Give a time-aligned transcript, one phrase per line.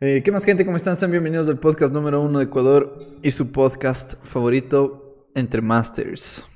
[0.00, 0.64] Eh, ¿Qué más gente?
[0.64, 0.94] ¿Cómo están?
[0.94, 6.46] Sean bienvenidos al podcast número uno de Ecuador y su podcast favorito, Entre Masters.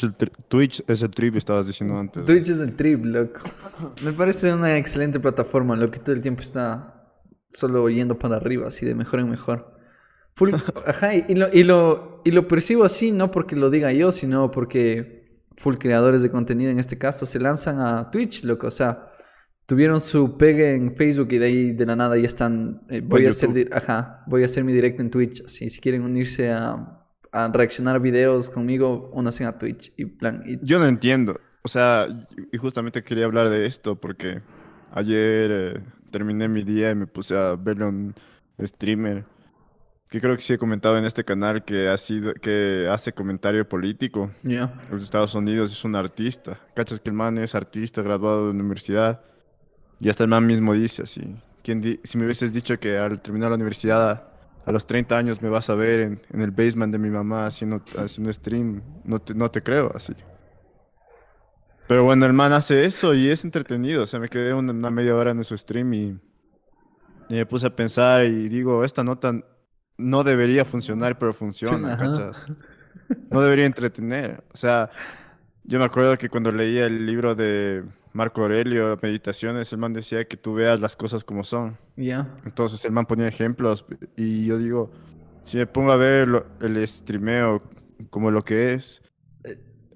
[0.00, 0.14] Twitch, es el
[0.48, 2.24] Twitch es el trip, estabas diciendo antes.
[2.24, 3.40] Twitch es el trip, loco.
[4.04, 6.92] Me parece una excelente plataforma, lo que todo el tiempo está
[7.50, 9.74] solo yendo para arriba, así de mejor en mejor.
[10.36, 10.54] Full-
[10.86, 14.50] ajá, y lo, y, lo, y lo percibo así, no porque lo diga yo, sino
[14.50, 18.66] porque full creadores de contenido en este caso se lanzan a Twitch, loco.
[18.66, 19.10] O sea,
[19.64, 22.82] tuvieron su pegue en Facebook y de ahí de la nada ya están.
[22.90, 23.70] eh, voy a hacer, YouTube.
[23.72, 25.42] ajá, voy a hacer mi directo en Twitch.
[25.46, 26.95] Así, si quieren unirse a,
[27.32, 29.92] a reaccionar videos conmigo, únanse a Twitch.
[29.96, 31.38] Y plan, y Yo no entiendo.
[31.62, 32.06] O sea,
[32.52, 34.40] y justamente quería hablar de esto porque
[34.92, 38.14] ayer eh, terminé mi día y me puse a ver un
[38.60, 39.24] streamer
[40.08, 43.68] que creo que sí he comentado en este canal que ha sido, que hace comentario
[43.68, 44.30] político.
[44.44, 44.72] ya.
[44.90, 46.60] Los Estados Unidos es un artista.
[46.74, 49.20] ¿Cachas que el man es artista, graduado de universidad?
[49.98, 51.34] Y hasta el man mismo dice así.
[51.64, 54.28] ¿quién di- si me hubieses dicho que al terminar la universidad
[54.66, 57.46] a los 30 años me vas a ver en, en el basement de mi mamá
[57.46, 60.12] haciendo, haciendo stream, no te, no te creo así.
[61.86, 64.02] Pero bueno, el man hace eso y es entretenido.
[64.02, 66.18] O sea, me quedé una, una media hora en su stream y,
[67.28, 69.40] y me puse a pensar y digo, esta nota
[69.96, 71.96] no debería funcionar, pero funciona.
[71.96, 72.46] ¿cachas?
[73.30, 74.42] No debería entretener.
[74.52, 74.90] O sea,
[75.62, 77.84] yo me acuerdo que cuando leía el libro de
[78.16, 81.76] Marco Aurelio, Meditaciones, el man decía que tú veas las cosas como son.
[81.96, 82.34] Ya.
[82.46, 83.84] Entonces el man ponía ejemplos
[84.16, 84.90] y yo digo,
[85.42, 87.62] si me pongo a ver lo- el streameo
[88.08, 89.02] como lo que es,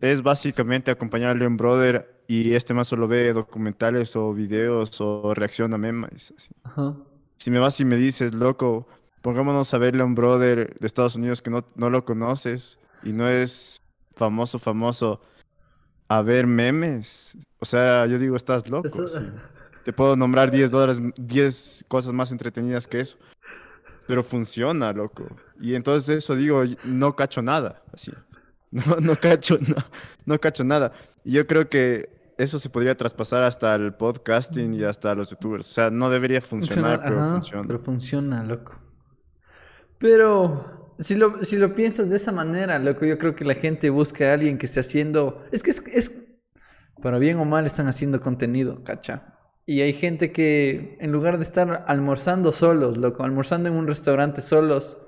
[0.00, 5.32] es básicamente acompañarle a un brother y este man solo ve documentales o videos o
[5.34, 6.32] reacciona a memes.
[6.36, 6.50] así.
[6.62, 6.94] Ajá.
[7.36, 8.86] Si me vas y me dices, loco,
[9.22, 13.12] pongámonos a verle a un brother de Estados Unidos que no, no lo conoces y
[13.12, 13.80] no es
[14.14, 15.20] famoso, famoso,
[16.10, 17.38] a ver memes.
[17.60, 18.88] O sea, yo digo, estás loco.
[18.88, 19.25] Eso- sí.
[19.84, 23.16] Te puedo nombrar 10 dólares, 10 cosas más entretenidas que eso.
[24.06, 25.25] Pero funciona, loco.
[25.60, 28.12] Y entonces eso digo, no cacho nada, así.
[28.72, 29.75] No, no cacho, no,
[30.26, 30.93] no cacho nada.
[31.25, 35.69] Y yo creo que eso se podría traspasar hasta el podcasting y hasta los youtubers.
[35.69, 37.66] O sea, no debería funcionar, pero ajá, funciona.
[37.66, 38.78] Pero funciona, loco.
[39.98, 43.91] Pero si lo, si lo piensas de esa manera, loco, yo creo que la gente
[43.91, 45.44] busca a alguien que esté haciendo.
[45.50, 46.27] Es que es,
[47.03, 49.34] para bien o mal están haciendo contenido, cacha.
[49.66, 54.41] Y hay gente que en lugar de estar almorzando solos, loco, almorzando en un restaurante
[54.43, 54.99] solos,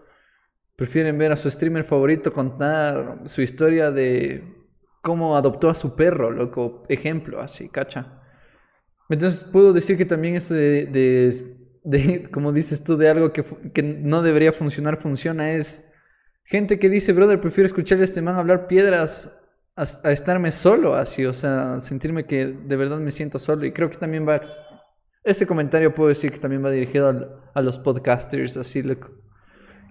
[0.77, 4.45] prefieren ver a su streamer favorito contar su historia de
[5.03, 6.85] cómo adoptó a su perro, loco.
[6.89, 8.21] Ejemplo, así, cacha.
[9.11, 13.45] Entonces puedo decir que también de, de, de, como dices tú, de algo que,
[13.75, 15.53] que no debería funcionar, funciona.
[15.53, 15.89] Es
[16.45, 19.39] gente que dice, brother, prefiero escucharle a este man hablar piedras
[19.77, 23.65] a, a estarme solo así, o sea, sentirme que de verdad me siento solo.
[23.67, 24.41] Y creo que también va,
[25.25, 29.11] este comentario puedo decir que también va dirigido al- a los podcasters, así, loco.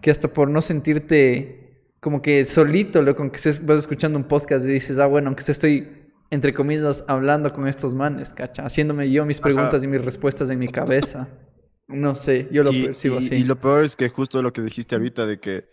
[0.01, 1.57] Que hasta por no sentirte
[1.99, 5.43] como que solito, loco, aunque estés- vas escuchando un podcast y dices, ah, bueno, aunque
[5.51, 9.43] estoy, entre comillas, hablando con estos manes, cacha, haciéndome yo mis Ajá.
[9.43, 11.27] preguntas y mis respuestas en mi cabeza.
[11.91, 13.35] No sé, yo lo Y, percibo y- así.
[13.35, 15.65] y lo peor es que justo lo que dijiste ahorita de que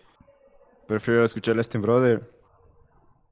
[0.87, 2.31] prefiero escucharle a este brother.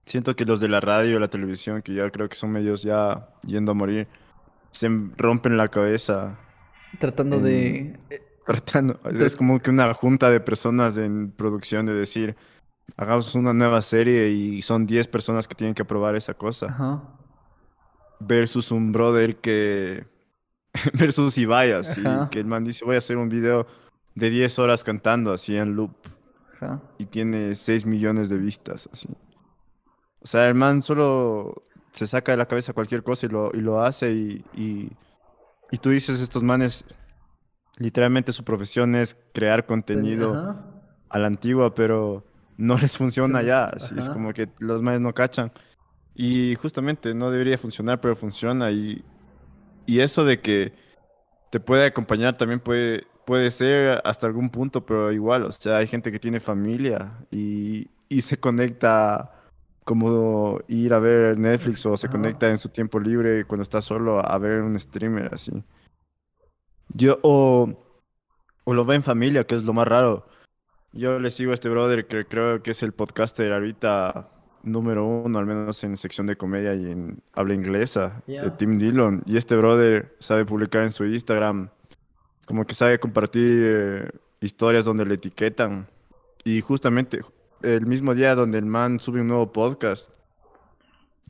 [0.04, 3.28] Siento que los de la radio, la televisión, que ya creo que son medios ya
[3.44, 4.06] yendo a morir,
[4.70, 6.38] se rompen la cabeza
[7.00, 7.98] Tratando de...
[8.46, 9.00] tratando.
[9.20, 12.36] Es como que una junta de personas en producción de decir,
[12.96, 16.66] hagamos una nueva serie y son 10 personas que tienen que aprobar esa cosa.
[16.66, 17.02] Ajá.
[18.20, 20.06] Versus un brother que...
[20.94, 22.28] versus Ibai, así, Ajá.
[22.30, 23.66] que el man dice, voy a hacer un video
[24.14, 25.92] de 10 horas cantando así en loop.
[26.58, 26.80] Ajá.
[26.96, 29.08] y tiene 6 millones de vistas, así.
[30.20, 33.60] O sea, el man solo se saca de la cabeza cualquier cosa y lo, y
[33.60, 34.90] lo hace y, y,
[35.70, 36.86] y tú dices, estos manes,
[37.78, 40.66] literalmente su profesión es crear contenido Ajá.
[41.10, 42.24] a la antigua, pero
[42.56, 45.52] no les funciona Sí, ya, así es como que los manes no cachan.
[46.14, 49.04] Y justamente no debería funcionar, pero funciona y,
[49.86, 50.72] y eso de que
[51.50, 55.86] te puede acompañar también puede, puede ser hasta algún punto, pero igual, o sea, hay
[55.86, 59.32] gente que tiene familia y, y se conecta
[59.84, 64.18] como ir a ver Netflix o se conecta en su tiempo libre cuando está solo
[64.18, 65.62] a ver un streamer así.
[66.88, 67.72] Yo, o,
[68.64, 70.26] o lo ve en familia, que es lo más raro.
[70.92, 74.28] Yo le sigo a este brother que creo que es el podcaster ahorita
[74.66, 78.56] número uno, al menos en sección de comedia y en habla inglesa, de Ya.
[78.56, 79.22] Tim Dillon.
[79.26, 81.70] Y este brother sabe publicar en su Instagram,
[82.44, 84.10] como que sabe compartir eh,
[84.40, 85.88] historias donde le etiquetan.
[86.44, 87.20] Y justamente
[87.62, 90.12] el mismo día donde el man sube un nuevo podcast,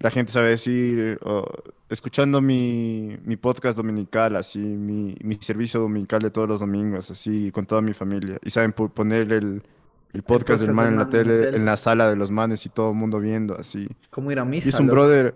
[0.01, 1.47] la gente sabe decir, oh,
[1.89, 7.51] escuchando mi, mi podcast dominical, así, mi, mi servicio dominical de todos los domingos, así,
[7.51, 8.39] con toda mi familia.
[8.43, 9.63] Y saben poner el,
[10.13, 11.57] el podcast del podcast man del en la man en la tele, tele.
[11.57, 13.87] en la sala de los manes y todo el mundo viendo, así.
[14.11, 14.69] ¿Cómo ir a misa?
[14.69, 14.97] Y es un loco?
[14.97, 15.35] brother,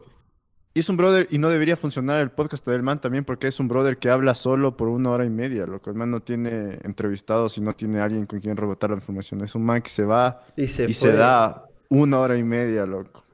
[0.72, 3.58] y es un brother, y no debería funcionar el podcast del man también porque es
[3.58, 5.90] un brother que habla solo por una hora y media, loco.
[5.90, 9.40] El man no tiene entrevistados y no tiene alguien con quien rebotar la información.
[9.42, 12.86] Es un man que se va Y se y se da una hora y media,
[12.86, 13.24] loco.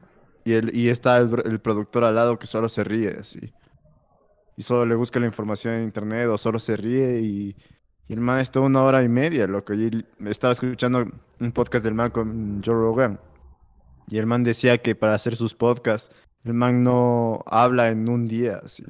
[0.45, 3.53] Y, el, y está el, el productor al lado que solo se ríe, así.
[4.57, 7.57] Y solo le busca la información en internet o solo se ríe y,
[8.09, 9.75] y el man está una hora y media, loco.
[9.75, 11.07] Y estaba escuchando
[11.41, 13.19] un podcast del man con Joe Rogan.
[14.09, 16.15] Y el man decía que para hacer sus podcasts,
[16.45, 18.85] el man no habla en un día, así.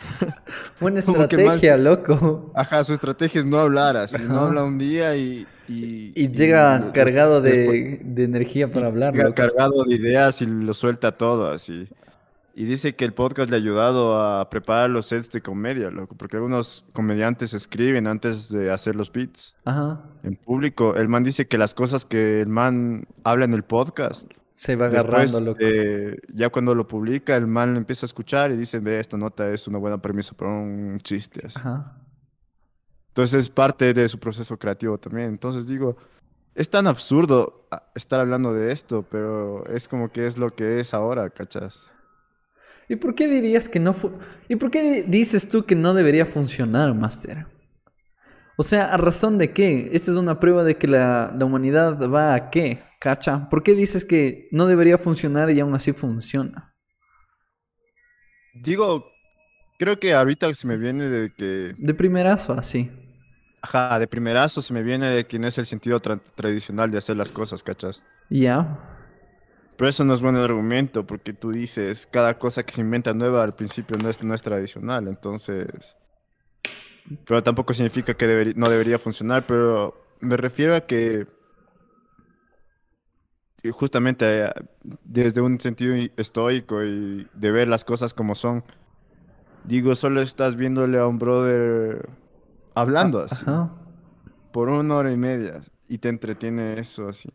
[0.80, 2.52] Buena estrategia, loco.
[2.54, 4.16] Ajá, su estrategia es no hablar, así.
[4.28, 5.46] No habla un día y...
[5.70, 9.34] Y, Y llega cargado después- de, de energía para hablar, Llega loco.
[9.34, 11.86] cargado de ideas y lo suelta todo así.
[12.60, 16.16] Y dice que el podcast le ha ayudado a preparar los sets de comedia, loco,
[16.16, 20.02] porque algunos comediantes escriben antes de hacer los beats Ajá.
[20.24, 20.96] en público.
[20.96, 24.86] El man dice que las cosas que el man habla en el podcast, Se va
[24.86, 25.58] agarrando, después, loco.
[25.60, 29.16] eh, ya cuando lo publica, el man lo empieza a escuchar y dice, ve, esta
[29.16, 31.46] nota es una buena premisa para un chiste.
[31.46, 31.60] así".
[31.60, 31.96] Ajá.
[33.10, 35.28] Entonces es parte de su proceso creativo también.
[35.28, 35.96] Entonces digo,
[36.56, 40.80] es tan absurdo ah, estar hablando de esto, pero es como que es lo que
[40.80, 41.92] es ahora, ¿cachas?
[42.88, 43.94] ¿Y por qué dirías que no
[44.48, 47.46] ¿Y por qué dices tú que no debería funcionar, Master?
[48.56, 49.90] O sea, ¿a razón de qué?
[49.92, 53.48] Esta es una prueba de que la, la humanidad va a qué, ¿cacha?
[53.50, 56.74] ¿Por qué dices que no debería funcionar y aún así funciona?
[58.52, 59.06] Digo,
[59.78, 62.90] creo que ahorita se me viene de que, De primerazo, así.
[63.62, 66.98] ajá, de primerazo se me viene de que no es el sentido tra- tradicional de
[66.98, 68.04] hacer las cosas, ¿cachas?
[68.30, 68.78] Ya.
[69.78, 73.44] Pero eso no es buen argumento, porque tú dices, cada cosa que se inventa nueva
[73.44, 75.96] al principio no es, no es tradicional, entonces...
[77.24, 81.28] Pero tampoco significa que no debería funcionar, pero me refiero a que
[83.70, 84.52] justamente eh,
[85.04, 88.64] desde un sentido estoico y de ver las cosas como son,
[89.64, 92.10] digo, solo estás viéndole a un brother
[92.74, 93.70] hablando así, Ajá.
[94.52, 97.28] por una hora y media, y te entretiene eso así.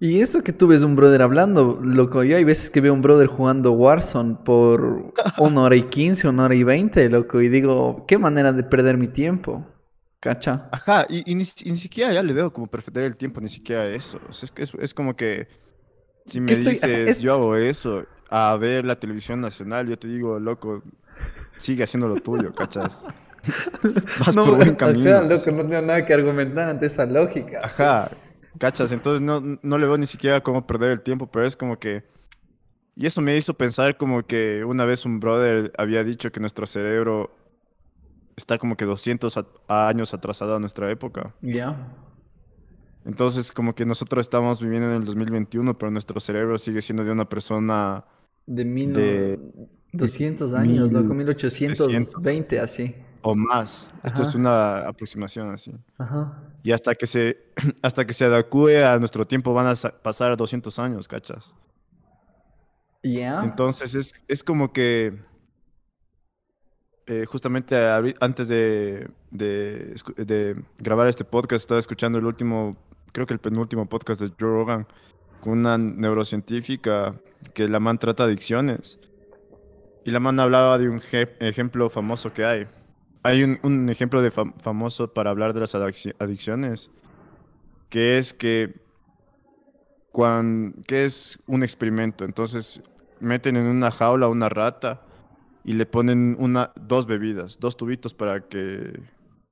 [0.00, 3.00] Y eso que tú ves un brother hablando, loco, yo hay veces que veo un
[3.02, 8.04] brother jugando Warzone por una hora y quince, una hora y veinte, loco, y digo,
[8.06, 9.64] qué manera de perder mi tiempo,
[10.20, 10.68] ¿cacha?
[10.70, 13.40] Ajá, y, y ni, si- y ni siquiera ya le veo como perder el tiempo,
[13.40, 14.20] ni siquiera eso.
[14.28, 15.48] O sea, es, que es, es como que
[16.26, 19.98] si me Estoy- ajá, dices es- yo hago eso a ver la televisión nacional, yo
[19.98, 20.82] te digo, loco,
[21.58, 23.08] sigue haciendo lo tuyo, ¿cachas?
[24.16, 25.20] Vas por buen camino.
[25.20, 27.60] Ajá, loco, no tengo nada que argumentar ante esa lógica.
[27.60, 28.10] Ajá,
[28.58, 28.92] cachas.
[28.92, 32.04] Entonces no, no le veo ni siquiera cómo perder el tiempo, pero es como que.
[32.96, 36.66] Y eso me hizo pensar como que una vez un brother había dicho que nuestro
[36.66, 37.34] cerebro
[38.36, 41.34] está como que 200 a- años atrasado a nuestra época.
[41.42, 41.92] Ya.
[43.04, 47.12] Entonces, como que nosotros estamos viviendo en el 2021, pero nuestro cerebro sigue siendo de
[47.12, 48.04] una persona
[48.46, 49.38] De mil De-
[49.92, 52.94] 200 años, mil- loco, 1820, así.
[53.24, 53.90] O más.
[54.02, 55.74] Esto es una aproximación así.
[55.98, 56.40] Ajá.
[56.62, 57.38] Y hasta que se,
[57.82, 61.54] hasta que se adecue a nuestro tiempo van a sa- pasar 200 años, ¿cachas?
[63.02, 63.42] Ya.
[63.42, 65.18] Entonces es, es como que
[67.06, 67.76] eh, justamente
[68.20, 72.76] antes de, de de grabar este podcast estaba escuchando el último,
[73.12, 74.86] creo que el penúltimo podcast de Joe Rogan
[75.40, 77.14] con una neurocientífica
[77.52, 78.98] que la man trata adicciones.
[80.06, 82.66] Y la man hablaba de un je- ejemplo famoso que hay.
[83.24, 86.90] Hay un, un ejemplo de fam- famoso para hablar de las adicci- adicciones,
[87.88, 88.74] que es que
[90.12, 92.24] cuan- que es un experimento.
[92.24, 92.82] Entonces
[93.20, 95.02] meten en una jaula una rata
[95.64, 99.00] y le ponen una, dos bebidas, dos tubitos para que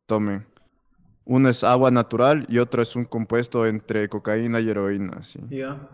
[0.07, 0.47] tomen.
[1.25, 5.15] Uno es agua natural y otro es un compuesto entre cocaína y heroína.
[5.19, 5.41] así.
[5.49, 5.89] Ya.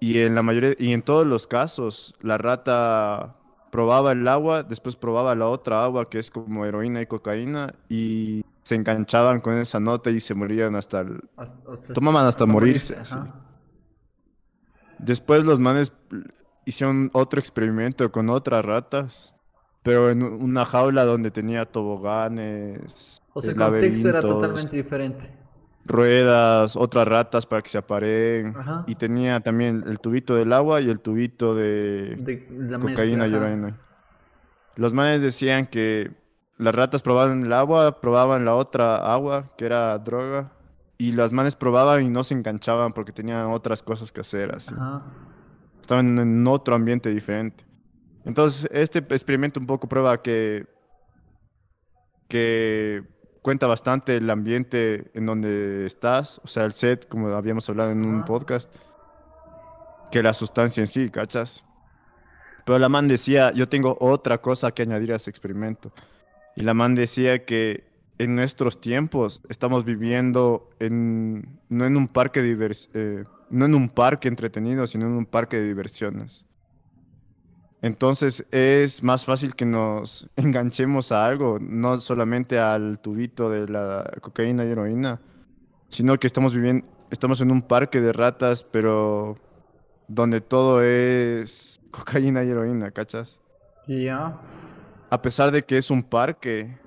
[0.00, 3.36] Y en la mayoría, y en todos los casos, la rata
[3.70, 8.44] probaba el agua, después probaba la otra agua que es como heroína y cocaína y
[8.62, 12.46] se enganchaban con esa nota y se morían hasta el, Hasta- o sea, Tomaban hasta
[12.46, 13.16] morirse, sí.
[14.98, 15.92] Después los manes
[16.66, 19.34] hicieron otro experimento con otras ratas
[19.82, 23.22] pero en una jaula donde tenía toboganes.
[23.32, 25.39] O sea, eh, el contexto era totalmente diferente.
[25.84, 28.54] Ruedas, otras ratas para que se apareen.
[28.56, 28.84] Ajá.
[28.86, 33.34] Y tenía también el tubito del agua y el tubito de, De la cocaína y
[33.34, 33.78] heroína.
[34.76, 36.12] Los manes decían que
[36.58, 40.52] las ratas probaban el agua, probaban la otra agua, que era droga,
[40.98, 44.74] y las manes probaban y no se enganchaban porque tenían otras cosas que hacer, así.
[44.74, 45.02] Ajá.
[45.80, 47.64] Estaban en otro ambiente diferente.
[48.24, 50.66] Entonces, este experimento un poco prueba que,
[52.28, 53.02] que
[53.42, 58.04] cuenta bastante el ambiente en donde estás, o sea, el set, como habíamos hablado en
[58.04, 58.72] un podcast,
[60.10, 61.64] que la sustancia en sí, ¿cachas?
[62.66, 65.92] Pero la man decía, yo tengo otra cosa que añadir a ese experimento.
[66.56, 72.42] Y la man decía que en nuestros tiempos estamos viviendo en, no en un parque
[72.42, 76.44] divers- eh, no en un parque entretenido, sino en un parque de diversiones.
[77.82, 84.10] Entonces es más fácil que nos enganchemos a algo, no solamente al tubito de la
[84.20, 85.20] cocaína y heroína,
[85.88, 89.38] sino que estamos viviendo, estamos en un parque de ratas, pero
[90.08, 93.40] donde todo es cocaína y heroína, ¿cachas?
[93.86, 94.38] Ya.
[95.08, 96.78] A pesar de que es un parque,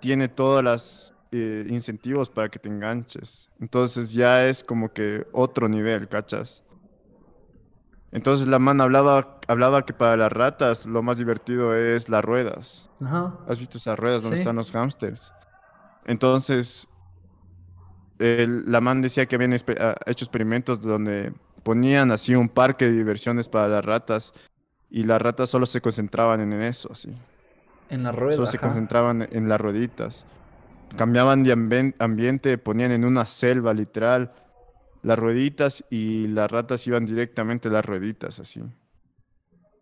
[0.00, 3.50] tiene todos los incentivos para que te enganches.
[3.60, 6.62] Entonces ya es como que otro nivel, ¿cachas?
[8.10, 12.88] Entonces la man hablaba, hablaba que para las ratas lo más divertido es las ruedas.
[13.04, 13.34] Ajá.
[13.46, 14.42] ¿Has visto esas ruedas donde Sí.
[14.42, 15.32] están los hámsters?
[16.06, 16.88] Entonces,
[18.18, 22.92] el- la man decía que habían ah, hecho experimentos donde ponían así un parque de
[22.92, 24.32] diversiones para las ratas
[24.90, 27.14] y las ratas solo se concentraban en eso, así.
[27.90, 28.32] En la rueda.
[28.32, 30.24] Solo se concentraban en las rueditas.
[30.96, 31.52] Cambiaban de
[31.98, 34.32] ambiente, ponían en una selva literal
[35.02, 38.62] las rueditas y las ratas iban directamente a las rueditas, así.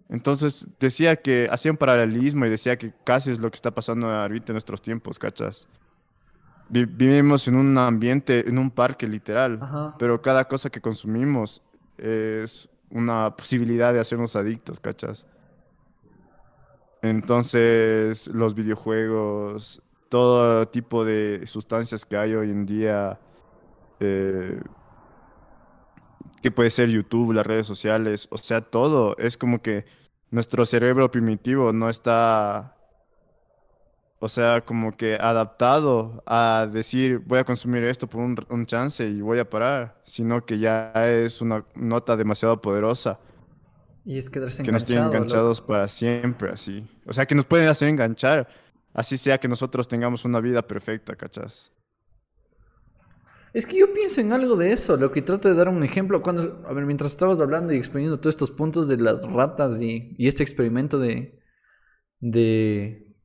[0.09, 4.09] Entonces decía que hacía un paralelismo y decía que casi es lo que está pasando
[4.09, 5.69] ahorita en nuestros tiempos, ¿cachas?
[6.69, 9.95] Vi- vivimos en un ambiente, en un parque literal, Ajá.
[9.99, 11.63] pero cada cosa que consumimos
[11.99, 15.27] es una posibilidad de hacernos adictos, ¿cachas?
[17.03, 23.19] Entonces, los videojuegos, todo tipo de sustancias que hay hoy en día,
[24.01, 24.61] eh,
[26.47, 29.85] que puede ser YouTube, las redes sociales, o sea, todo, es como que
[30.31, 32.76] nuestro cerebro primitivo no está,
[34.21, 39.05] o sea, como que adaptado a decir, voy a consumir esto por un, un chance
[39.05, 43.19] y voy a parar, sino que ya es una nota demasiado poderosa
[44.05, 46.88] Y es quedarse que nos tienen enganchado, enganchados para siempre, así.
[47.07, 48.47] O sea, que nos pueden hacer enganchar,
[48.95, 51.73] así sea que nosotros tengamos una vida perfecta, ¿cachas?
[53.57, 56.21] Es que yo pienso en algo de eso, lo que trato de dar un ejemplo.
[56.21, 60.15] Cuando, a ver, mientras estabas hablando y exponiendo todos estos puntos de las ratas y,
[60.19, 61.41] este experimento de,
[62.21, 63.17] de,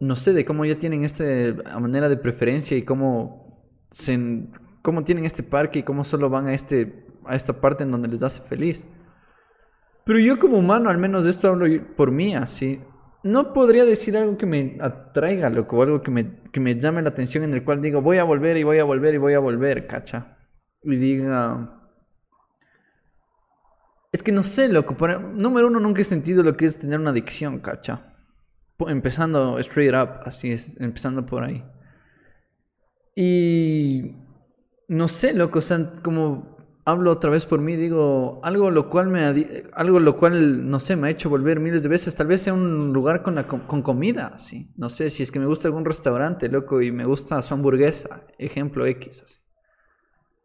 [0.00, 1.24] no sé, de cómo ya tienen esta
[1.78, 4.48] manera de preferencia y cómo, se,
[4.80, 8.08] cómo tienen este parque y cómo solo van a, este, a esta parte en donde
[8.08, 8.86] les hace feliz.
[10.06, 11.66] Pero yo como humano, al menos de esto hablo
[11.96, 12.80] por mí, así.
[13.24, 17.02] No podría decir algo que me atraiga, loco, o algo que me, que me llame
[17.02, 19.34] la atención en el cual digo, voy a volver y voy a volver y voy
[19.34, 20.38] a volver, cacha.
[20.82, 21.78] Y diga...
[24.10, 24.96] Es que no sé, loco.
[24.96, 28.02] por- número uno, nunca he sentido lo que es tener una adicción, cacha.
[28.80, 31.64] Empezando straight up, así es, empezando por ahí.
[33.14, 34.16] Y
[34.88, 36.51] no sé, loco, o sea, como
[36.84, 40.80] hablo otra vez por mí, digo, algo lo cual me adi- algo lo cual no
[40.80, 43.46] sé, me ha hecho volver miles de veces, tal vez sea un lugar con la
[43.46, 44.70] con comida, así.
[44.76, 48.22] No sé, si es que me gusta algún restaurante, loco, y me gusta su hamburguesa,
[48.38, 49.38] ejemplo X, así.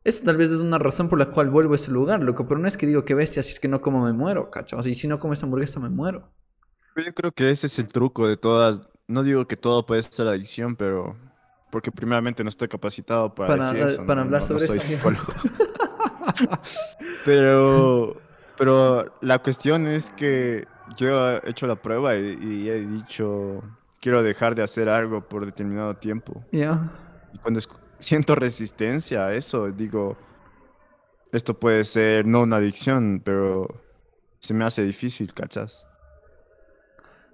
[0.03, 2.59] Eso tal vez es una razón por la cual vuelvo a ese lugar, loco, pero
[2.61, 4.77] no es que digo que bestia, si es que no como me muero, cacho.
[4.77, 6.31] O sea, y si no como esa hamburguesa me muero.
[6.95, 8.81] Yo creo que ese es el truco de todas.
[9.07, 11.17] No digo que todo puede ser adicción, pero.
[11.69, 14.05] Porque primeramente no estoy capacitado para, Para, decir eso.
[14.05, 14.87] para no- hablar no- no sobre soy eso.
[14.87, 15.33] psicólogo.
[17.25, 18.17] pero.
[18.57, 20.65] Pero la cuestión es que
[20.95, 23.61] yo he hecho la prueba y, y he dicho.
[23.99, 26.43] Quiero dejar de hacer algo por determinado tiempo.
[26.51, 27.59] Y cuando
[27.99, 30.17] siento resistencia a eso, digo.
[31.31, 33.67] Esto puede ser no una adicción, pero.
[34.39, 35.85] Se me hace difícil, ¿cachas?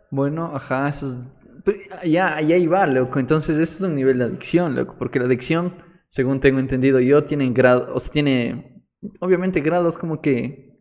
[0.09, 1.17] Bueno, ajá, eso es...
[1.63, 3.19] pero ya, ya va, loco.
[3.19, 4.95] Entonces, eso es un nivel de adicción, loco.
[4.97, 5.73] Porque la adicción,
[6.07, 8.72] según tengo entendido yo, tiene grado, o sea, tiene,
[9.19, 10.73] obviamente, grados como que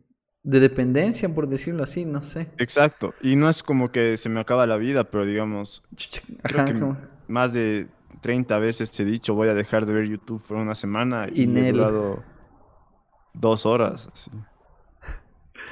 [0.43, 2.49] de dependencia, por decirlo así, no sé.
[2.57, 3.13] Exacto.
[3.21, 5.83] Y no es como que se me acaba la vida, pero digamos,
[6.43, 6.97] creo Ajá, que como...
[7.27, 7.87] más de
[8.21, 11.57] 30 veces he dicho voy a dejar de ver YouTube por una semana y, Y
[11.57, 12.23] he durado
[13.33, 14.09] dos horas.
[14.13, 14.31] así.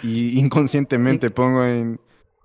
[0.04, 2.00] Y inconscientemente pongo en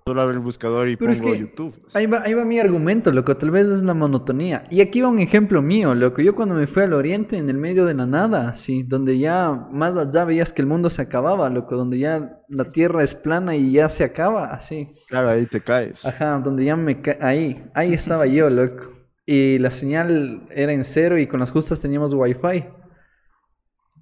[0.07, 1.75] solo abro el buscador y Pero es pongo que YouTube.
[1.93, 3.37] Ahí va, ahí va mi argumento, loco.
[3.37, 4.63] Tal vez es la monotonía.
[4.71, 6.21] Y aquí va un ejemplo mío, loco.
[6.21, 9.67] Yo cuando me fui al oriente, en el medio de la nada, sí, donde ya
[9.71, 11.75] más allá veías que el mundo se acababa, loco.
[11.75, 14.89] Donde ya la tierra es plana y ya se acaba, así.
[15.07, 16.05] Claro, ahí te caes.
[16.05, 18.83] Ajá, donde ya me ca- ahí, ahí estaba yo, loco.
[19.25, 22.63] Y la señal era en cero y con las justas teníamos wifi.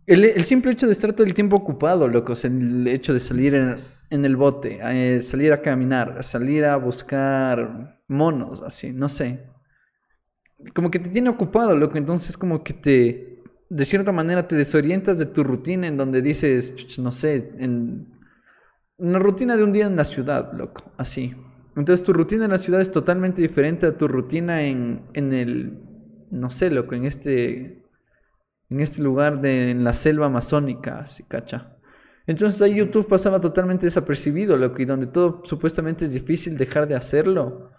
[0.08, 3.20] El, simple hecho de estar todo el tiempo ocupado, loco, o sea, el hecho de
[3.20, 9.48] salir en, el bote, eh, salir a caminar, salir a buscar monos, así, no sé.
[10.74, 15.18] Como que te tiene ocupado, loco, entonces como que te, de cierta manera te desorientas
[15.18, 18.08] de tu rutina en donde dices, "Chuch, no sé, en,
[18.98, 21.34] una rutina de un día en la ciudad, loco, así.
[21.76, 25.80] Entonces tu rutina en la ciudad es totalmente diferente a tu rutina en, en el,
[26.32, 27.85] no sé, loco, en este,
[28.70, 31.78] en este lugar de, en la selva amazónica, cacha.
[32.28, 36.96] Entonces ahí YouTube pasaba totalmente desapercibido, loco, y donde todo supuestamente es difícil dejar de
[36.96, 37.72] hacerlo.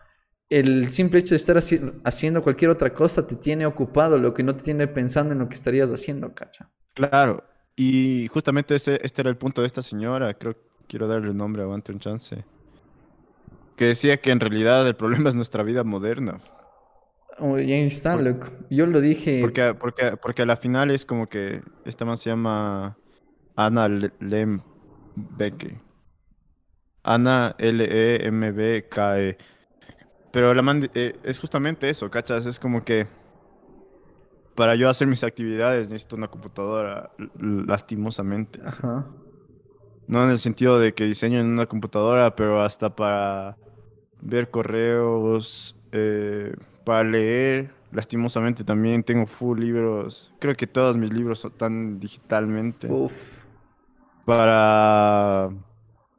[0.49, 4.45] El simple hecho de estar haci- haciendo cualquier otra cosa te tiene ocupado, lo que
[4.45, 6.71] no te tiene pensando en lo que estarías haciendo, cacha.
[6.95, 7.43] Claro.
[7.75, 10.33] Y justamente ese, este era el punto de esta señora.
[10.35, 12.45] Creo que quiero darle el nombre, aguante un chance.
[13.77, 16.41] Que decía que en realidad el problema es nuestra vida moderna.
[17.39, 18.47] Oh, está, Por- loco.
[18.71, 19.41] Yo lo dije.
[19.41, 22.97] Porque, porque, porque a la final es como que esta man se llama
[23.55, 25.81] Ana Le- Lembeke.
[27.03, 29.37] Ana L-E-M-B-K-E.
[30.33, 32.47] Pero la man eh, es justamente eso, ¿cachas?
[32.47, 33.07] Es como que
[34.55, 38.61] para yo hacer mis actividades necesito una computadora, lastimosamente.
[38.65, 39.07] Ajá.
[40.09, 43.57] No en el sentido de que diseño en una computadora, pero hasta para
[44.21, 46.55] ver correos, eh,
[46.87, 47.75] para leer.
[47.91, 50.33] Lastimosamente también tengo full libros.
[50.39, 52.87] Creo que todos mis libros están digitalmente.
[52.89, 53.13] Uf.
[54.25, 55.51] Para,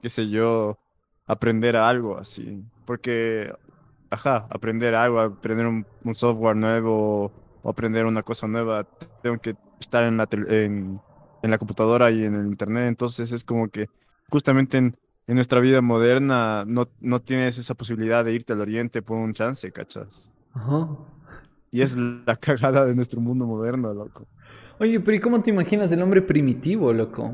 [0.01, 0.77] qué sé yo,
[1.25, 2.63] aprender algo así.
[2.85, 3.53] Porque,
[4.09, 7.31] ajá, aprender algo, aprender un, un software nuevo
[7.63, 8.83] o aprender una cosa nueva,
[9.23, 10.99] tengo que estar en la, en
[11.43, 12.87] la computadora y en el internet.
[12.89, 13.87] Entonces es como que
[14.29, 19.01] justamente en, en nuestra vida moderna no, no tienes esa posibilidad de irte al oriente
[19.01, 20.31] por un chance, ¿cachas?
[20.53, 20.87] Ajá.
[21.71, 24.27] Y es la cagada de nuestro mundo moderno, loco.
[24.79, 27.33] Oye, pero ¿y cómo te imaginas el hombre primitivo, loco?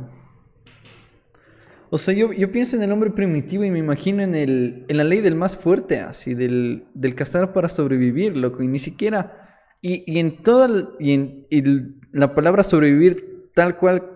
[1.90, 4.98] O sea, yo, yo pienso en el hombre primitivo y me imagino en, el, en
[4.98, 8.64] la ley del más fuerte, así, del, del cazar para sobrevivir, loco.
[8.64, 9.48] Y ni siquiera.
[9.82, 10.66] Y, y en toda.
[10.66, 11.64] el- Y en y
[12.12, 14.10] la palabra sobrevivir, tal cual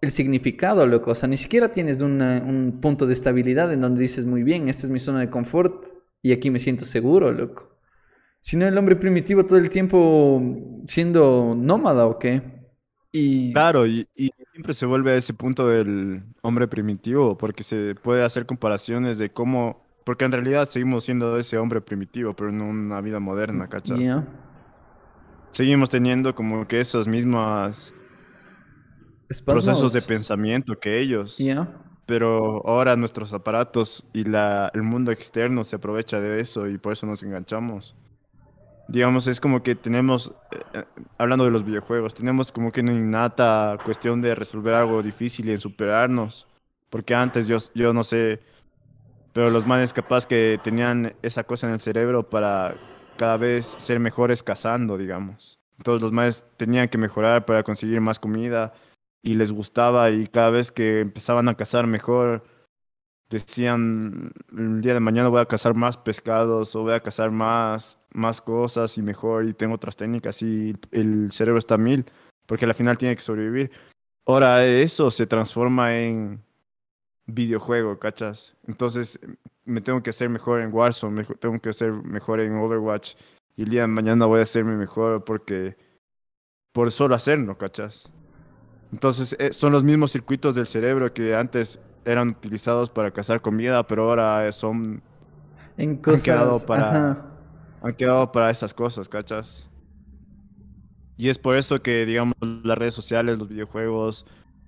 [0.00, 1.12] el significado, loco.
[1.12, 4.68] O sea, ni siquiera tienes una- un punto de estabilidad en donde dices, muy bien,
[4.68, 5.86] esta es mi zona de confort
[6.22, 7.75] y aquí me siento seguro, loco.
[8.46, 10.40] Sino el hombre primitivo todo el tiempo
[10.84, 12.40] siendo nómada o qué.
[13.10, 17.96] Y Claro, y, y siempre se vuelve a ese punto del hombre primitivo, porque se
[17.96, 22.60] puede hacer comparaciones de cómo, porque en realidad seguimos siendo ese hombre primitivo, pero en
[22.60, 23.98] una vida moderna, ¿cachas?
[23.98, 24.24] ya,
[25.50, 27.92] Seguimos teniendo como que esos mismos
[29.44, 31.36] procesos de pensamiento que ellos,
[32.06, 36.92] pero ahora nuestros aparatos y la, el mundo externo se aprovecha de eso y por
[36.92, 37.96] eso nos enganchamos.
[38.88, 40.84] Digamos, es como que tenemos, eh, eh,
[41.18, 45.52] hablando de los videojuegos, tenemos como que una innata cuestión de resolver algo difícil y
[45.52, 46.46] en superarnos.
[46.88, 48.40] Porque antes yo, yo no sé,
[49.32, 52.74] pero los manes capaz que tenían esa cosa en el cerebro para
[53.16, 55.58] cada vez ser mejores cazando, digamos.
[55.78, 58.72] Entonces los manes tenían que mejorar para conseguir más comida
[59.22, 62.44] y les gustaba y cada vez que empezaban a cazar mejor,
[63.28, 67.98] decían, el día de mañana voy a cazar más pescados o voy a cazar más,
[68.12, 72.04] más cosas y mejor y tengo otras técnicas y el cerebro está mil,
[72.46, 73.70] porque al final tiene que sobrevivir.
[74.24, 76.42] Ahora eso se transforma en
[77.26, 78.56] videojuego, ¿cachas?
[78.66, 79.18] Entonces
[79.64, 83.14] me tengo que hacer mejor en Warzone, me tengo que hacer mejor en Overwatch
[83.56, 85.76] y el día de mañana voy a hacerme mejor porque
[86.72, 88.10] por solo hacerlo, ¿cachas?
[88.92, 93.86] Entonces eh, son los mismos circuitos del cerebro que antes eran utilizados para cazar comida,
[93.86, 95.02] pero ahora son
[95.76, 96.22] en cosas.
[96.22, 97.26] quedado para- ajá.
[97.82, 99.68] han quedado para esas cosas, ¿cachas?
[101.18, 104.26] Y es por eso que, digamos, las redes sociales, los videojuegos,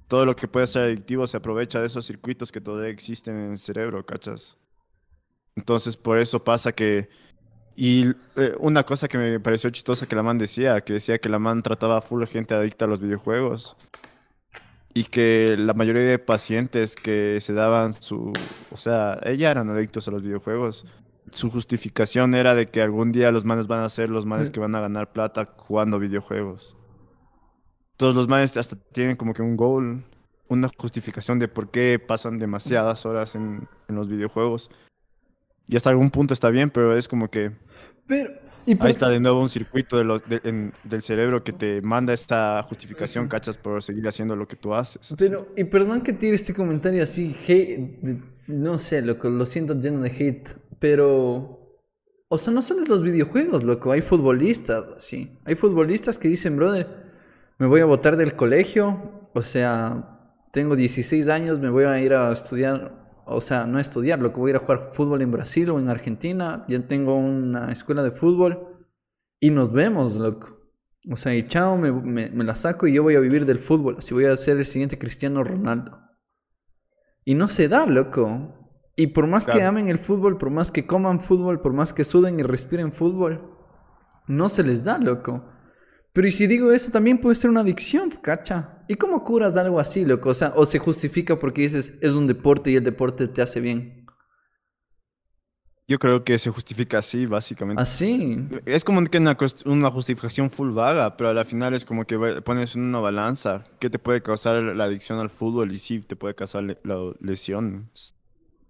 [0.08, 3.50] todo lo que puede ser adictivo se aprovecha de esos circuitos que todavía existen en
[3.52, 4.56] el cerebro, ¿cachas?
[5.56, 7.08] Entonces, por eso pasa que...
[7.76, 11.28] Y eh, una cosa que me pareció chistosa que la man decía, que decía que
[11.28, 13.76] la man trataba a full gente adicta a los videojuegos
[14.94, 18.32] y que la mayoría de pacientes que se daban su...
[18.70, 20.86] O sea, ella eran adictos a los videojuegos
[21.32, 24.52] su justificación era de que algún día los manes van a ser los manes Mm.
[24.52, 26.76] que van a ganar plata jugando videojuegos.
[27.96, 30.04] Todos los manes hasta tienen como que un goal,
[30.48, 34.70] una justificación de por qué pasan demasiadas horas en, en los videojuegos.
[35.66, 37.52] Y hasta algún punto está bien, pero es como que
[38.06, 38.30] Pero,
[38.66, 41.52] ¿y por ahí está de nuevo un circuito de los- de- en- del cerebro que
[41.52, 45.00] te manda esta justificación, cachas, por seguir haciendo lo que tú haces.
[45.02, 45.14] así.
[45.16, 49.74] Pero, y perdón que tire este comentario así, hate, de- no sé, loco, lo siento
[49.78, 51.56] lleno de hate, pero...
[52.30, 55.38] O sea, no solo es los videojuegos, loco, hay futbolistas, así.
[55.46, 56.86] Hay futbolistas que dicen, brother,
[57.58, 60.20] me voy a botar del colegio, o sea,
[60.52, 64.50] tengo 16 años, me voy a ir a estudiar, o sea, no estudiar, loco, voy
[64.50, 68.10] a ir a jugar fútbol en Brasil o en Argentina, ya tengo una escuela de
[68.12, 68.86] fútbol
[69.40, 70.56] y nos vemos, loco.
[71.10, 73.58] O sea, y chao, me, me- me la saco y yo voy a vivir del
[73.58, 73.96] fútbol.
[73.98, 75.98] Así voy a ser el siguiente Cristiano Ronaldo.
[77.24, 78.54] Y no se da, loco.
[78.96, 82.04] Y por más que amen el fútbol, por más que coman fútbol, por más que
[82.04, 83.54] suden y respiren fútbol,
[84.26, 85.44] no se les da, loco.
[86.12, 88.77] Pero y si digo eso, también puede ser una adicción, cacha.
[88.88, 90.30] ¿Y cómo curas algo así, loco?
[90.30, 93.60] O sea, o se justifica porque dices, es un deporte y el deporte te hace
[93.60, 94.06] bien.
[95.86, 97.80] Yo creo que se justifica así, básicamente.
[97.82, 98.46] Así.
[98.66, 99.18] Es como que
[99.64, 103.64] una, justificación full vaga, pero a la final es como que pones en una balanza
[103.78, 107.14] qué te puede causar la adicción al fútbol y sí te puede causar le- la-
[107.20, 108.14] lesiones.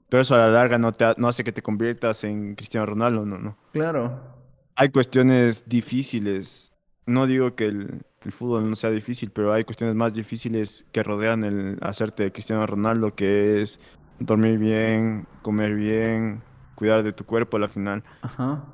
[0.09, 2.87] Pero eso a la larga no, te, ha- no hace que te conviertas en Cristiano
[2.87, 3.59] Ronaldo, no, no.
[3.73, 4.37] Claro.
[4.77, 6.73] Hay cuestiones difíciles.
[7.05, 11.03] No digo que el, el fútbol no sea difícil, pero hay cuestiones más difíciles que
[11.03, 13.81] rodean el hacerte Cristiano Ronaldo, que es
[14.19, 16.43] dormir bien, comer bien,
[16.75, 18.05] cuidar de tu cuerpo a la final.
[18.23, 18.65] Ajá.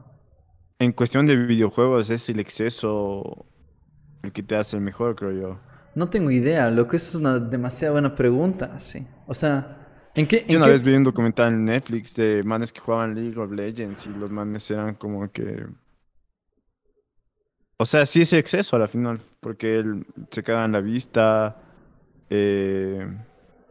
[0.78, 3.46] En cuestión de videojuegos es el exceso
[4.22, 5.60] el que te hace el mejor, creo yo.
[5.94, 6.96] No tengo idea, loco.
[6.96, 9.06] Eso es una demasiado buena pregunta, sí.
[9.26, 12.42] O sea, ¿en qué, Yo en una qué- vez vi un documental en Netflix de
[12.42, 15.66] manes que jugaban League of Legends y los manes eran como que...
[17.76, 21.56] O sea, sí es exceso a la final, porque él se caga en la vista,
[22.30, 23.06] eh,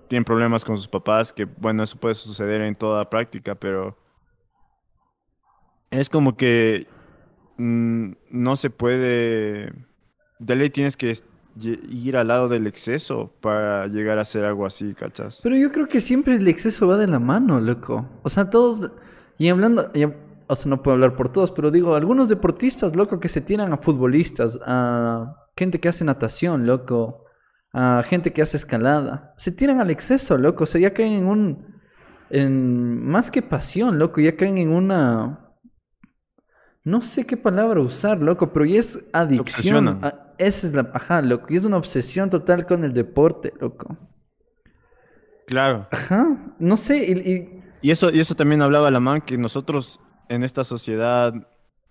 [0.08, 3.98] tienen problemas con sus papás, que bueno, eso puede suceder en toda práctica, pero
[5.90, 6.88] es como que
[7.58, 9.74] mm, no se puede...
[10.40, 11.14] De ley tienes que
[11.62, 15.40] ir al lado del exceso para llegar a hacer algo así, ¿cachas?
[15.42, 18.10] Pero yo creo que siempre el exceso va de la mano, loco.
[18.24, 18.92] O sea, todos...
[19.38, 19.92] Y hablando...
[20.48, 23.74] o sea, no puedo hablar por todos, pero digo, algunos deportistas, loco, que se tiran
[23.74, 27.26] a futbolistas, a gente que hace natación, loco,
[27.74, 29.34] a gente que hace escalada.
[29.38, 30.64] Se tiran al exceso, loco.
[30.64, 31.74] O sea, ya caen en un...
[32.30, 35.50] En, más que pasión, loco, ya caen en una...
[36.84, 40.00] No sé qué palabra usar, loco, pero ya es adicción.
[40.04, 40.92] Ah, esa es la...
[40.94, 41.48] Ajá, loco.
[41.50, 43.98] Y es una obsesión total con el deporte, loco.
[45.48, 45.88] Claro.
[45.92, 50.00] Ajá, no sé, y, y- Y eso, y eso también hablaba la man, que nosotros
[50.30, 51.34] en esta sociedad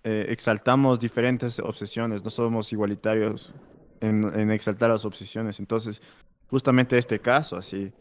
[0.03, 3.55] eh, exaltamos diferentes obsesiones, no somos igualitarios
[4.01, 5.59] en, en exaltar las obsesiones.
[5.59, 6.01] Entonces,
[6.49, 7.93] justamente este caso, así,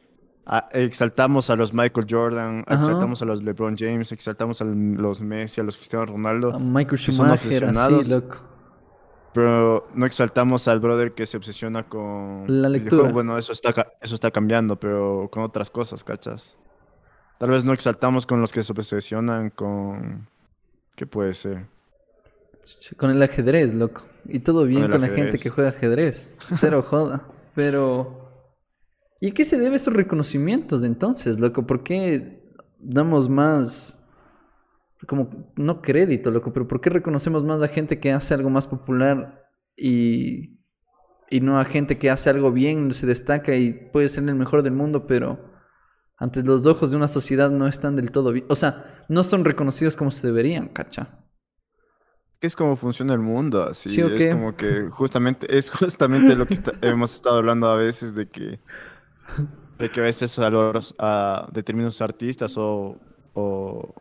[0.45, 2.81] a- exaltamos a los Michael Jordan, Ajá.
[2.81, 6.99] exaltamos a los LeBron James, exaltamos a los Messi, a los Cristiano Ronaldo, a Michael
[6.99, 8.37] Schumacher, así, loco.
[9.33, 13.11] pero no exaltamos al brother que se obsesiona con La lectura.
[13.11, 16.59] Bueno, eso está, eso está cambiando, pero con otras cosas, ¿cachas?
[17.43, 20.29] Tal vez no exaltamos con los que se obsesionan con...
[20.95, 21.67] ¿Qué puede ser?
[22.97, 24.03] Con el ajedrez, loco.
[24.27, 26.37] Y todo bien con, la gente que juega ajedrez.
[26.53, 27.27] Cero joda.
[27.57, 28.31] Pero.
[29.21, 31.67] ¿Y a qué se debe esos reconocimientos entonces, loco?
[31.67, 32.45] ¿Por qué
[32.79, 34.07] damos más.
[35.09, 38.69] Como, no crédito, loco, pero ¿por qué reconocemos más a gente que hace algo más
[38.69, 40.61] popular y.
[41.29, 44.63] y no a gente que hace algo bien, se destaca y puede ser el mejor
[44.63, 45.51] del mundo, pero.
[46.23, 48.47] Ante los ojos de una sociedad no están del todo bien.
[48.49, 51.09] O sea, no son reconocidos como se deberían, cacha.
[52.39, 53.89] Que es como funciona el mundo, así.
[53.89, 57.75] Sí, ¿o Es como que justamente, es justamente lo que está- hemos estado hablando a
[57.75, 58.61] veces de que,
[59.79, 63.01] de que a veces a, los, a determinados artistas o,
[63.35, 63.93] o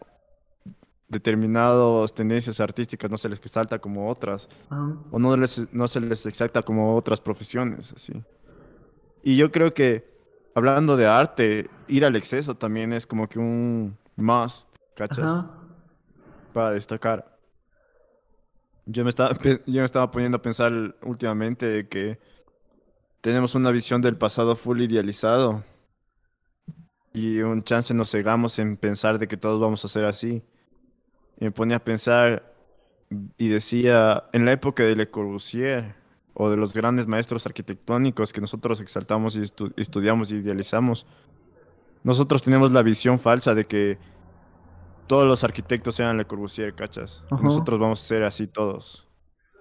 [1.08, 4.48] determinadas tendencias artísticas no se les exalta como otras.
[4.70, 4.96] Ajá.
[5.10, 8.14] o no, les, no se les exalta como otras profesiones, así.
[9.24, 10.08] Y yo creo que,
[10.56, 15.20] hablando de arte, ir al exceso también es como que un must, ¿cachas?
[15.26, 15.52] Ajá.
[16.54, 17.38] Para destacar.
[18.86, 20.74] Yo me, estaba, yo me estaba poniendo a pensar
[21.04, 22.20] últimamente de que
[23.22, 25.64] tenemos una visión del pasado full idealizado
[27.14, 30.44] y un chance nos cegamos en pensar de que todos vamos a ser así.
[31.40, 32.54] Y me ponía a pensar
[33.38, 35.96] y decía, en la época de Le Corbusier
[36.34, 41.06] o de los grandes maestros arquitectónicos que nosotros exaltamos y estu- estudiamos y idealizamos,
[42.04, 43.98] nosotros tenemos la visión falsa de que
[45.08, 47.24] todos los arquitectos eran Le Corbusier, ¿cachas?
[47.30, 47.44] Ajá.
[47.44, 49.08] nosotros vamos a ser así todos.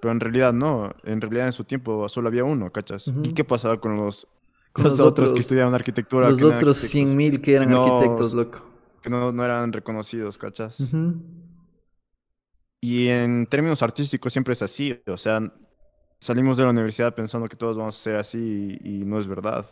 [0.01, 3.09] Pero en realidad no, en realidad en su tiempo solo había uno, ¿cachas?
[3.23, 4.27] ¿Y qué pasaba con los,
[4.73, 6.29] Con los los otros otros- que estudiaban arquitectura?
[6.29, 6.91] Los otros arquitectos?
[6.91, 8.63] 100.000 que eran No, arquitectos, loco.
[9.03, 10.81] que no, no eran reconocidos, ¿cachas?
[12.83, 15.41] Y en términos artísticos siempre es así, o sea,
[16.19, 19.27] salimos de la universidad pensando que todos vamos a ser así y, y no es
[19.27, 19.67] verdad.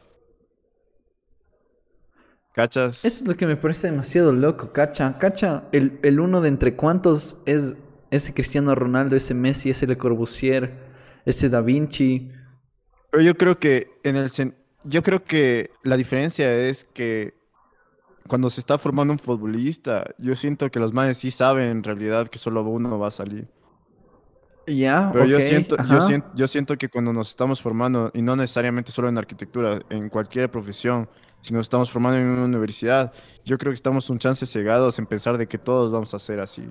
[2.58, 3.04] ¿Cachas?
[3.04, 5.16] Eso es lo que me parece demasiado loco, cacha.
[5.16, 7.76] Cacha, el, el uno de entre cuantos es
[8.10, 10.76] ese Cristiano Ronaldo, ese Messi, ese Le Corbusier,
[11.24, 12.32] ese Da Vinci.
[13.12, 14.28] Pero yo creo que en el
[14.82, 17.34] yo creo que la diferencia es que
[18.26, 22.26] cuando se está formando un futbolista, yo siento que los manes sí saben en realidad
[22.26, 23.46] que solo uno va a salir.
[24.66, 28.34] Ya, Pero yo siento, yo siento, yo siento que cuando nos estamos formando, y no
[28.34, 31.08] necesariamente solo en arquitectura, en cualquier profesión,
[31.40, 33.12] si nos estamos formando en una universidad,
[33.44, 36.40] yo creo que estamos un chance cegados en pensar de que todos vamos a ser
[36.40, 36.68] así.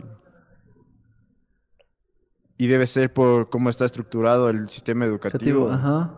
[2.57, 5.69] Y debe ser por cómo está estructurado el sistema Educativo, educativo.
[5.71, 6.13] ajá.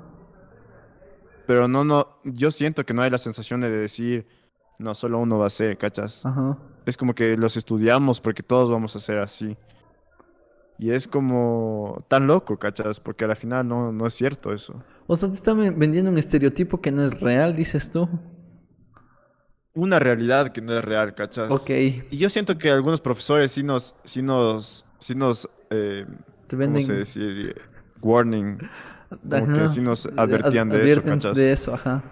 [1.46, 4.28] Pero no, no, yo siento que no hay la sensación de decir,
[4.78, 6.26] no, solo uno va a ser, ¿cachas?
[6.26, 6.58] Ajá.
[6.86, 9.58] Es como que los estudiamos porque todos vamos a ser así.
[10.78, 13.00] Y es como tan loco, ¿cachas?
[13.02, 14.82] Porque al final no, no es cierto eso.
[15.08, 18.08] O sea, te están ven- vendiendo un estereotipo que no es real, dices tú.
[19.80, 21.50] Una realidad que no es real, ¿cachas?
[21.52, 21.70] Ok,
[22.12, 26.06] Y yo siento que algunos profesores sí nos, sí nos, sí nos, eh,
[26.48, 26.86] te ¿cómo venden.
[26.86, 27.56] se decir?
[28.02, 28.58] Warning.
[29.30, 31.38] Como que sí nos ad- advertían de eso, ¿cachas?
[31.38, 32.04] De eso, ajá.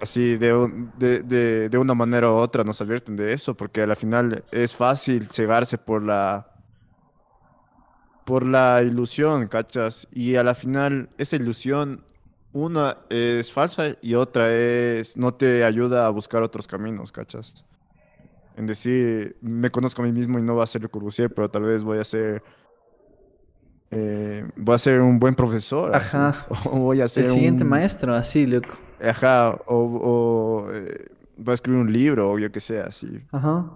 [0.00, 3.80] Así, de, un- de, de, de una manera u otra nos advierten de eso, porque
[3.82, 6.46] al final es fácil cegarse por la,
[8.24, 10.08] por la ilusión, ¿cachas?
[10.12, 12.04] Y a la final esa ilusión,
[12.54, 17.64] una es falsa y otra es, no te ayuda a buscar otros caminos, ¿cachas?
[18.56, 21.50] En decir, me conozco a mí mismo y no voy a ser Le Corbusier, pero
[21.50, 22.42] tal vez voy a ser,
[23.90, 26.46] eh, voy a ser un buen profesor, así, Ajá.
[26.66, 28.78] O voy a ser El siguiente un- maestro, así, loco.
[29.02, 29.76] Ajá, o,
[30.66, 33.20] o, eh, va a escribir un libro o yo que sé, así.
[33.32, 33.68] Ajá.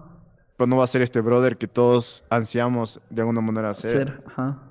[0.57, 4.07] Pero no va a ser este brother que todos ansiamos de alguna manera ser.
[4.07, 4.63] Ser, ajá.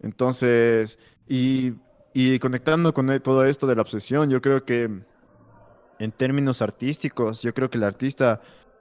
[0.00, 1.72] Entonces, y,
[2.14, 4.88] y conectando con e- todo esto de la obsesión, yo creo que
[5.98, 8.40] en términos artísticos, yo creo que el artista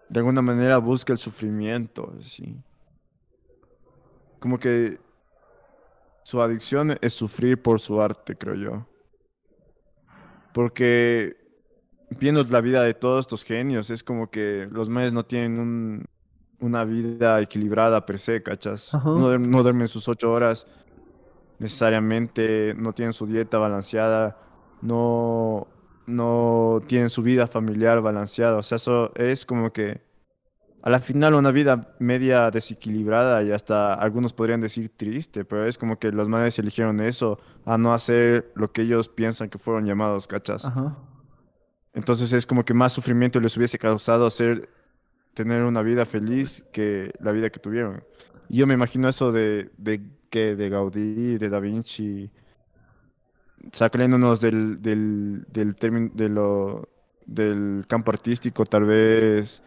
[0.10, 2.56] de alguna manera busca el sufrimiento, sí.
[4.39, 5.00] Como que
[6.24, 8.88] su adicción es sufrir por su arte, creo yo.
[10.54, 11.36] Porque
[12.10, 16.06] viendo la vida de todos estos genios, es como que los manes no tienen un-
[16.60, 18.93] una vida equilibrada per se, ¿cachas?
[18.93, 20.67] No, no duermen sus ocho horas
[21.60, 24.38] necesariamente, no tienen su dieta balanceada,
[24.82, 25.68] no,
[26.06, 28.58] no tienen su vida familiar balanceada.
[28.58, 30.02] O sea, eso es como que
[30.84, 35.78] a la final una vida media desequilibrada y hasta algunos podrían decir triste, pero es
[35.78, 39.86] como que los manes eligieron eso a no hacer lo que ellos piensan que fueron
[39.86, 40.66] llamados, ¿cachas?
[40.66, 40.98] Ajá.
[41.94, 44.70] Entonces es como que más sufrimiento les hubiese causado hacer,
[45.34, 48.04] tener una vida feliz que la vida que tuvieron.
[48.50, 50.02] Y yo me imagino eso de, de,
[50.39, 52.30] de Gaudí, de Da Vinci,
[53.72, 56.89] sacándonos del, del, del término, de lo,
[57.26, 59.63] del campo artístico, tal vez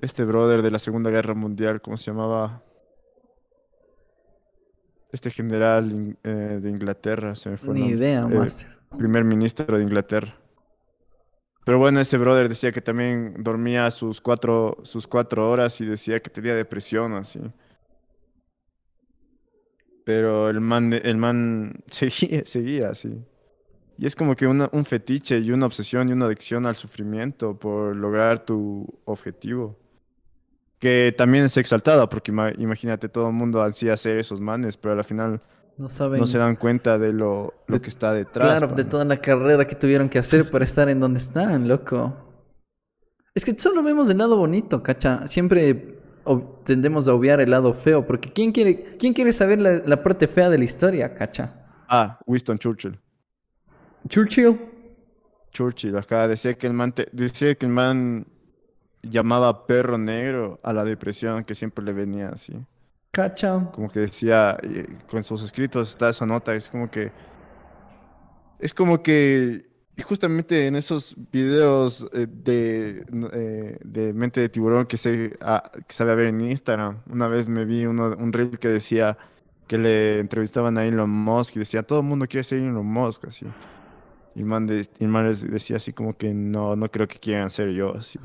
[0.00, 2.62] este brother de la Segunda Guerra Mundial, ¿cómo se llamaba?
[5.10, 8.78] Este general eh, de Inglaterra, se me fue Ni idea, Eh, master.
[8.96, 10.36] primer ministro de Inglaterra.
[11.64, 16.20] Pero bueno, ese brother decía que también dormía sus cuatro, sus cuatro horas y decía
[16.20, 17.40] que tenía depresión, así.
[20.08, 23.22] Pero el man, el man seguía, seguía así.
[23.98, 27.58] Y es como que una- un fetiche y una obsesión y una adicción al sufrimiento
[27.58, 29.76] por lograr tu objetivo.
[30.78, 34.94] Que también es exaltada, porque ima- imagínate, todo el mundo ansía ser esos manes, pero
[34.94, 35.42] al final
[35.76, 36.20] No saben.
[36.20, 38.60] no se dan cuenta de lo, lo de- que está detrás.
[38.60, 42.16] Claro, de toda la carrera que tuvieron que hacer para estar en donde están, loco.
[43.34, 45.26] Es que solo vemos el lado bonito, cacha.
[45.26, 45.97] Siempre
[46.64, 50.28] tendemos a obviar el lado feo, porque ¿quién quiere, quién quiere saber la, la parte
[50.28, 51.54] fea de la historia, cacha?
[51.88, 52.98] Ah, Winston Churchill.
[54.08, 54.58] Churchill.
[55.50, 58.26] Churchill, acá decía que el man, te- decía que el man
[59.02, 62.54] llamaba perro negro a la depresión que siempre le venía así.
[63.10, 63.70] Cacha.
[63.72, 67.10] Como que decía, y con sus escritos está esa nota, es como que,
[68.58, 69.67] es como que,
[69.98, 75.72] y justamente en esos videos eh, de, eh, de mente de tiburón que se, ah,
[75.74, 79.18] que sabe ver en Instagram, una vez me vi uno, un reel que decía
[79.66, 83.26] que le entrevistaban a Elon Musk y decía, todo el mundo quiere ser Elon Musk,
[83.26, 83.46] así.
[84.34, 87.08] Y el man, de- y el man les decía así como que no, no creo
[87.08, 88.20] que quieran ser yo, así.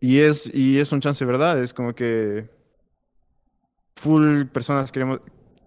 [0.00, 1.62] Y es, y es un chance, ¿verdad?
[1.62, 2.48] Es como que
[3.96, 5.20] full personas queremos,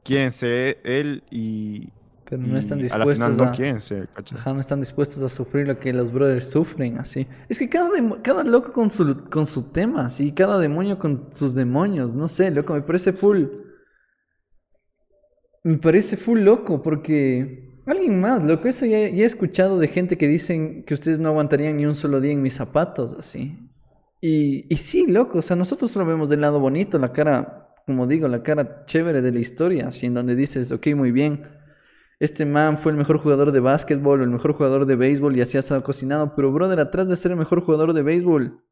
[0.03, 1.89] quieren ser él y,
[2.37, 3.55] Pero no están y a la dispuestos final no a...
[3.55, 4.39] quieren ser, ¿cachas?
[4.39, 7.27] Ajá, no están dispuestos a sufrir lo que los brothers sufren, así.
[7.47, 7.89] Es que cada,
[8.21, 10.31] cada loco con su, con su tema, así.
[10.31, 12.15] Cada demonio con sus demonios.
[12.15, 13.45] No sé, loco, me parece full.
[15.63, 17.81] Me parece full loco porque.
[17.85, 21.29] Alguien más, loco, eso ya, ya he escuchado de gente que dicen que ustedes no
[21.29, 23.59] aguantarían ni un solo día en mis zapatos, así.
[24.21, 28.07] Y, y sí, loco, o sea, nosotros lo vemos del lado bonito, la cara, como
[28.07, 31.45] digo, la cara chévere de la historia, así, en donde dices, ok, muy bien,
[32.19, 35.41] este man fue el mejor jugador de básquetbol o el mejor jugador de béisbol y
[35.41, 38.63] así ha cocinado, pero brother, atrás de ser el mejor jugador de béisbol,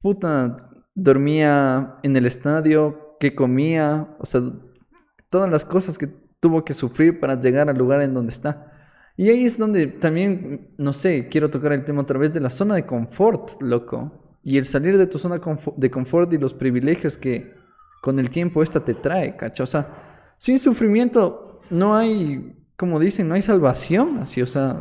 [0.00, 0.56] puta,
[0.94, 4.42] dormía en el estadio, que comía, o sea,
[5.30, 6.08] todas las cosas que
[6.40, 8.70] tuvo que sufrir para llegar al lugar en donde está.
[9.16, 12.50] Y ahí es donde también, no sé, quiero tocar el tema otra vez de la
[12.50, 14.38] zona de confort, loco.
[14.42, 15.40] Y el salir de tu zona
[15.76, 17.54] de confort y los privilegios que
[18.02, 19.62] con el tiempo esta te trae, ¿cacha?
[19.62, 24.78] O sea, sin sufrimiento no hay, como dicen, no hay salvación, así, o sea.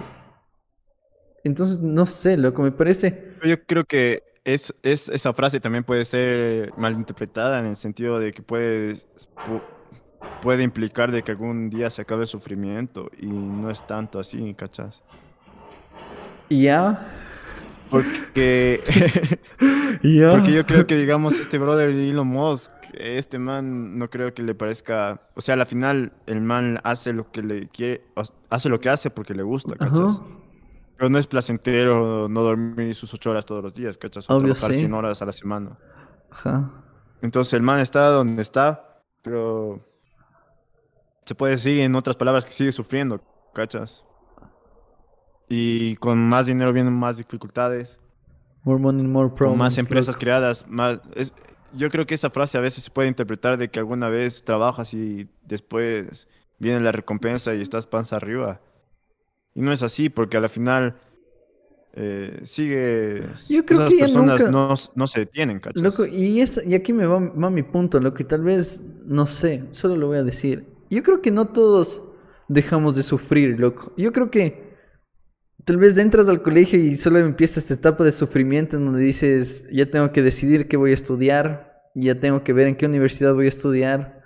[1.44, 3.34] Entonces, no sé, loco, me parece.
[3.44, 8.32] Yo creo que es, es, esa frase también puede ser malinterpretada en el sentido de
[8.32, 9.62] que puede, pu-
[10.42, 14.54] puede implicar de que algún día se acabe el sufrimiento y no es tanto así,
[14.54, 15.02] ¿cachas?
[16.50, 17.08] Y ya.
[17.94, 18.82] Porque,
[20.02, 24.56] porque yo creo que, digamos, este brother Elon Musk, este man no creo que le
[24.56, 28.04] parezca, o sea, a la final el man hace lo que le quiere,
[28.50, 30.20] hace lo que hace porque le gusta, ¿cachas?
[30.20, 30.24] Ajá.
[30.98, 34.28] Pero no es placentero no dormir sus ocho horas todos los días, ¿cachas?
[34.28, 34.80] O Obvio, trabajar sí.
[34.80, 35.78] 100 horas a la semana.
[36.32, 36.72] Ajá.
[37.22, 39.88] Entonces el man está donde está, pero
[41.26, 43.22] se puede decir en otras palabras que sigue sufriendo,
[43.54, 44.04] ¿cachas?
[45.50, 48.00] Y con más dinero vienen más dificultades,
[48.64, 49.58] More money, more con problems.
[49.58, 50.20] más empresas loco.
[50.20, 51.00] creadas, más...
[51.16, 51.34] Es,
[51.74, 54.94] yo creo que esa frase a veces se puede interpretar de que alguna vez trabajas
[54.94, 56.28] y después
[56.60, 58.62] viene la recompensa y estás panza arriba.
[59.56, 61.00] Y no es así, porque a la final
[61.94, 63.28] eh, sigue...
[63.50, 65.82] Yo creo esas que personas nunca- no, no se detienen, ¿cachas?
[65.82, 69.26] Loco, y, es, y aquí me va, va mi punto, loco, y tal vez, no
[69.26, 70.66] sé, solo lo voy a decir.
[70.90, 72.02] Yo creo que no todos
[72.48, 73.94] dejamos de sufrir, loco.
[73.98, 74.73] Yo creo que
[75.66, 79.66] tal vez entras al colegio y solo empieza esta etapa de sufrimiento en donde dices,
[79.72, 83.34] ya tengo que decidir qué voy a estudiar, ya tengo que ver en qué universidad
[83.34, 84.24] voy a estudiar,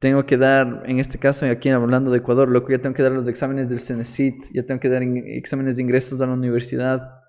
[0.00, 3.12] tengo que dar, en este caso, aquí hablando de Ecuador, loco, ya tengo que dar
[3.12, 7.20] los exámenes del CENESIT, ya tengo que dar exámenes de ingresos a la universidad.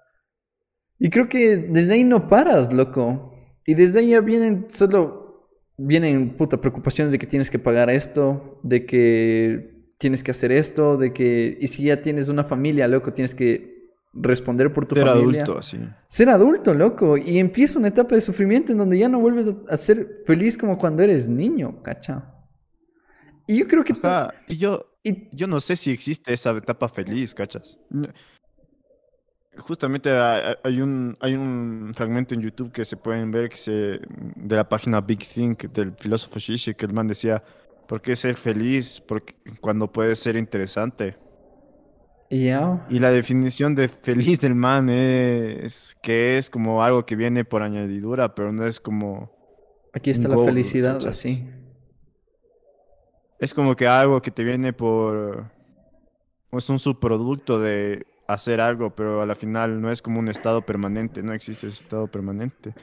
[0.98, 3.34] Y creo que desde ahí no paras, loco.
[3.66, 8.62] Y desde ahí ya vienen solo, vienen puta preocupaciones de que tienes que pagar esto,
[8.64, 9.71] de que
[10.02, 13.80] tienes que hacer esto, de que, y si ya tienes una familia, loco, tienes que
[14.14, 15.44] responder por tu Ser familia.
[15.44, 15.78] adulto, así.
[16.08, 17.18] Ser adulto, loco.
[17.18, 20.58] Y empieza una etapa de sufrimiento en donde ya no vuelves a, a ser feliz
[20.58, 22.34] como cuando eres niño, cacha.
[23.48, 23.94] Y yo creo que...
[23.94, 27.78] Ajá, y yo, y- yo no sé si existe esa etapa feliz, ¿cachas?
[29.58, 33.58] Justamente ha- ha- hay un, hay un fragmento en YouTube que se pueden ver que
[33.58, 34.00] se,
[34.36, 37.44] de la página Big Think del filósofo Shishi, que el man decía,
[37.92, 41.18] ¿por qué ser feliz porque, cuando puede ser interesante?
[42.30, 47.62] y la definición de feliz del man es que es como algo que viene por
[47.62, 49.30] añadidura, pero no es como...
[49.92, 51.46] Aquí está la goal, felicidad, así.
[53.38, 55.52] Es como que algo que te viene por...
[56.54, 60.66] Es un subproducto de hacer algo, pero a la final no es como un estado
[60.66, 62.74] permanente, no existe ese estado permanente.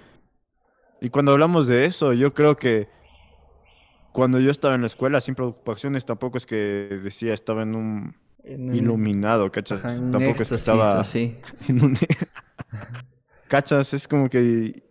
[1.01, 2.98] Y cuando hablamos de eso, yo creo que
[4.13, 6.57] cuando yo estaba en la escuela sin preocupaciones, tampoco es que
[7.03, 9.85] decía estaba en un En iluminado, ¿cachas?
[9.85, 11.39] Ajá, tampoco es que estaba así.
[11.69, 11.99] en un...
[13.49, 13.95] ¿Cachas?
[13.95, 14.83] Es como que...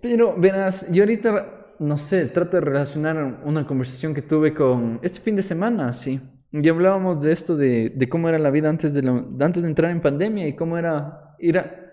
[0.00, 5.20] Pero verás, yo ahorita, no sé, trato de relacionar una conversación que tuve con este
[5.20, 6.20] fin de semana, sí.
[6.52, 9.68] Y hablábamos de esto, de, de cómo era la vida antes de, la- antes de
[9.68, 11.84] entrar en pandemia y cómo era ir a...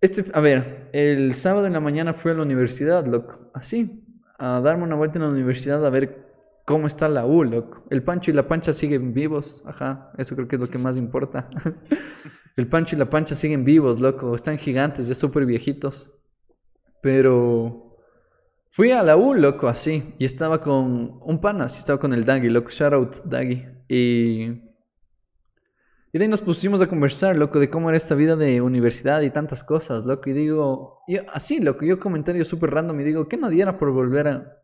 [0.00, 3.99] Este, a ver, el sábado en la mañana fui a la universidad, loco, así,
[4.40, 6.26] a darme una vuelta en la universidad a ver
[6.64, 7.84] cómo está la U, loco.
[7.90, 10.96] El Pancho y la Pancha siguen vivos, ajá, eso creo que es lo que más
[10.96, 11.48] importa.
[12.56, 16.12] El Pancho y la Pancha siguen vivos, loco, están gigantes, ya súper viejitos.
[17.00, 17.96] Pero
[18.70, 20.14] fui a la U, loco, así.
[20.18, 22.70] Y estaba con un pana, así estaba con el Daggy, loco.
[22.70, 23.66] Shout out, Daggy.
[23.88, 24.69] Y.
[26.12, 29.20] Y de ahí nos pusimos a conversar, loco, de cómo era esta vida de universidad
[29.22, 30.28] y tantas cosas, loco.
[30.30, 33.92] Y digo, yo, así, loco, yo comentario súper random y digo, ¿qué no diera por
[33.92, 34.56] volver a,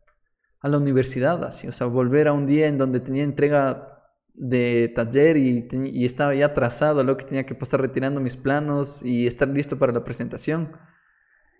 [0.62, 1.44] la universidad?
[1.44, 3.92] Así, o sea, volver a un día en donde tenía entrega
[4.34, 9.46] de taller y, estaba ya atrasado, loco, tenía que pasar retirando mis planos y estar
[9.48, 10.72] listo para la presentación.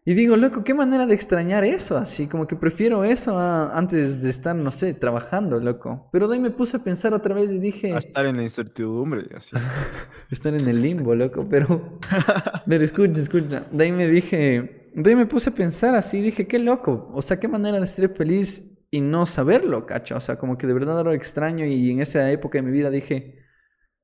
[0.08, 4.22] Y digo, loco, qué manera de extrañar eso, así como que prefiero eso a antes
[4.22, 6.08] de estar, no sé, trabajando, loco.
[6.12, 7.92] Pero de ahí me puse a pensar otra vez y dije...
[7.92, 9.56] A estar en la incertidumbre, así.
[10.30, 11.98] estar en el limbo, loco, pero...
[12.68, 13.66] pero escucha, escucha.
[13.72, 14.92] De ahí me dije...
[14.94, 17.10] De ahí me puse a pensar así, dije, qué loco.
[17.12, 20.16] O sea, qué manera de estar feliz y no saberlo, cacho.
[20.16, 22.90] O sea, como que de verdad lo extraño y en esa época de mi vida
[22.90, 23.44] dije...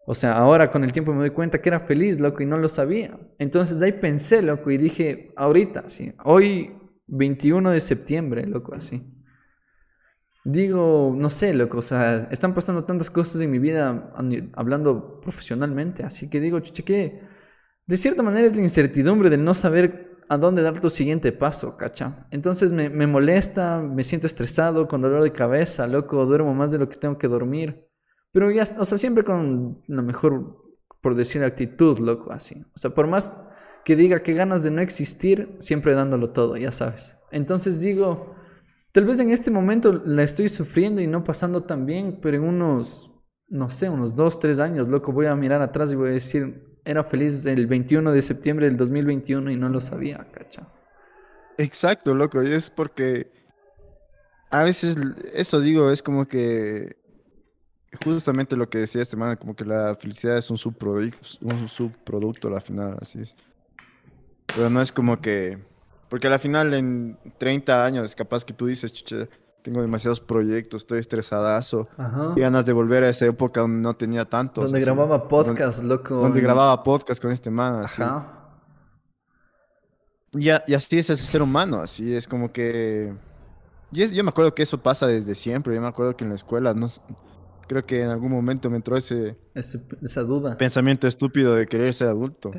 [0.07, 2.59] O sea, ahora con el tiempo me doy cuenta que era feliz, loco, y no
[2.59, 3.18] lo sabía.
[3.38, 6.76] Entonces de ahí pensé, loco, y dije, ahorita, sí, hoy
[7.07, 9.03] 21 de septiembre, loco, así.
[10.44, 14.12] Digo, no sé, loco, o sea, están pasando tantas cosas en mi vida
[14.55, 17.20] hablando profesionalmente, así que digo, chuche, que
[17.86, 21.76] de cierta manera es la incertidumbre del no saber a dónde dar tu siguiente paso,
[21.76, 22.26] cacha.
[22.32, 26.78] Entonces me, me molesta, me siento estresado, con dolor de cabeza, loco, duermo más de
[26.78, 27.91] lo que tengo que dormir.
[28.33, 30.57] Pero ya, o sea, siempre con la mejor,
[31.01, 32.64] por decir, actitud, loco, así.
[32.74, 33.35] O sea, por más
[33.85, 37.16] que diga que ganas de no existir, siempre dándolo todo, ya sabes.
[37.30, 38.35] Entonces digo,
[38.93, 42.45] tal vez en este momento la estoy sufriendo y no pasando tan bien, pero en
[42.45, 43.11] unos,
[43.49, 46.78] no sé, unos dos, tres años, loco, voy a mirar atrás y voy a decir,
[46.85, 50.68] era feliz el 21 de septiembre del 2021 y no lo sabía, cacha.
[51.59, 53.30] Exacto, loco, y es porque
[54.51, 54.97] a veces
[55.35, 56.97] eso digo, es como que
[58.05, 62.49] justamente lo que decía este man, como que la felicidad es un subproducto, un subproducto
[62.49, 63.34] a la final, así es.
[64.55, 65.59] Pero no es como que,
[66.09, 69.28] porque a la final en 30 años, capaz que tú dices, chuche,
[69.62, 71.88] tengo demasiados proyectos, estoy estresadazo,
[72.36, 74.64] y ganas de volver a esa época donde no tenía tantos.
[74.64, 76.16] Donde grababa podcast, loco.
[76.16, 78.03] Donde grababa podcast con este man, así.
[78.03, 78.38] Ajá.
[80.34, 83.14] Y, y así es ese ser humano, así es como que...
[83.93, 86.36] Y yo me acuerdo que eso pasa desde siempre, yo me acuerdo que en la
[86.36, 86.88] escuela no
[87.66, 90.56] creo que en algún momento me entró ese, esa duda.
[90.56, 92.52] Pensamiento estúpido de querer ser adulto.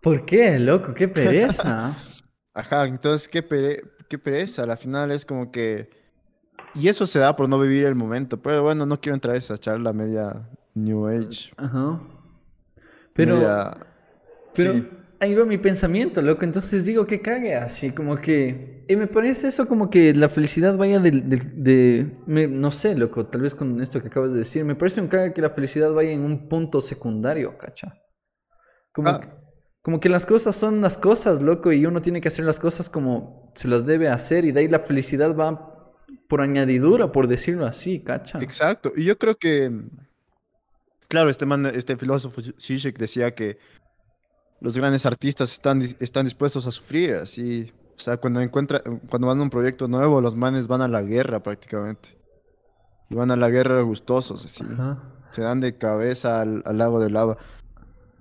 [0.00, 0.94] ¿Por qué, loco?
[0.94, 1.96] ¡Qué pereza!
[2.54, 3.44] Ajá, entonces, ¿qué,
[4.08, 4.62] qué pereza.
[4.64, 5.90] Al final es como que...
[6.74, 8.40] Y eso se da por no vivir el momento.
[8.40, 11.52] Pero bueno, no quiero entrar a esa charla media New Age.
[11.56, 11.98] Ajá.
[13.14, 13.38] Pero...
[14.54, 16.44] Pero ahí va mi pensamiento, loco.
[16.44, 18.84] Entonces digo que cague así, como que.
[18.88, 21.10] Y me parece eso como que la felicidad vaya de.
[21.10, 24.64] de, no sé, loco, tal vez con esto que acabas de decir.
[24.64, 28.00] Me parece un cague que la felicidad vaya en un punto secundario, cacha.
[28.92, 29.20] Como, ah.
[29.82, 32.88] como que las cosas son las cosas, loco, y uno tiene que hacer las cosas
[32.88, 35.92] como se las debe hacer, y de ahí la felicidad va
[36.28, 38.38] por añadidura, por decirlo así, cacha.
[38.40, 38.92] Exacto.
[38.96, 39.70] Y yo creo que.
[41.08, 43.58] Claro, este man, este filósofo Zizek decía que
[44.64, 47.70] los grandes artistas están, están dispuestos a sufrir, así.
[47.94, 51.02] O sea, cuando, encuentra, cuando van a un proyecto nuevo, los manes van a la
[51.02, 52.16] guerra prácticamente.
[53.10, 54.64] Y van a la guerra gustosos, así.
[55.32, 57.36] Se dan de cabeza al, lago de lava.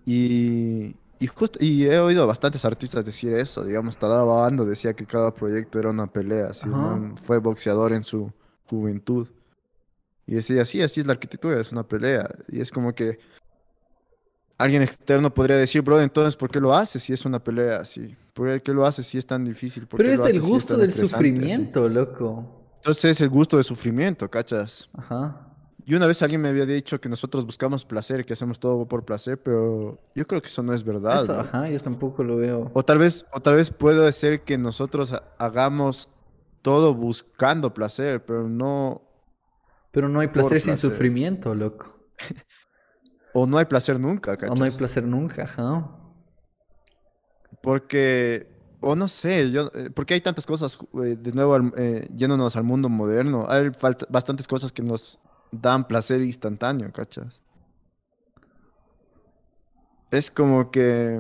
[0.06, 1.30] Y, y,
[1.62, 3.98] y he oído a bastantes artistas decir eso, digamos,
[4.66, 6.68] decía que cada proyecto era una pelea, así,
[7.16, 8.34] fue boxeador en su
[8.66, 9.30] juventud.
[10.28, 12.28] Y decía, sí, así es la arquitectura, es una pelea.
[12.50, 13.20] Y es como que
[14.64, 18.16] alguien externo podría decir, bro, entonces, ¿por qué lo haces si es una pelea así?
[18.34, 19.88] ¿Por qué lo haces si es tan difícil?
[19.88, 22.72] Pero es el gusto del sufrimiento, loco.
[22.78, 24.90] Entonces es el gusto del sufrimiento, ¿cachas?
[24.94, 25.50] Ajá.
[25.86, 29.04] Y una vez alguien me había dicho que nosotros buscamos placer, que hacemos todo por
[29.04, 31.24] placer, pero yo creo que eso no es verdad.
[31.24, 32.72] Eso, ajá, yo tampoco lo veo.
[32.74, 36.08] O tal vez, o tal vez puede ser que nosotros hagamos
[36.62, 39.02] todo buscando placer, pero no.
[39.92, 42.00] Pero no hay placer sin sufrimiento, loco.
[43.34, 44.50] O no hay placer nunca, ¿cachai?
[44.50, 45.90] O no hay placer nunca, ajá.
[47.62, 48.48] Porque,
[48.80, 52.64] o no sé, yo, eh, porque hay tantas cosas, eh, de nuevo, eh, yéndonos al
[52.64, 53.72] mundo moderno, hay
[54.10, 55.20] bastantes cosas que nos
[55.52, 57.42] dan placer instantáneo, ¿cachas?
[60.12, 61.20] Es como que,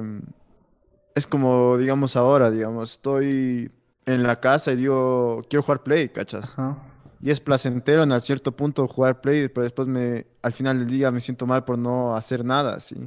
[1.15, 3.71] es como, digamos, ahora, digamos, estoy
[4.05, 6.57] en la casa y digo, quiero jugar Play, ¿cachas?
[6.59, 6.92] Ajá
[7.23, 11.09] y es placentero en cierto punto jugar play, pero después me, al final del día
[11.09, 12.97] me siento mal por no hacer nada, ¿sí?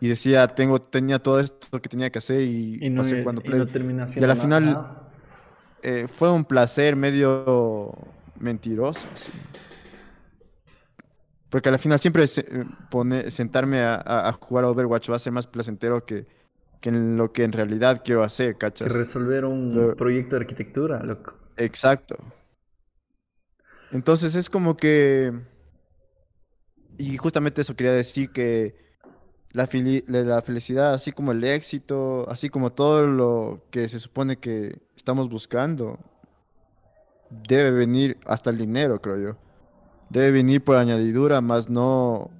[0.00, 3.60] Y decía, tengo, tenía todo esto que tenía que hacer y, no, sé cuándo play.
[4.16, 4.98] Y, al final
[5.80, 7.94] eh, fue un placer medio
[8.40, 9.30] mentiroso, ¿sí?
[11.48, 12.24] Porque al final siempre
[12.90, 16.26] pone, sentarme a, jugar a Overwatch va a ser más placentero que,
[16.80, 18.88] que en lo que en realidad quiero hacer, ¿cachas?
[18.88, 21.34] Que resolver un proyecto de arquitectura, loco.
[21.56, 22.16] Exacto.
[23.92, 25.32] Entonces es como que...
[26.98, 28.74] Y justamente eso quería decir que
[29.52, 29.68] la,
[30.06, 35.28] la felicidad, así como el éxito, así como todo lo que se supone que estamos
[35.28, 35.98] buscando,
[37.30, 39.36] debe venir hasta el dinero, creo yo.
[40.08, 42.30] Debe venir por añadidura, más no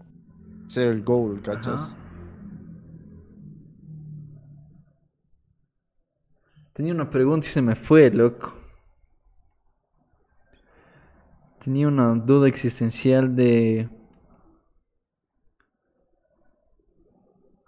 [0.68, 1.94] ser el goal, ¿cachas?
[6.72, 8.55] Tenía una pregunta y se me fue, loco.
[11.66, 13.88] Tenía una duda existencial de...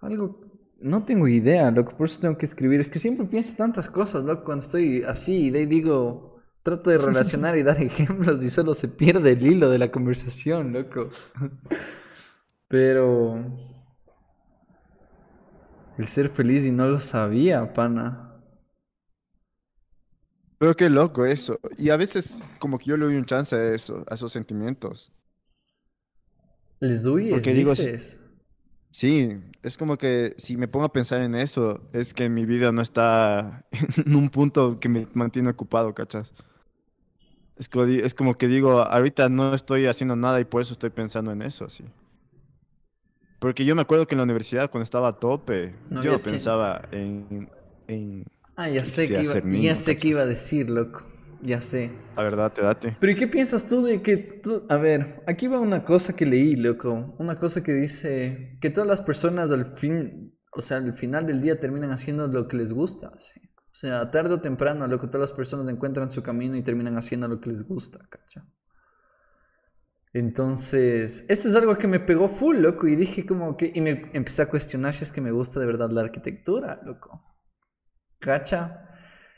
[0.01, 0.39] Algo...
[0.79, 2.81] No tengo idea, loco, por eso tengo que escribir.
[2.81, 6.41] Es que siempre pienso tantas cosas, loco, cuando estoy así y de ahí digo...
[6.63, 10.73] Trato de relacionar y dar ejemplos y solo se pierde el hilo de la conversación,
[10.73, 11.11] loco.
[12.69, 13.35] Pero...
[15.97, 18.28] El ser feliz y no lo sabía, pana.
[20.59, 21.59] Pero qué loco eso.
[21.77, 25.13] Y a veces como que yo le doy un chance a eso, a esos sentimientos.
[26.81, 27.31] ¿Les doy?
[27.31, 28.19] Porque digo, si- dices?
[28.91, 32.73] Sí, es como que si me pongo a pensar en eso, es que mi vida
[32.73, 33.65] no está
[34.07, 36.33] en un punto que me mantiene ocupado, ¿cachas?
[37.57, 40.73] Es como, di- es como que digo, ahorita no estoy haciendo nada y por eso
[40.73, 41.85] estoy pensando en eso, así.
[43.39, 46.83] Porque yo me acuerdo que en la universidad cuando estaba a tope, No yo pensaba
[46.91, 47.49] en,
[47.87, 48.25] en,
[48.61, 51.05] Ah, ya sé que iba, ya sé que iba a decir, loco.
[51.41, 51.93] Ya sé.
[52.17, 52.97] la verdad, te date.
[52.99, 54.65] Pero ¿y qué piensas tú de que tú...
[54.69, 57.15] A ver, aquí va una cosa que leí, loco.
[57.19, 61.41] Una cosa que dice que todas las personas al fin, o sea, al final del
[61.41, 63.41] día terminan haciendo lo que les gusta, sí.
[63.71, 67.29] O sea, tarde o temprano, loco, todas las personas encuentran su camino y terminan haciendo
[67.29, 68.45] lo que les gusta, ¿cacha?
[70.13, 73.71] Entonces, eso es algo que me pegó full, loco, y dije como que...
[73.73, 77.23] Y me empecé a cuestionar si es que me gusta de verdad la arquitectura, loco.
[78.19, 78.85] ¿Cacha?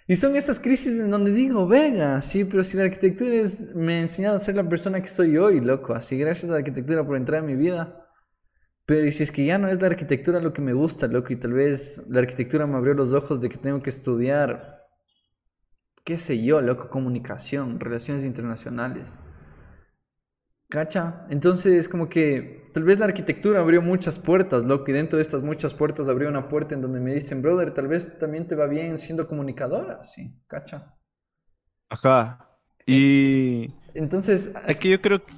[0.07, 3.95] Y son esas crisis en donde digo, verga, sí, pero si la arquitectura es, me
[3.95, 5.95] ha enseñado a ser la persona que soy hoy, loco.
[5.95, 8.09] Así, gracias a la arquitectura por entrar en mi vida.
[8.87, 11.33] Pero y si es que ya no es la arquitectura lo que me gusta, loco,
[11.33, 14.81] y tal vez la arquitectura me abrió los ojos de que tengo que estudiar,
[16.03, 19.21] qué sé yo, loco, comunicación, relaciones internacionales.
[20.71, 21.27] ¿Cacha?
[21.31, 25.43] Entonces, como que tal vez la arquitectura abrió muchas puertas, loco, y dentro de estas
[25.43, 28.67] muchas puertas abrió una puerta en donde me dicen, brother, tal vez también te va
[28.67, 30.95] bien siendo comunicadora, sí, ¿cacha?
[31.89, 32.49] Ajá.
[32.87, 35.33] Y Entonces, es que yo creo que...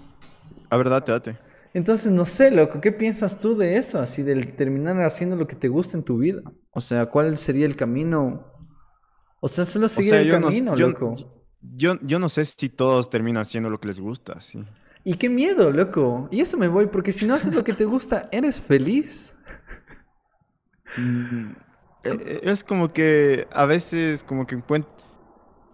[0.70, 1.38] A ver, date, date.
[1.74, 3.98] entonces no sé, loco, ¿qué piensas tú de eso?
[4.00, 6.42] Así, del terminar haciendo lo que te gusta en tu vida.
[6.72, 8.52] O sea, ¿cuál sería el camino?
[9.40, 11.14] O sea, solo seguir sea, el yo no- camino, yo- loco.
[11.74, 14.64] Yo, yo no sé si todos terminan haciendo lo que les gusta, sí.
[15.04, 16.28] Y qué miedo, loco.
[16.30, 19.36] Y eso me voy, porque si no haces lo que te gusta, ¿eres feliz?
[20.96, 21.50] Mm,
[22.04, 24.90] eh, eh, Es como que a veces como que encuentro...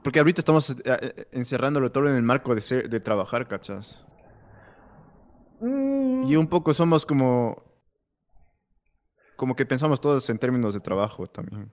[0.03, 4.07] Porque ahorita estamos eh, encerrándolo todo en el marco de, ser, de trabajar, ¿cachas?
[5.61, 7.62] Mm, Y un poco somos como...
[9.37, 11.70] Como que pensamos todos en términos de trabajo también.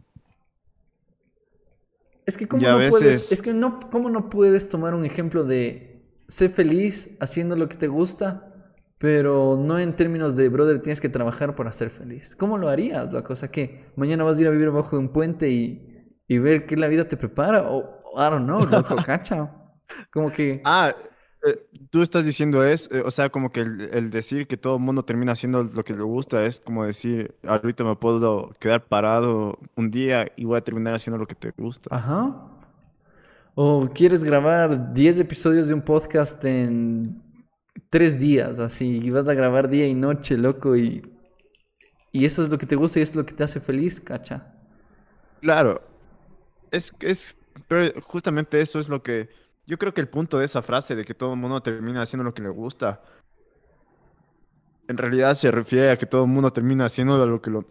[2.25, 5.94] Es que cómo no puedes, es que no, cómo no puedes tomar un ejemplo de
[6.27, 8.51] ser feliz haciendo lo que te gusta,
[8.97, 12.35] pero no en términos de brother, tienes que trabajar para ser feliz.
[12.35, 13.11] ¿Cómo lo harías?
[13.13, 16.65] La cosa que mañana vas a ir a vivir bajo un puente y, y ver
[16.65, 19.51] qué la vida te prepara, o I don't know, loco, cacha.
[20.11, 20.95] Como que Ah,
[21.45, 24.75] eh, tú estás diciendo es, eh, o sea, como que el, el decir que todo
[24.77, 28.87] el mundo termina haciendo lo que le gusta es como decir, ahorita me puedo quedar
[28.87, 31.91] parado un día y voy a terminar haciendo lo que te gusta.
[31.91, 32.54] Ajá.
[33.55, 37.23] O quieres grabar 10 episodios de un podcast en
[37.89, 41.01] 3 días, así, y vas a grabar día y noche, loco, y,
[42.11, 44.01] y eso es lo que te gusta y eso es lo que te hace feliz,
[44.01, 44.53] cacha.
[45.39, 45.81] Claro,
[46.69, 47.37] es, es,
[47.69, 49.29] pero justamente eso es lo que,
[49.65, 52.25] yo creo que el punto de esa frase de que todo el mundo termina haciendo
[52.25, 53.01] lo que le gusta,
[54.89, 57.65] en realidad se refiere a que todo el mundo termina haciendo lo que lo,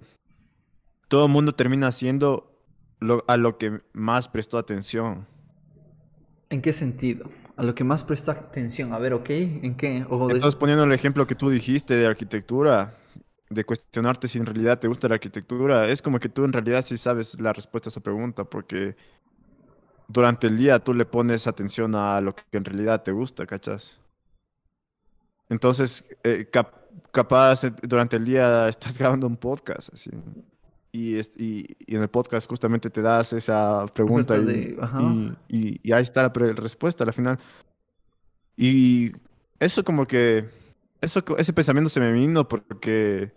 [1.09, 2.59] todo el mundo termina haciendo
[3.01, 5.26] lo, a lo que más prestó atención.
[6.55, 7.28] ¿En qué sentido?
[7.57, 8.92] A lo que más presto atención.
[8.92, 9.30] A ver, ¿ok?
[9.30, 9.96] ¿En qué?
[9.98, 12.96] Entonces, poniendo el ejemplo que tú dijiste de arquitectura,
[13.50, 16.84] de cuestionarte si en realidad te gusta la arquitectura, es como que tú en realidad
[16.84, 18.96] sí sabes la respuesta a esa pregunta, porque
[20.09, 24.00] durante el día tú le pones atención a lo que en realidad te gusta, ¿cachas?
[25.48, 26.74] Entonces, eh, cap-
[27.12, 30.11] capaz eh, durante el día estás grabando un podcast, así.
[30.97, 34.76] Y, y, y en el podcast justamente te das esa pregunta de-
[35.49, 37.36] y- y- ahí está la respuesta al final.
[38.57, 39.11] Y
[39.59, 40.49] eso como que,
[41.01, 43.32] eso, ese pensamiento se me vino porque,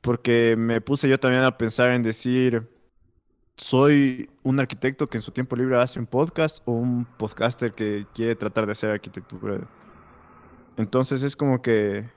[0.00, 2.70] porque me puse yo también a pensar en decir,
[3.56, 8.06] ¿soy un arquitecto que en su tiempo libre hace un podcast o un podcaster que
[8.14, 9.58] quiere tratar de hacer arquitectura?
[10.76, 12.08] Entonces es como que,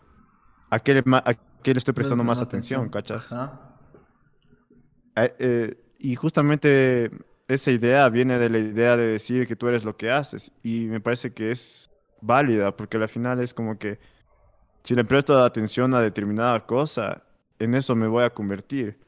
[0.69, 3.34] ¿a qué le, a qué le estoy prestando más atención, cachas?
[3.34, 3.67] Ajá.
[5.16, 7.12] Eh, eh, y justamente
[7.47, 10.51] esa idea viene de la idea de decir que tú eres lo que haces.
[10.64, 11.89] Y me parece que es
[12.22, 13.99] válida, porque al final es como que
[14.84, 17.24] si le presto atención a determinada cosa,
[17.59, 18.99] en eso me voy a convertir.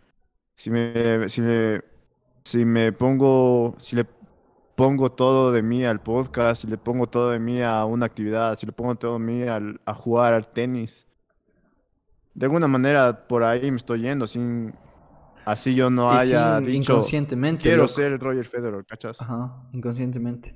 [0.56, 1.84] Si me, si le-
[2.44, 4.06] si me pongo, si le
[4.76, 8.58] pongo todo de mí al podcast, si le pongo todo de mí a una actividad,
[8.58, 11.08] si le pongo todo de mí al, a jugar al tenis,
[12.34, 14.74] de alguna manera por ahí me estoy yendo sin
[15.46, 17.64] así yo no haya sin- dicho inconscientemente.
[17.64, 17.88] quiero loco.
[17.90, 19.22] ser Roger Federer, ¿cachas?
[19.22, 20.56] Ajá, inconscientemente.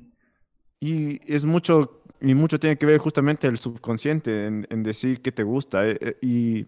[0.79, 5.31] Y es mucho, y mucho tiene que ver justamente el subconsciente en, en decir qué
[5.31, 5.87] te gusta.
[5.87, 6.67] eh, eh, y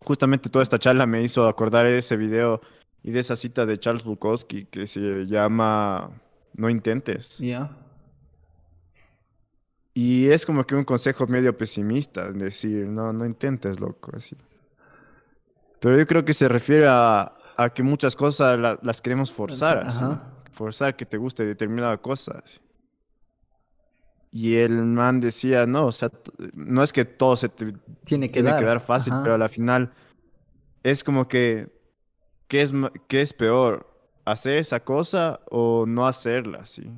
[0.00, 2.60] justamente toda esta charla me hizo acordar de ese video
[3.02, 6.10] y de esa cita de Charles Bukowski que se llama
[6.54, 7.38] No intentes.
[7.38, 7.76] Ya.
[9.94, 14.34] Y es como que un consejo medio pesimista, en decir, no, no intentes, loco, así.
[15.82, 19.78] Pero yo creo que se refiere a, a que muchas cosas la- las queremos forzar,
[19.78, 20.04] así.
[20.52, 22.40] Forzar que te guste determinada cosa.
[22.44, 22.60] así.
[24.30, 26.08] Y el man decía, no, o sea,
[26.54, 27.72] no es que todo se te
[28.04, 28.58] Tiene que tiene dar.
[28.60, 29.22] que dar fácil, Ajá.
[29.24, 29.92] pero a la final
[30.84, 31.68] es como que,
[32.46, 32.72] ¿qué es,
[33.08, 33.88] qué es peor?
[34.24, 36.64] ¿Hacer esa cosa o no hacerla?
[36.64, 36.88] ¿sí?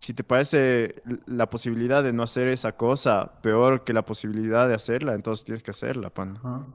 [0.00, 4.74] Si te parece la posibilidad de no hacer esa cosa peor que la posibilidad de
[4.74, 6.36] hacerla, entonces tienes que hacerla, pan.
[6.38, 6.66] Ajá.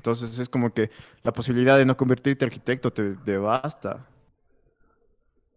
[0.00, 0.90] Entonces es como que
[1.22, 4.06] la posibilidad de no convertirte en arquitecto te devasta.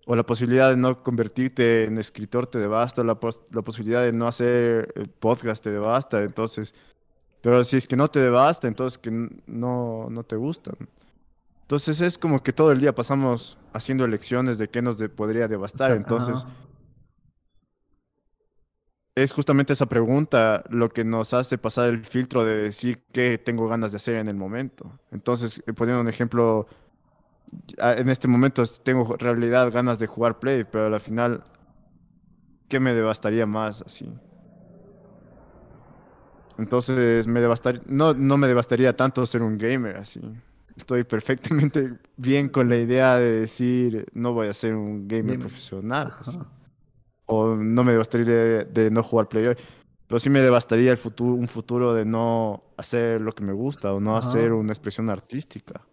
[0.05, 3.01] O la posibilidad de no convertirte en escritor te devasta.
[3.01, 6.21] o La, pos- la posibilidad de no hacer eh, podcast te devasta.
[6.23, 6.73] Entonces,
[7.39, 9.11] pero si es que no te devasta, entonces que
[9.47, 10.75] no, no te gustan.
[11.61, 15.47] Entonces es como que todo el día pasamos haciendo elecciones de qué nos de- podría
[15.47, 15.91] devastar.
[15.91, 16.45] Entonces
[19.15, 23.67] es justamente esa pregunta lo que nos hace pasar el filtro de decir qué tengo
[23.67, 24.99] ganas de hacer en el momento.
[25.11, 26.67] Entonces, eh, poniendo un ejemplo,
[27.77, 31.43] en este momento tengo en realidad ganas de jugar Play, pero al final,
[32.67, 34.11] ¿qué me devastaría más así?
[36.57, 40.21] Entonces, me devastaría, no, no me devastaría tanto ser un gamer así.
[40.75, 45.39] Estoy perfectamente bien con la idea de decir, no voy a ser un gamer Gamer.
[45.39, 46.13] profesional.
[46.19, 46.39] así.
[47.25, 49.55] O no me devastaría de, de no jugar Play hoy,
[50.07, 53.93] pero sí me devastaría el futuro, un futuro de no hacer lo que me gusta
[53.93, 54.27] o no Ajá.
[54.27, 55.85] hacer una expresión artística.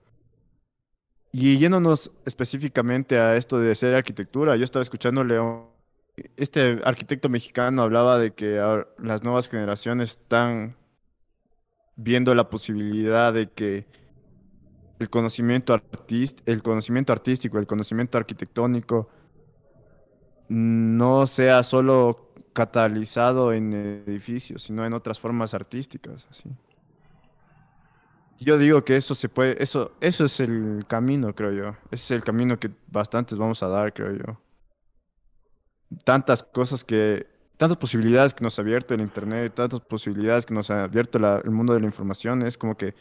[1.32, 5.68] Y yéndonos específicamente a esto de hacer arquitectura, yo estaba escuchando León,
[6.36, 8.60] este arquitecto mexicano hablaba de que
[8.98, 10.76] las nuevas generaciones están
[11.96, 13.86] viendo la posibilidad de que
[14.98, 19.08] el conocimiento, artist- el conocimiento artístico, el conocimiento arquitectónico,
[20.50, 26.50] no sea solo catalizado en edificios, sino en otras formas artísticas, así.
[28.40, 31.76] Yo digo que eso se puede, eso, eso es el camino, creo yo.
[31.92, 34.40] Ese es el camino que bastantes vamos a dar, creo yo.
[36.04, 40.68] Tantas cosas que, tantas posibilidades que nos ha abierto el internet, tantas posibilidades que nos
[40.70, 42.94] ha abierto la- el mundo de la información, es como que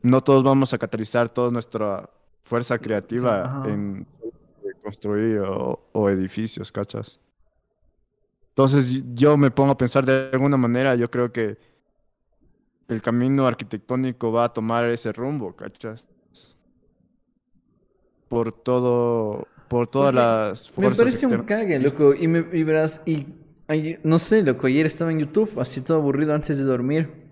[0.00, 2.08] no todos vamos a catalizar toda nuestra
[2.44, 3.68] fuerza creativa ajá.
[3.70, 4.06] en
[4.86, 7.18] construir o, o edificios, ¿cachas?
[8.50, 11.58] Entonces yo me pongo a pensar de alguna manera, yo creo que
[12.88, 16.04] el camino arquitectónico va a tomar ese rumbo, ¿cachas?
[18.28, 22.14] Por todo, por todas Porque las Me fuerzas parece un cague, loco.
[22.14, 23.26] Y, me, y verás, y
[24.04, 24.68] no sé, loco.
[24.68, 27.25] Ayer estaba en YouTube, así todo aburrido antes de dormir.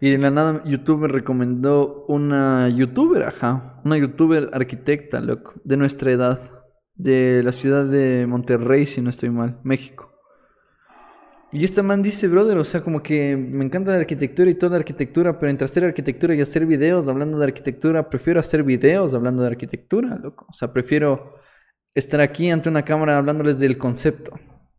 [0.00, 3.80] Y de la nada YouTube me recomendó una youtuber, ajá.
[3.84, 5.54] Una youtuber arquitecta, loco.
[5.64, 6.38] De nuestra edad.
[6.94, 10.08] De la ciudad de Monterrey, si no estoy mal, México.
[11.50, 14.72] Y esta man dice, brother, o sea, como que me encanta la arquitectura y toda
[14.72, 19.14] la arquitectura, pero entre hacer arquitectura y hacer videos hablando de arquitectura, prefiero hacer videos
[19.14, 20.46] hablando de arquitectura, loco.
[20.48, 21.36] O sea, prefiero
[21.94, 24.32] estar aquí ante una cámara hablándoles del concepto.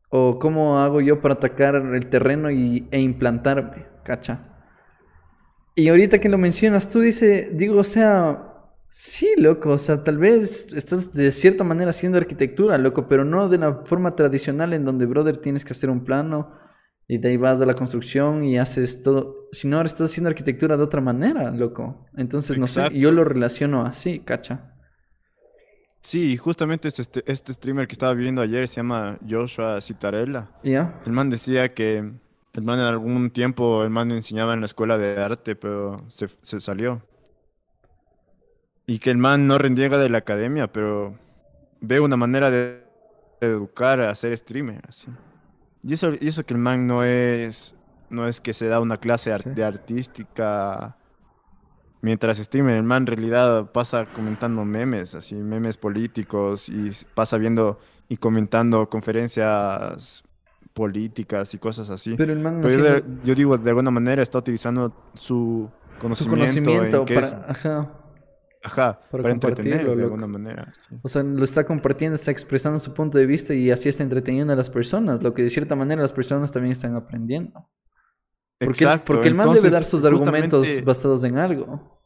[0.09, 4.58] O cómo hago yo para atacar el terreno y, e implantarme, cacha.
[5.79, 8.53] Y ahorita que lo mencionas, tú dices, digo, o sea,
[8.89, 13.47] sí, loco, o sea, tal vez estás de cierta manera haciendo arquitectura, loco, pero no
[13.47, 16.51] de la forma tradicional en donde, brother, tienes que hacer un plano
[17.07, 19.35] y de ahí vas a la construcción y haces todo.
[19.53, 22.05] Si no, ahora estás haciendo arquitectura de otra manera, loco.
[22.17, 24.75] Entonces, no sé, yo lo relaciono así, cacha.
[26.01, 30.51] Sí, justamente este, este, este streamer que estaba viendo ayer se llama Joshua Citarella.
[30.61, 31.01] ¿Ya?
[31.05, 32.11] El man decía que
[32.53, 36.29] el man en algún tiempo, el man enseñaba en la escuela de arte, pero se,
[36.41, 37.01] se salió.
[38.87, 41.15] Y que el man no reniega de la academia, pero
[41.79, 42.83] ve una manera de,
[43.39, 45.07] de educar a ser streamer, así.
[45.83, 47.75] Y eso, y eso que el man no es,
[48.09, 49.51] no es que se da una clase ar- Sí.
[49.51, 50.95] de artística
[52.01, 57.77] mientras streamer, el man en realidad pasa comentando memes, así, memes políticos, y pasa viendo
[58.07, 60.23] y comentando conferencias
[60.73, 62.15] políticas y cosas así.
[62.15, 65.99] Pero el man Pero yo, de- yo digo, de alguna manera está utilizando su su
[65.99, 66.31] conocimiento,
[66.71, 67.51] conocimiento en qué es- para...
[67.51, 67.95] Ajá.
[68.61, 70.73] Ajá, Para para, entretener compartirlo, de alguna manera.
[70.87, 70.95] sí.
[71.01, 74.51] O sea, lo está compartiendo, está expresando su punto de vista y así está entreteniendo
[74.51, 77.53] a las personas, lo que de cierta manera las personas también están aprendiendo.
[78.57, 82.01] Porque, el- Exacto, porque el man debe dar sus argumentos basados en algo.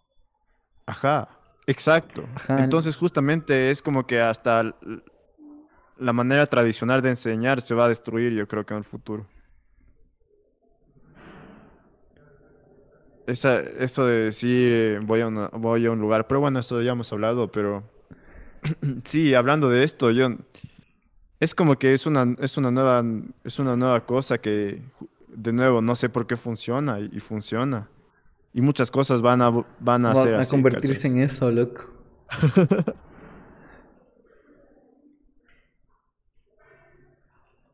[0.85, 1.27] Ajá,
[1.65, 2.23] exacto.
[2.35, 2.63] Ajá.
[2.63, 4.75] Entonces justamente es como que hasta
[5.97, 9.25] la manera tradicional de enseñar se va a destruir, yo creo que en el futuro.
[13.25, 16.81] Esa, esto de decir eh, voy a, una- voy a un lugar, pero bueno, eso
[16.81, 17.83] ya hemos hablado, pero
[19.05, 20.29] sí, hablando de esto, yo
[21.39, 23.03] es como que es una, es una nueva,
[23.43, 24.81] es una nueva cosa que
[25.27, 27.89] de nuevo no sé por qué funciona y, y funciona.
[28.53, 31.05] Y muchas cosas van a, van a ser a así, convertirse ¿cachas?
[31.11, 31.83] en eso, loco.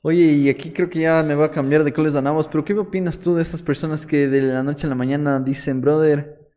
[0.10, 2.74] Oye, y aquí creo que ya me va a cambiar de cuáles ganamos, pero ¿qué
[2.74, 6.50] opinas tú de esas personas que de la noche a la mañana dicen, brother,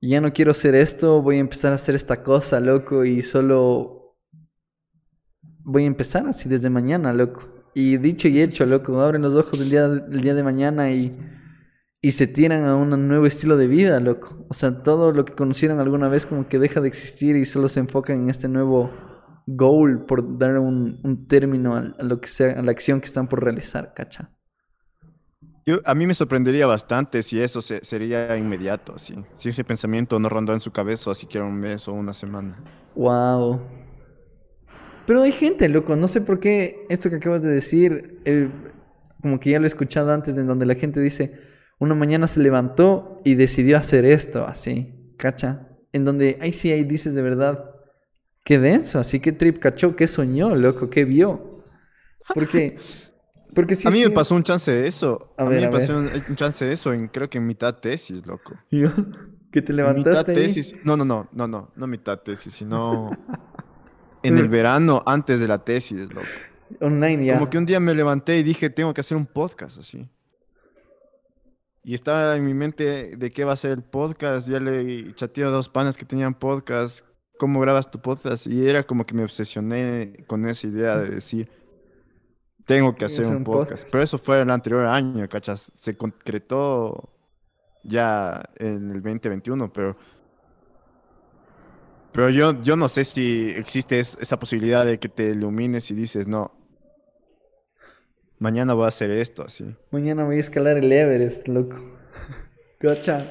[0.00, 4.16] ya no quiero hacer esto, voy a empezar a hacer esta cosa, loco, y solo
[5.60, 7.68] voy a empezar así desde mañana, loco?
[7.72, 11.16] Y dicho y hecho, loco, abren los ojos el día, día de mañana y,
[12.00, 14.44] y se tiran a un nuevo estilo de vida, loco.
[14.48, 17.68] O sea, todo lo que conocieron alguna vez como que deja de existir y solo
[17.68, 18.90] se enfocan en este nuevo
[19.46, 23.06] goal, por dar un, un término a, a lo que sea, a la acción que
[23.06, 24.30] están por realizar, ¿cacha?
[25.64, 29.14] Yo, a mí me sorprendería bastante si eso se- sería inmediato, así.
[29.36, 32.64] Si ese pensamiento no rondó en su cabeza siquiera un mes o una semana.
[32.94, 33.60] Wow.
[35.06, 38.48] Pero hay gente, loco, no sé por qué esto que acabas de decir, eh,
[39.20, 41.40] como que ya lo he escuchado antes, en donde la gente dice,
[41.78, 45.68] una mañana se levantó y decidió hacer esto, así, ¿cacha?
[45.92, 47.71] En donde ahí sí, ahí dices de verdad,
[48.44, 51.50] qué denso, así que trip cachó, qué soñó, loco, qué vio.
[52.34, 52.76] Porque,
[53.54, 55.34] porque sí, a mí sí- me pasó un chance de eso.
[55.36, 57.38] A A, ver, mí a me pasó un, un chance de eso en creo que
[57.38, 58.54] en mitad tesis, loco.
[58.70, 58.88] Yo,
[59.50, 60.36] que te En mitad levantaste ahí.
[60.38, 60.74] tesis.
[60.84, 63.10] No, no, no, no, no, no mitad tesis, sino
[64.22, 66.26] en el verano antes de la tesis, loco.
[66.80, 67.34] online ya.
[67.34, 70.08] Como que un día me levanté y dije, tengo que hacer un podcast así.
[71.84, 74.48] Y estaba en mi mente de qué va a ser el podcast.
[74.48, 77.04] Ya le chateé a dos panas que tenían podcast.
[77.42, 78.46] ¿Cómo grabas tu podcast?
[78.46, 81.50] Y era como que me obsesioné con esa idea de decir,
[82.64, 83.88] tengo que hacer un podcast.
[83.90, 85.72] Pero eso fue el anterior año, ¿cachas?
[85.74, 87.12] Se concretó
[87.82, 89.96] ya en el 2021, pero...
[92.12, 95.94] Pero yo, yo no sé si existe es- esa posibilidad de que te ilumines y
[95.94, 96.52] dices, no,
[98.38, 99.74] mañana voy a hacer esto, así.
[99.90, 101.76] Mañana voy a escalar el Everest, loco.
[102.78, 103.26] Gacha.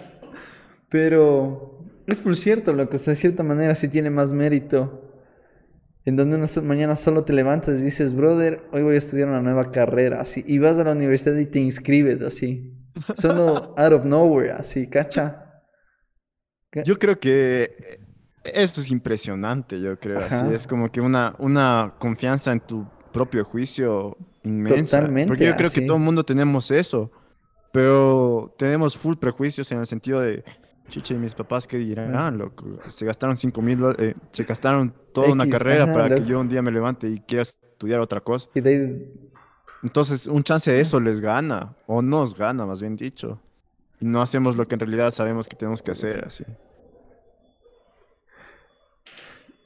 [0.90, 1.71] Pero
[2.12, 2.96] es por cierto, loco.
[2.96, 5.08] O sea, de cierta manera sí tiene más mérito.
[6.04, 9.42] En donde una mañana solo te levantas y dices, brother, hoy voy a estudiar una
[9.42, 10.44] nueva carrera, así.
[10.48, 12.74] Y vas a la universidad y te inscribes, así.
[13.14, 15.62] Solo out of nowhere, así, cacha.
[16.72, 18.00] Ca- Yo creo que
[18.44, 20.46] esto es impresionante, yo creo, así.
[20.54, 24.98] Es como que una, una confianza en tu propio juicio inmensa.
[24.98, 25.82] Totalmente, Porque yo creo así.
[25.82, 27.12] que todo el mundo tenemos eso,
[27.72, 30.44] pero tenemos full prejuicios en el sentido de,
[30.92, 32.66] chiche, ¿y mis papás qué dirán, loco?
[32.90, 36.40] Se gastaron cinco mil, do- eh, se gastaron toda una carrera ajá, para que yo
[36.40, 38.50] un día me levante y quiera estudiar otra cosa.
[38.54, 39.32] Y de ahí,
[39.84, 43.40] Entonces, un chance de eso les gana, o nos gana, más bien dicho.
[44.00, 46.46] Y no hacemos lo que en realidad sabemos que tenemos que hacer, así.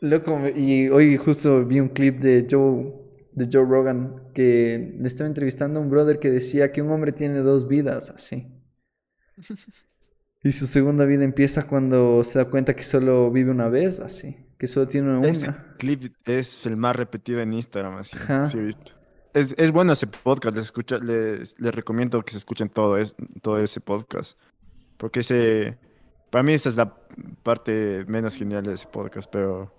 [0.02, 2.94] Loco, y hoy justo vi un clip de Joe,
[3.32, 7.12] de Joe Rogan que le estaba entrevistando a un brother que decía que un hombre
[7.12, 8.48] tiene dos vidas, así.
[10.46, 14.38] Y su segunda vida empieza cuando se da cuenta que solo vive una vez, así.
[14.60, 15.28] Que solo tiene una.
[15.28, 18.16] Ese clip es el más repetido en Instagram, así.
[18.16, 18.46] Ajá.
[18.46, 18.92] Sí, he visto.
[19.34, 23.16] Es, es bueno ese podcast, les, escucha, les, les recomiendo que se escuchen todo, es,
[23.42, 24.38] todo ese podcast.
[24.98, 25.80] Porque ese,
[26.30, 26.96] para mí esa es la
[27.42, 29.74] parte menos genial de ese podcast, pero,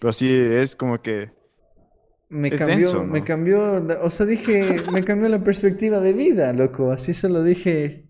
[0.00, 1.32] pero sí, es como que,
[2.28, 6.52] Me es cambió, denso, me cambió, o sea, dije, me cambió la perspectiva de vida,
[6.52, 6.92] loco.
[6.92, 8.05] Así solo dije,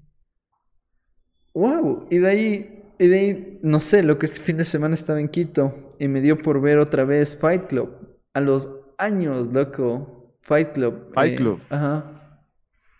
[1.56, 2.06] wow.
[2.10, 5.18] Y de ahí, y de ahí, no sé, lo que este fin de semana estaba
[5.18, 7.90] en Quito y me dio por ver otra vez Fight Club.
[8.34, 10.36] A los años, loco.
[10.42, 11.10] Fight Club.
[11.14, 11.60] Fight eh, Club.
[11.70, 12.40] Ajá.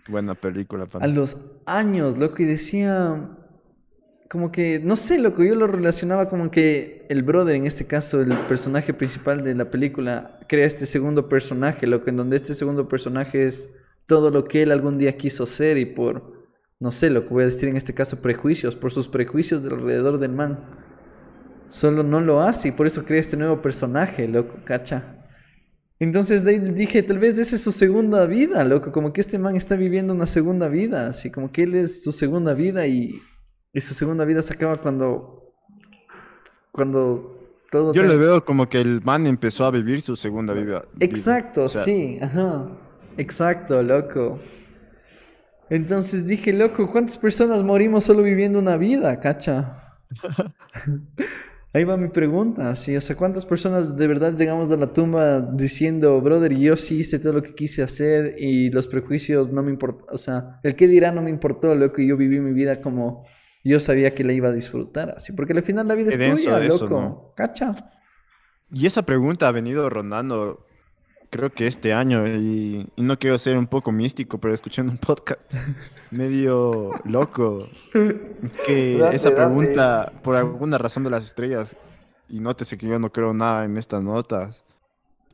[0.09, 0.85] buena película.
[0.85, 1.07] A pana.
[1.07, 1.37] los
[1.67, 3.29] años, loco, y decía,
[4.31, 8.23] como que, no sé, loco, yo lo relacionaba como que el brother, en este caso,
[8.23, 12.89] el personaje principal de la película, crea este segundo personaje, loco, en donde este segundo
[12.89, 13.71] personaje es
[14.07, 16.36] todo lo que él algún día quiso ser y por,
[16.79, 19.75] no sé, lo que voy a decir en este caso, prejuicios, por sus prejuicios del
[19.75, 20.59] alrededor del man.
[21.69, 25.27] Solo no lo hace y por eso crea este nuevo personaje, loco, cacha.
[25.99, 29.39] Entonces de ahí dije, tal vez esa es su segunda vida, loco, como que este
[29.39, 33.21] man está viviendo una segunda vida, así como que él es su segunda vida y,
[33.73, 35.37] y su segunda vida se acaba cuando
[36.77, 37.39] cuando
[37.73, 37.93] todo...
[37.95, 40.65] Yo le veo como que el man empezó a vivir su segunda vida.
[40.65, 40.85] vida.
[41.01, 42.69] Exacto, O sea, sí, ajá.
[43.17, 44.39] Exacto, loco.
[45.69, 49.99] Entonces dije, loco, ¿cuántas personas morimos solo viviendo una vida, cacha?
[51.73, 55.43] Ahí va mi pregunta, sí, o sea, ¿cuántas personas de verdad llegamos a la tumba
[55.43, 59.73] diciendo, brother, yo sí hice todo lo que quise hacer y los prejuicios no me
[59.73, 62.81] importó, o sea, el que dirá no me importó, loco, y yo viví mi vida
[62.81, 63.27] como
[63.63, 66.31] yo sabía que la iba a disfrutar, así, porque al final la vida es Qué
[66.31, 67.33] tuya, eso, loco, ¿no?
[67.37, 67.91] cacha.
[68.73, 70.66] Y esa pregunta ha venido rondando,
[71.37, 74.91] creo que este año, y, y no quiero ser un poco místico, pero escuché en
[74.91, 75.53] un podcast
[76.11, 77.61] medio loco
[78.67, 79.37] que Date, esa date.
[79.37, 81.77] pregunta, por alguna razón de las estrellas,
[82.29, 84.65] y nótese que yo no creo nada en estas notas,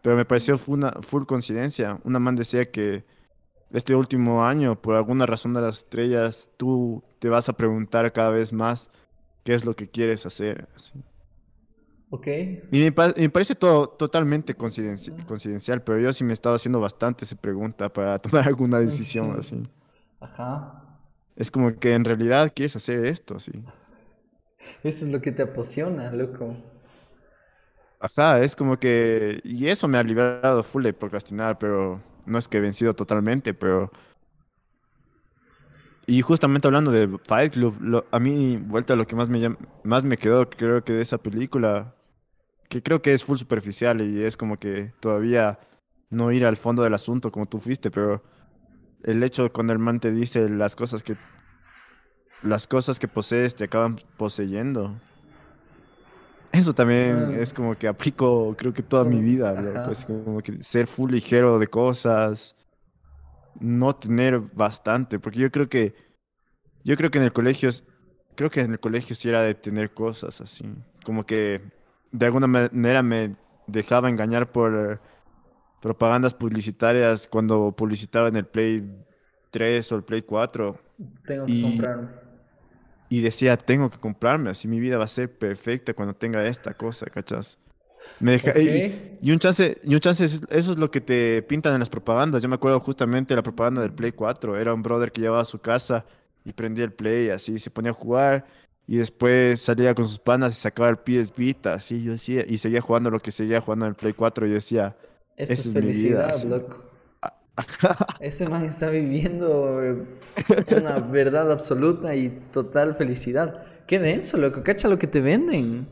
[0.02, 2.00] pero me pareció una full coincidencia.
[2.04, 3.04] Una man decía que
[3.70, 8.30] este último año, por alguna razón de las estrellas, tú te vas a preguntar cada
[8.30, 8.90] vez más
[9.44, 10.68] qué es lo que quieres hacer.
[10.76, 10.92] así.
[12.12, 12.26] Ok.
[12.70, 16.80] Y me, pa- me parece todo totalmente coincidenci- coincidencial, pero yo sí me estaba haciendo
[16.80, 19.38] bastante esa pregunta para tomar alguna decisión Sí.
[19.38, 19.62] así.
[20.20, 20.82] Ajá.
[21.36, 23.52] Es como que en realidad quieres hacer esto, sí.
[24.84, 26.56] Eso es lo que te apasiona, loco.
[28.00, 29.40] Ajá, es como que...
[29.44, 33.54] Y eso me ha liberado full de procrastinar, pero no es que he vencido totalmente,
[33.54, 33.90] pero...
[36.06, 39.56] Y justamente hablando de Fight Club, lo- a mí, vuelta a lo que más me,
[39.84, 41.94] más me quedó, creo que de esa película,
[42.72, 45.58] que creo que es full superficial y es como que todavía
[46.08, 48.22] no ir al fondo del asunto como tú fuiste, pero
[49.02, 51.16] el hecho de cuando el man te dice las cosas que...
[52.42, 54.98] Las cosas que posees te acaban poseyendo.
[56.50, 59.60] Eso también es como que aplico, creo que toda mi vida, ajá.
[59.60, 59.90] loco.
[59.90, 62.56] Es como que ser full ligero de cosas,
[63.60, 65.94] no tener bastante, porque yo creo que,
[66.84, 67.68] yo creo que en el colegio,
[68.34, 70.64] creo que en el colegio sí era de tener cosas así,
[71.04, 71.81] como que
[72.12, 73.34] de alguna manera me
[73.66, 74.98] dejaba engañar por eh,
[75.80, 78.88] propagandas publicitarias cuando publicitaba en el Play
[79.50, 80.78] 3 o el Play 4
[81.26, 82.08] Tengo que Y- comprarme.
[83.08, 86.72] y decía, tengo que comprarme, así mi vida va a ser perfecta cuando tenga esta
[86.74, 87.58] cosa, ¿cachas?
[88.20, 91.72] Me deja- y- un chance, y un chance, es- eso es lo que te pintan
[91.74, 92.42] en las propagandas.
[92.42, 94.56] Yo me acuerdo justamente de la propaganda del Play 4.
[94.56, 96.04] Era un brother que llevaba a su casa
[96.44, 98.44] y prendía el Play, así, se ponía a jugar.
[98.86, 102.58] Y después salía con sus panas y sacaba el PS Vita, así, yo decía, y
[102.58, 104.46] seguía jugando lo que seguía jugando en el Play 4.
[104.46, 104.96] Y yo decía,
[105.36, 106.90] Eso esa es es mi vida, felicidad, loco.
[108.18, 110.06] Ese man está viviendo eh,
[110.68, 113.66] una verdad absoluta y total felicidad.
[113.86, 114.62] Qué denso, loco.
[114.62, 115.88] Cacha lo que te venden.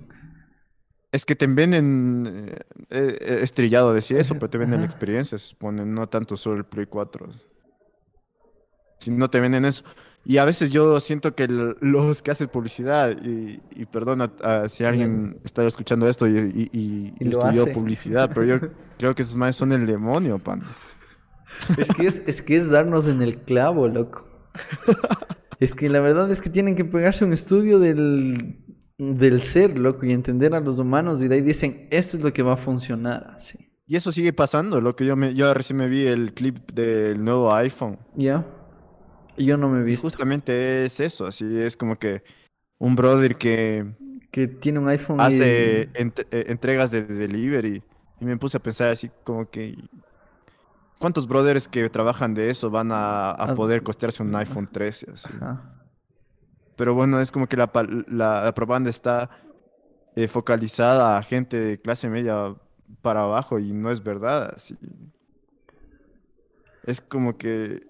[1.12, 2.24] es que te venden,
[2.91, 4.84] eh, eh, es trillado decir eso, pero te venden Ajá.
[4.84, 7.28] experiencias, se suponen, no tanto solo el Play 4.
[8.99, 9.84] Si no te venden eso.
[10.24, 14.84] Y a veces yo siento que los que hacen publicidad, y, y perdona ah, si
[14.84, 17.72] alguien está escuchando esto y, estudió hace.
[17.72, 18.68] publicidad, pero yo
[18.98, 20.62] creo que esos más son el demonio, pan.
[21.78, 24.24] Es que es, es que es darnos en el clavo, loco.
[25.58, 28.64] Es que la verdad es que tienen que pegarse un estudio del,
[28.98, 31.22] del ser, loco, y entender a los humanos.
[31.22, 33.34] Y de ahí dicen, esto es lo que va a funcionar.
[33.36, 33.58] Así.
[33.86, 37.24] Y eso sigue pasando, lo que yo me, yo recién me vi el clip del
[37.24, 37.98] nuevo iPhone.
[38.16, 38.46] ¿Ya?
[39.36, 40.06] Yo no me he visto.
[40.06, 42.22] Justamente es eso, así es como que
[42.78, 43.86] un brother que
[44.30, 46.12] Que tiene un iPhone hace eh,
[46.48, 47.82] entregas de, de delivery
[48.20, 49.76] y me puse a pensar así como que
[50.98, 55.10] ¿cuántos brothers que trabajan de eso van a, a Ah, poder costearse un iPhone 13?
[55.12, 55.28] así?
[55.36, 55.74] Ajá.
[56.76, 57.70] Pero bueno, es como que la,
[58.08, 59.30] la propaganda está
[60.16, 62.54] eh, focalizada a gente de clase media
[63.02, 64.52] para abajo y no es verdad.
[64.54, 64.76] Así.
[66.84, 67.82] Es como que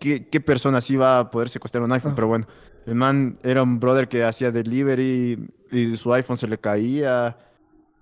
[0.00, 2.12] ¿qué, qué persona así va a poderse costear un iPhone?
[2.12, 2.14] Ah.
[2.16, 2.46] Pero bueno,
[2.86, 7.36] el man era un brother que hacía delivery y su iPhone se le caía,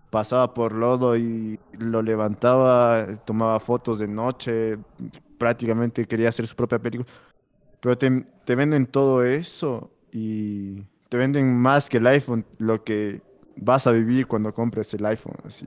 [0.09, 4.79] pasaba por lodo y lo levantaba, tomaba fotos de noche,
[5.37, 7.09] prácticamente quería hacer su propia película.
[7.81, 13.21] Pero te, te venden todo eso y te venden más que el iPhone, lo que
[13.57, 15.67] vas a vivir cuando compres el iPhone, así.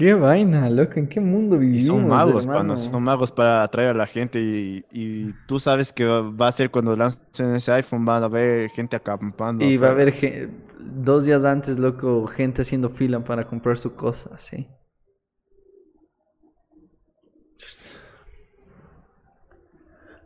[0.00, 0.94] Qué vaina, loco.
[0.96, 2.74] ¿En qué mundo Y vivimos, son magos, hermano?
[2.78, 6.70] son magos para atraer a la gente y, y tú sabes que va a ser
[6.70, 9.62] cuando lancen ese iPhone, van a haber gente acampando.
[9.62, 10.48] Y va a haber
[10.78, 14.66] dos días antes, loco, gente haciendo fila para comprar su cosa, sí.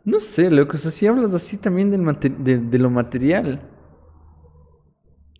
[0.05, 2.01] No sé, loco, o sea, si hablas así también del
[2.45, 3.74] de, de lo material.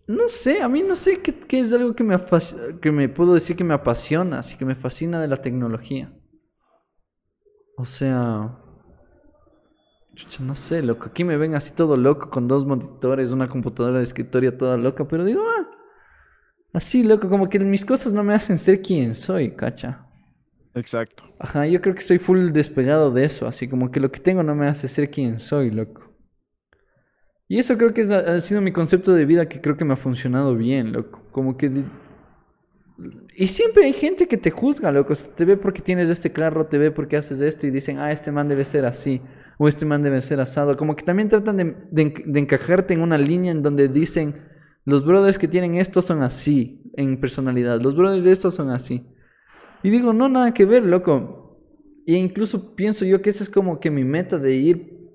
[0.06, 2.16] No sé, a mí no sé qué, qué es algo que me,
[2.80, 6.12] que me puedo decir que me apasiona, así que me fascina de la tecnología.
[7.76, 8.56] O sea,
[10.40, 11.06] no sé, loco.
[11.06, 15.06] Aquí me ven así todo loco con dos monitores, una computadora de escritorio toda loca,
[15.06, 15.68] pero digo, ah,
[16.72, 20.06] así, loco, como que mis cosas no me hacen ser quien soy, cacha.
[20.74, 21.24] Exacto.
[21.38, 24.42] Ajá, yo creo que estoy full despegado de eso, así como que lo que tengo
[24.42, 26.05] no me hace ser quien soy, loco.
[27.48, 29.92] Y eso creo que es, ha sido mi concepto de vida que creo que me
[29.92, 31.22] ha funcionado bien, loco.
[31.30, 31.70] Como que...
[33.36, 35.14] Y siempre hay gente que te juzga, loco.
[35.14, 38.32] Te ve porque tienes este carro, te ve porque haces esto y dicen, ah, este
[38.32, 39.20] man debe ser así,
[39.58, 40.76] o este man debe ser asado.
[40.76, 44.34] Como que también tratan de, de encajarte en una línea en donde dicen,
[44.84, 47.80] los brothers que tienen esto son así, en personalidad.
[47.80, 49.06] Los brothers de estos son así.
[49.82, 51.60] Y digo, no, nada que ver, loco.
[52.06, 55.05] E incluso pienso yo que esa es como que mi meta de ir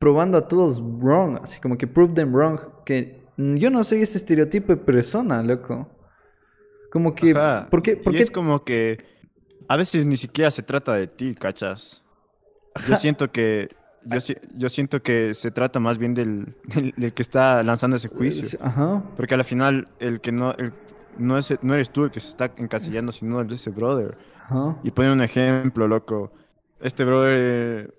[0.00, 4.18] probando a todos wrong, así como que prove them wrong, que yo no soy ese
[4.18, 5.88] estereotipo de persona, loco.
[6.90, 7.34] Como que,
[7.70, 8.02] ¿por qué?
[8.10, 8.98] y es como que
[9.68, 12.02] a veces ni siquiera se trata de ti, ¿cachas?
[12.88, 13.68] Yo siento que
[14.06, 14.16] yo,
[14.56, 16.56] yo, siento que se trata más bien del,
[16.96, 18.58] del, que está lanzando ese juicio.
[18.62, 19.04] Ajá.
[19.16, 20.72] Porque al final el que no, el,
[21.18, 24.16] no, es, no eres tú el que se está encasillando, sino el ese brother.
[24.44, 24.78] Ajá.
[24.82, 26.32] Y pone un ejemplo, loco
[26.80, 27.94] este brother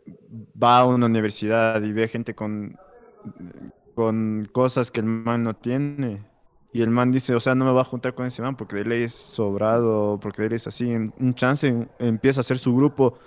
[0.61, 2.77] va a una universidad y ve gente con,
[3.95, 6.25] con cosas que el man no tiene.
[6.73, 8.77] Y el man dice, o sea, no me va a juntar con ese man porque
[8.77, 10.93] de ley es sobrado, porque de ley es así.
[10.93, 13.17] Un chance empieza a hacer su grupo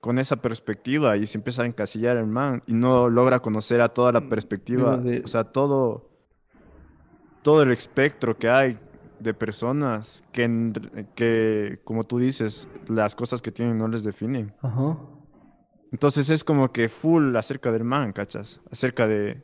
[0.00, 3.90] con esa perspectiva y se empieza a encasillar el man y no logra conocer a
[3.90, 6.08] toda la mm, perspectiva, o sea, todo,
[7.42, 8.78] todo el espectro que hay
[9.20, 14.54] de personas que, que, como tú dices, las cosas que tienen no les definen.
[14.62, 14.98] Ajá.
[15.92, 18.60] Entonces es como que full acerca del man, ¿cachas?
[18.70, 19.42] Acerca de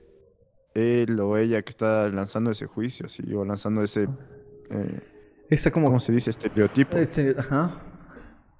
[0.74, 3.22] él o ella que está lanzando ese juicio, ¿sí?
[3.34, 4.08] O lanzando ese...
[4.70, 5.86] Eh, como...
[5.88, 6.30] ¿Cómo se dice?
[6.30, 6.96] Estereotipo.
[7.38, 7.70] Ajá.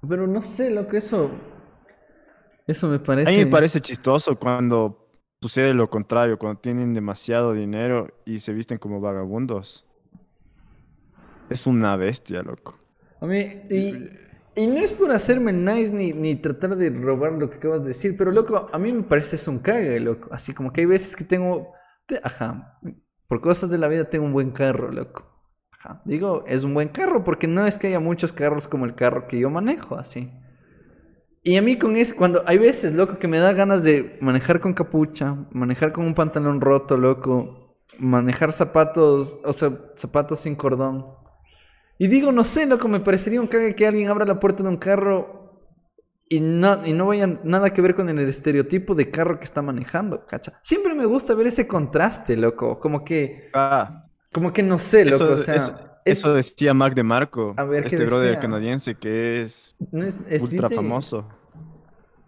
[0.07, 1.31] Pero no sé, lo que eso...
[2.67, 3.31] Eso me parece...
[3.31, 5.07] A mí me parece chistoso cuando
[5.41, 9.86] sucede lo contrario, cuando tienen demasiado dinero y se visten como vagabundos.
[11.49, 12.77] Es una bestia, loco.
[13.21, 13.39] A mí,
[13.69, 14.09] y,
[14.55, 17.89] y no es por hacerme nice ni, ni, tratar de robar lo que acabas de
[17.89, 20.29] decir, pero loco, a mí me parece es un cague, loco.
[20.31, 21.73] Así como que hay veces que tengo.
[22.23, 22.79] Ajá.
[23.27, 25.25] Por cosas de la vida tengo un buen carro, loco.
[25.71, 26.01] Ajá.
[26.05, 29.27] Digo, es un buen carro porque no es que haya muchos carros como el carro
[29.27, 30.31] que yo manejo, así.
[31.43, 34.59] Y a mí con eso, cuando hay veces, loco, que me da ganas de manejar
[34.59, 41.05] con capucha, manejar con un pantalón roto, loco, manejar zapatos, o sea, zapatos sin cordón.
[41.97, 44.69] Y digo, no sé, loco, me parecería un cague que alguien abra la puerta de
[44.69, 45.37] un carro
[46.29, 49.61] y no, y no vaya nada que ver con el estereotipo de carro que está
[49.61, 50.59] manejando, cacha.
[50.61, 52.79] Siempre me gusta ver ese contraste, loco.
[52.79, 53.49] Como que.
[53.53, 54.05] Ah.
[54.33, 55.23] Como que no sé, loco.
[55.23, 55.55] o sea,
[56.03, 59.75] eso, decía Mac de Marco, este brother canadiense que es,
[60.41, 61.27] ultra famoso.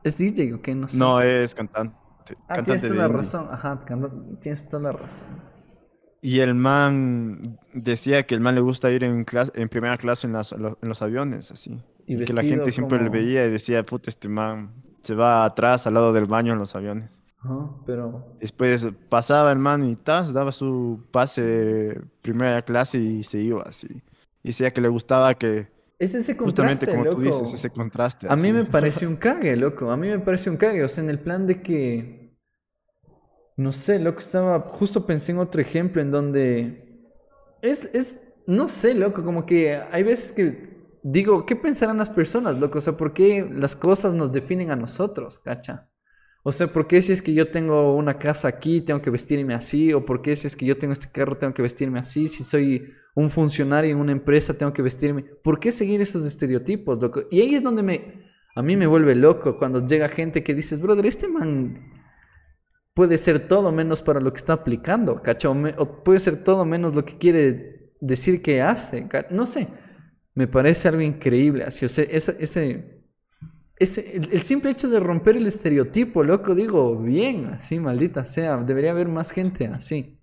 [0.04, 0.76] ¿Es DJ o qué?
[0.76, 0.98] No sé.
[0.98, 1.96] No, es cantante.
[2.48, 3.48] Ah, tienes toda la razón.
[3.52, 3.86] Ajá,
[4.42, 5.28] tienes toda la razón.
[6.22, 10.34] Y el man decía que el man le gusta ir en, en primera clase en,
[10.34, 11.82] los aviones, así.
[12.06, 15.88] Y, que la gente siempre le veía y decía, puta, este man se va atrás
[15.88, 17.22] al lado del baño en los aviones.
[17.40, 18.36] Ajá, pero...
[18.42, 23.64] Después pasaba el man y tas, daba su pase de primera clase y se iba
[23.64, 23.88] así.
[24.44, 25.68] Y decía que le gustaba que...
[26.00, 28.28] Es ese contraste, Justamente como tú dices, ese contraste.
[28.30, 29.92] A mí me parece un cague, loco.
[29.92, 30.84] A mí me parece un cague.
[30.84, 32.19] O sea, en el plan de que
[33.60, 34.62] no sé, loco, estaba.
[34.62, 37.04] Justo pensé en otro ejemplo en donde.
[37.62, 38.26] Es, es.
[38.48, 42.78] No sé, loco, como que hay veces que digo, ¿qué pensarán las personas, loco?
[42.78, 45.90] O sea, ¿por qué las cosas nos definen a nosotros, cacha?
[46.44, 49.54] O sea, ¿por qué si es que yo tengo una casa aquí, tengo que vestirme
[49.54, 49.92] así?
[49.92, 52.30] ¿O por qué si es que yo tengo este carro, tengo que vestirme así?
[52.30, 55.24] Si soy un funcionario en una empresa, tengo que vestirme.
[55.24, 57.24] ¿Por qué seguir esos estereotipos, loco?
[57.30, 58.30] Y ahí es donde me.
[58.56, 61.99] A mí me vuelve loco cuando llega gente que dices, brother, este man
[63.00, 65.56] puede ser todo menos para lo que está aplicando, ¿cacho?
[65.78, 69.70] O puede ser todo menos lo que quiere decir que hace, no sé.
[70.36, 73.06] Me parece algo increíble, así, o sea, ese, ese,
[73.78, 78.92] ese el, simple hecho de romper el estereotipo, loco, digo, bien, así, maldita sea, debería
[78.92, 80.20] haber más gente así.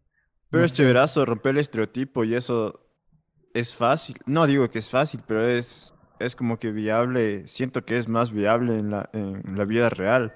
[0.51, 2.91] Pero es chéverazo romper el estereotipo y eso
[3.55, 4.17] es fácil.
[4.27, 8.33] No digo que es fácil, pero es, es como que viable, siento que es más
[8.33, 10.35] viable en la, en la vida real.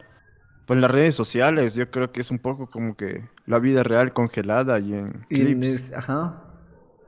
[0.70, 4.12] Pues las redes sociales, yo creo que es un poco como que la vida real
[4.12, 5.92] congelada y en clips.
[5.92, 6.44] ajá.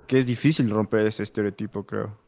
[0.08, 2.18] Que es difícil romper ese estereotipo, creo.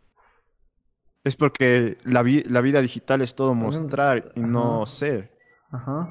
[1.24, 5.37] Es porque la, la vida digital es todo mostrar y no ser.
[5.72, 6.09] Ajá.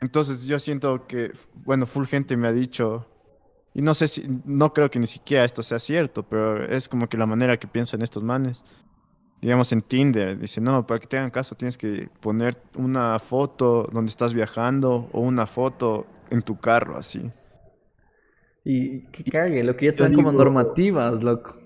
[0.00, 1.34] Entonces yo siento que,
[1.66, 3.06] bueno, full gente me ha dicho,
[3.74, 7.06] y no sé si, no creo que ni siquiera esto sea cierto, pero es como
[7.06, 8.64] que la manera que piensan estos manes,
[9.40, 13.88] digamos en Tinder, dice, no, para que te hagan caso tienes que poner una foto
[13.92, 17.30] donde estás viajando o una foto en tu carro, así.
[18.64, 21.58] Y que cague, lo que ya te dan como normativas, loco.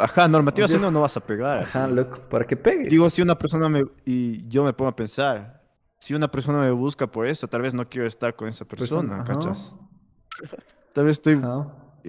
[0.00, 1.60] ajá, normativas si no, no vas a pegar.
[1.60, 2.88] Ajá, loco, para que pegues.
[2.88, 3.84] Digo, si una persona me...
[4.04, 5.60] Y yo me pongo a pensar,
[5.98, 9.24] si una persona me busca por eso, tal vez no quiero estar con esa persona,
[9.24, 9.74] ¿cachas?
[10.92, 11.40] Tal vez estoy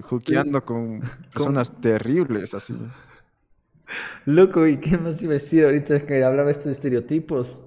[0.02, 1.02] juqueando con
[1.34, 2.78] personas terribles, así.
[4.26, 7.60] Loco, ¿y qué más iba a decir ahorita que hablaba esto de estereotipos?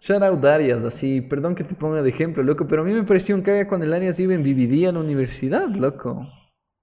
[0.00, 3.02] Shout out Arias, así, perdón que te ponga de ejemplo, loco, pero a mí me
[3.04, 6.28] pareció un caga cuando el Arias iba en vividía a la universidad, loco.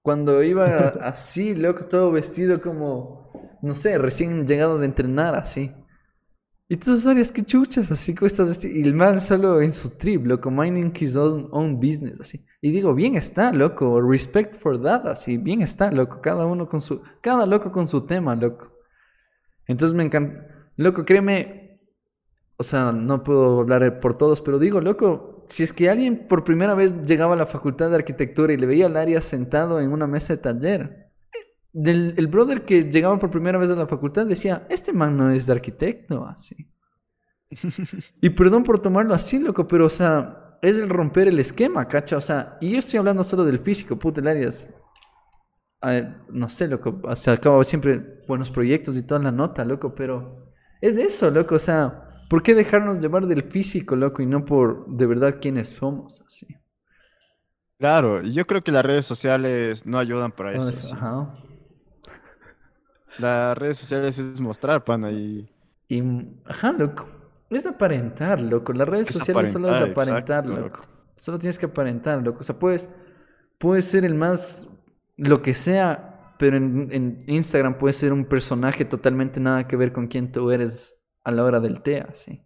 [0.02, 0.66] Cuando iba
[1.02, 5.72] así, loco, todo vestido como, no sé, recién llegado de entrenar, así.
[6.66, 10.24] Y tú sabes qué chuchas, así que estás Y el man solo en su trip,
[10.24, 12.44] loco, minding his own, own, business, así.
[12.62, 16.80] Y digo, bien está, loco, respect for that, así, bien está, loco, cada uno con
[16.80, 18.72] su, cada loco con su tema, loco.
[19.66, 21.80] Entonces me encanta, loco, créeme,
[22.56, 26.44] o sea, no puedo hablar por todos, pero digo, loco, si es que alguien por
[26.44, 29.92] primera vez llegaba a la facultad de arquitectura y le veía al área sentado en
[29.92, 31.03] una mesa de taller,
[31.74, 35.30] del, el brother que llegaba por primera vez a la facultad decía, este man no
[35.30, 36.68] es de arquitecto, así.
[38.22, 42.16] y perdón por tomarlo así, loco, pero o sea, es el romper el esquema, cacha,
[42.16, 44.68] o sea, y yo estoy hablando solo del físico, puta, el Arias.
[46.30, 50.52] no sé, loco, o sea, acabo siempre buenos proyectos y toda la nota, loco, pero
[50.80, 54.44] es de eso, loco, o sea, ¿por qué dejarnos llevar del físico, loco, y no
[54.44, 56.46] por de verdad quiénes somos, así?
[57.80, 60.94] Claro, yo creo que las redes sociales no ayudan para eso.
[60.94, 61.28] Ajá.
[63.18, 65.48] Las redes sociales es mostrar, pana, y...
[65.88, 66.02] y...
[66.46, 67.06] Ajá, loco.
[67.50, 68.72] Es aparentar, loco.
[68.72, 70.82] Las redes sociales solo es aparentar, loco.
[71.16, 72.40] Solo tienes que aparentar, loco.
[72.40, 72.88] O sea, puedes,
[73.58, 74.68] puedes ser el más...
[75.16, 80.08] Lo que sea, pero en, Instagram puedes ser un personaje totalmente nada que ver con
[80.08, 82.42] quién tú eres a la hora del té, así.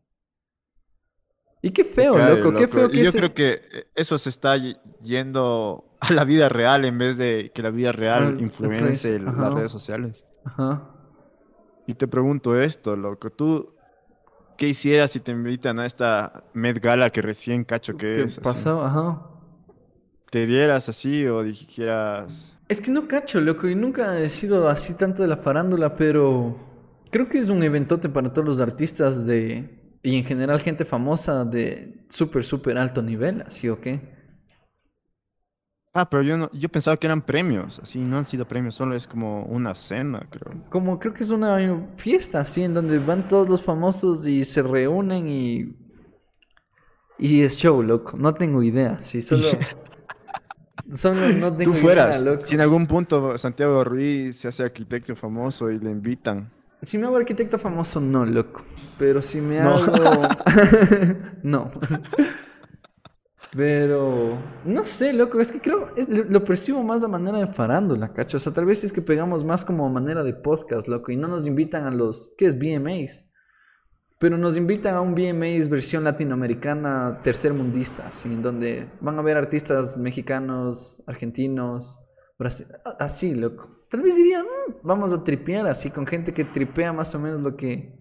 [1.62, 3.62] Y qué feo, loco, qué feo que Yo creo que
[3.94, 4.56] eso se está
[5.02, 9.70] yendo a la vida real en vez de que la vida real influencie las redes
[9.70, 10.26] sociales.
[10.48, 10.82] Ajá.
[11.86, 13.74] Y te pregunto esto, loco, tú,
[14.56, 18.38] ¿qué hicieras si te invitan a esta Met Gala que recién cacho que ¿Qué es?
[18.40, 18.84] pasó?
[18.84, 19.22] Ajá.
[20.30, 22.58] ¿Te dieras así o dijeras...?
[22.68, 26.56] Es que no cacho, loco, y nunca he sido así tanto de la farándula, pero
[27.10, 29.78] creo que es un eventote para todos los artistas de...
[30.02, 34.17] Y en general gente famosa de súper, súper alto nivel, ¿así o qué?
[36.00, 38.94] Ah, pero yo no, yo pensaba que eran premios, así no han sido premios, solo
[38.94, 40.54] es como una cena, creo.
[40.70, 41.58] Como creo que es una
[41.96, 45.74] fiesta, así, en donde van todos los famosos y se reúnen y.
[47.18, 48.16] Y es show, loco.
[48.16, 49.42] No tengo idea, sí, solo.
[50.94, 52.46] solo no tengo Tú fueras, idea, loco.
[52.46, 56.48] Si en algún punto Santiago Ruiz se hace arquitecto famoso y le invitan.
[56.80, 58.62] Si me hago arquitecto famoso, no, loco.
[59.00, 59.84] Pero si me hago.
[61.42, 61.72] no.
[63.54, 65.88] Pero, no sé, loco, es que creo,
[66.28, 68.36] lo percibo más de manera de farándula, cacho.
[68.36, 71.28] O sea, tal vez es que pegamos más como manera de podcast, loco, y no
[71.28, 73.26] nos invitan a los, ¿qué es VMAs?
[74.18, 79.36] Pero nos invitan a un VMAs versión latinoamericana tercermundista, así, en donde van a ver
[79.36, 82.00] artistas mexicanos, argentinos,
[82.98, 83.70] así, loco.
[83.88, 87.40] Tal vez dirían, mm, vamos a tripear así, con gente que tripea más o menos
[87.40, 87.96] lo que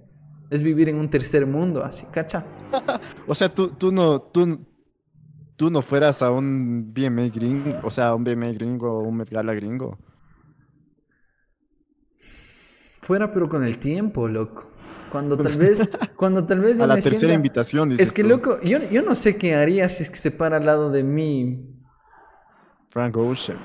[0.50, 2.46] es vivir en un tercer mundo, así, cacha.
[3.28, 4.20] o sea, tú, tú no,
[5.58, 9.30] tú no fueras a un BMA gringo, o sea, un BMA gringo o un Met
[9.30, 9.98] Gala gringo?
[13.02, 14.68] Fuera, pero con el tiempo, loco.
[15.12, 17.92] Cuando tal vez, cuando tal vez a la tercera invitación.
[17.92, 20.66] Es que, loco, yo, yo no sé qué haría si es que se para al
[20.66, 21.74] lado de mí.
[22.90, 23.60] Frank Ocean.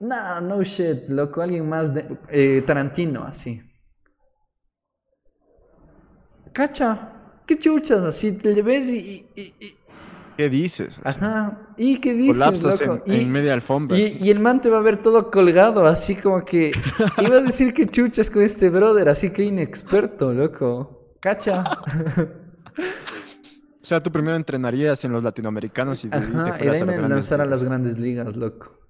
[0.00, 1.42] No, no shit, loco.
[1.42, 3.60] Alguien más de eh, Tarantino, así.
[6.52, 7.12] Cacha.
[7.46, 8.32] ¿Qué chuchas así?
[8.32, 9.26] Te ves y,
[10.36, 10.98] ¿Qué dices?
[11.02, 11.58] Ajá.
[11.76, 13.98] ¿Y qué dices, Colapsas En, en, media alfombra.
[13.98, 16.72] Y, y, el man te va a ver todo colgado, así como que...
[17.22, 21.16] Iba a decir que chuchas con este brother, así que inexperto, loco.
[21.20, 21.64] Cacha.
[23.82, 27.46] o sea, tú primero entrenarías en los latinoamericanos y, Ajá, y te a lanzar a
[27.46, 28.85] las grandes ligas, loco.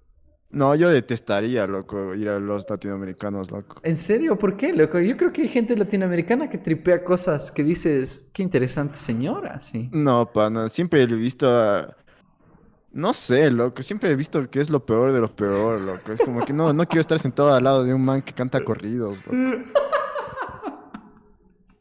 [0.56, 3.78] No, yo detestaría, loco, ir a los latinoamericanos, loco.
[3.82, 4.38] ¿En serio?
[4.38, 4.98] ¿Por qué, loco?
[4.98, 9.90] Yo creo que hay gente latinoamericana que tripea cosas que dices, qué interesante señora, sí.
[9.92, 11.94] No, pana, siempre he visto a...
[12.90, 16.12] No sé, loco, siempre he visto que es lo peor de lo peor, loco.
[16.12, 18.64] Es como que no, no quiero estar sentado al lado de un man que canta
[18.64, 19.36] corridos, loco.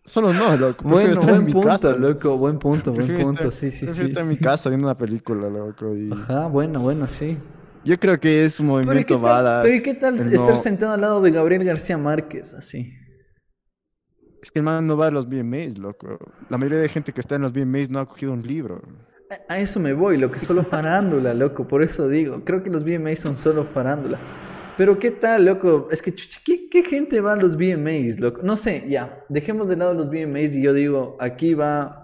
[0.03, 0.83] Solo no, loco.
[0.83, 1.95] Bueno, estar buen en mi punto, casa.
[1.95, 2.37] loco.
[2.37, 3.51] Buen punto, buen punto.
[3.51, 4.03] sí, sí, sí.
[4.03, 5.93] estar en mi casa viendo una película, loco.
[6.11, 7.37] Ajá, bueno, bueno, sí.
[7.85, 9.63] Yo creo que es un movimiento badass.
[9.63, 12.93] Pero ¿y qué tal estar sentado al lado de Gabriel García Márquez, así?
[14.41, 16.19] Es que el man no va a los BMAs, loco.
[16.49, 18.81] La mayoría de gente que está en los BMAs no ha cogido un libro.
[19.49, 21.67] A- A eso me voy, lo que solo farándula, loco.
[21.67, 24.19] Por eso digo, creo que los VMAs son solo farándula.
[24.77, 25.87] Pero qué tal, loco.
[25.91, 28.41] Es que, chucha, ¿qué, qué gente va a los VMAs, loco?
[28.43, 29.23] No sé, ya.
[29.29, 32.01] Dejemos de lado los VMAs y yo digo, aquí va.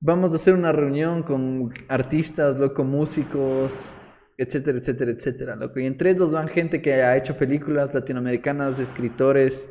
[0.00, 3.90] Vamos a hacer una reunión con artistas, loco, músicos,
[4.38, 5.80] etcétera, etcétera, etcétera, loco.
[5.80, 9.68] Y entre ellos van gente que ha hecho películas latinoamericanas, escritores.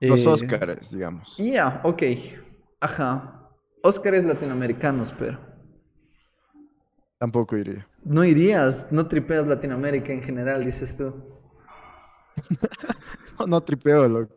[0.00, 1.36] Los eh, Óscares, digamos.
[1.36, 2.02] Ya, ok.
[2.80, 3.50] Ajá.
[3.82, 5.38] Óscares latinoamericanos, pero.
[7.18, 7.86] Tampoco iría.
[8.04, 11.12] No irías, no tripeas Latinoamérica en general, dices tú.
[13.38, 14.34] No, no tripeo, loco.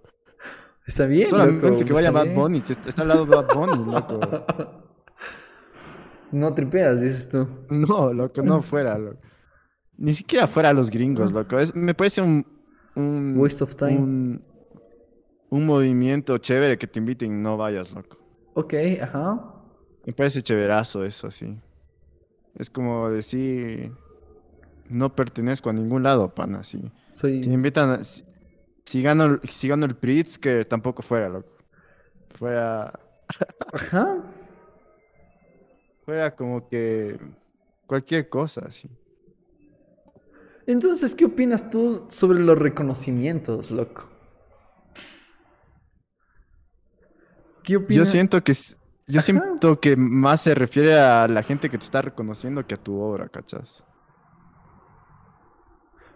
[0.86, 2.36] Está bien, Solamente loco, que vaya Bad bien.
[2.36, 4.20] Bunny, que está, está al lado de Bad Bunny, loco.
[6.32, 7.48] No tripeas, dices tú.
[7.70, 9.20] No, loco, no fuera, loco.
[10.02, 11.60] Ni siquiera fuera a los gringos, loco.
[11.60, 12.44] Es- me parece un,
[12.96, 13.36] un...
[13.38, 13.98] Waste of time.
[13.98, 14.44] Un,
[15.52, 18.18] un movimiento chévere que te inviten y no vayas, loco.
[18.56, 19.54] Ok, ajá.
[20.04, 21.56] Me parece chéverazo eso, así.
[22.56, 23.92] Es como decir...
[24.90, 26.92] No pertenezco a ningún lado, pana, así.
[27.14, 27.44] Soy.
[27.44, 28.24] Si me invitan, a- si,
[28.84, 31.52] si gano, si gano el Pritzker, tampoco fuera, loco.
[32.34, 32.92] Fuera,
[33.74, 34.18] Ajá.
[36.04, 37.20] fuera como que
[37.86, 38.90] cualquier cosa, así.
[40.72, 44.10] Entonces, ¿qué opinas tú sobre los reconocimientos, loco?
[47.64, 48.10] ¿Qué Yo opinas?
[48.10, 48.54] siento que
[49.08, 49.24] yo Ajá.
[49.26, 52.98] siento que más se refiere a la gente que te está reconociendo que a tu
[53.00, 53.84] obra, ¿cachas?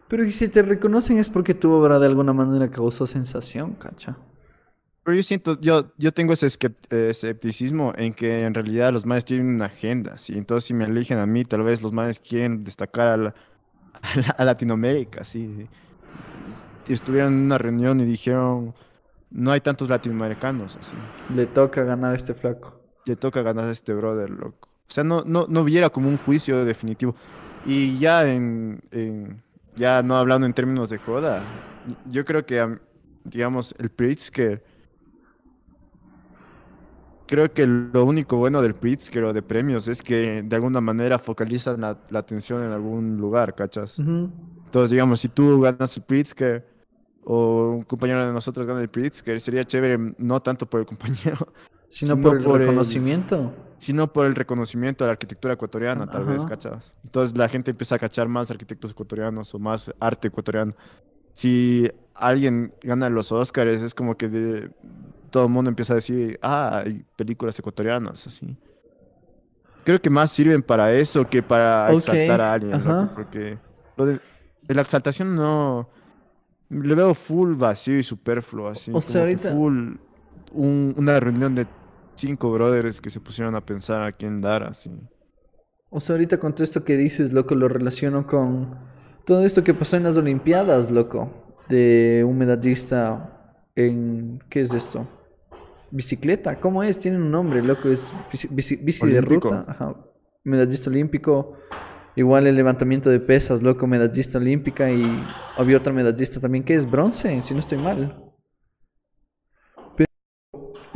[0.07, 4.17] Pero ¿y si te reconocen es porque tu obra de alguna manera causó sensación, cacha.
[5.03, 6.47] Pero yo siento, yo, yo tengo ese
[6.89, 10.33] escepticismo en que en realidad los manes tienen una agenda, ¿sí?
[10.35, 13.35] Entonces si me eligen a mí, tal vez los manes quieren destacar a, la-
[14.01, 15.67] a la- a Latinoamérica, ¿sí?
[16.87, 18.73] Estuvieron en una reunión y dijeron,
[19.31, 20.91] no hay tantos latinoamericanos, así.
[21.35, 22.79] Le toca ganar a este flaco.
[23.05, 24.69] Le toca ganar a este brother, loco.
[24.87, 27.15] O sea, no, no, no viera como un juicio definitivo.
[27.65, 29.41] Y ya en, en-
[29.75, 31.41] ya no hablando en términos de joda,
[32.09, 32.79] yo creo que, am-
[33.23, 34.63] digamos, el Pritzker,
[37.27, 41.17] creo que lo único bueno del Pritzker o de premios es que de alguna manera
[41.19, 43.97] focalizan la, la atención en algún lugar, ¿cachas?
[43.99, 44.29] Ujú.
[44.65, 46.65] Entonces, digamos, si tú ganas el Pritzker
[47.23, 51.37] o un compañero de nosotros gana el Pritzker, sería chévere no tanto por el compañero,
[51.89, 53.53] Sino Sino por el por el- reconocimiento.
[53.77, 56.45] sino por el reconocimiento a la arquitectura ecuatoriana, tal vez.
[56.45, 56.93] ¿cachas?
[57.03, 60.73] Entonces la gente empieza a cachar más arquitectos ecuatorianos o más arte ecuatoriano.
[61.33, 64.71] Si alguien gana los Oscars, es como que de-
[65.35, 68.55] todo el mundo empieza a decir, ah, hay películas ecuatorianas, así.
[69.83, 73.57] Creo que más sirven para eso que para exaltar a alguien, loco, porque
[73.97, 74.21] lo de,
[74.69, 75.89] la exaltación no...
[76.69, 78.91] Le veo full vacío y superfluo, así.
[78.93, 79.97] O sea, ahorita- Full
[80.53, 81.67] un- una reunión de
[82.13, 84.89] cinco brothers que se pusieron a pensar a quién dar, así.
[85.89, 88.73] O sea, ahorita con todo esto que dices, loco, lo relaciono con
[89.25, 91.29] todo esto que pasó en las Olimpiadas, loco.
[91.67, 94.41] De un medallista en...
[94.49, 95.05] ¿Qué es esto?
[95.91, 96.99] Bicicleta, ¿cómo es?
[96.99, 99.65] Tiene un nombre, loco, es bici, bici- bici de ruta.
[99.67, 99.95] Ajá.
[100.43, 101.53] Medallista olímpico.
[102.17, 105.03] Igual el levantamiento de pesas, loco, medallista olímpica y
[105.57, 108.21] había otra medallista también que es bronce, si no estoy mal.
[109.97, 110.09] Pero,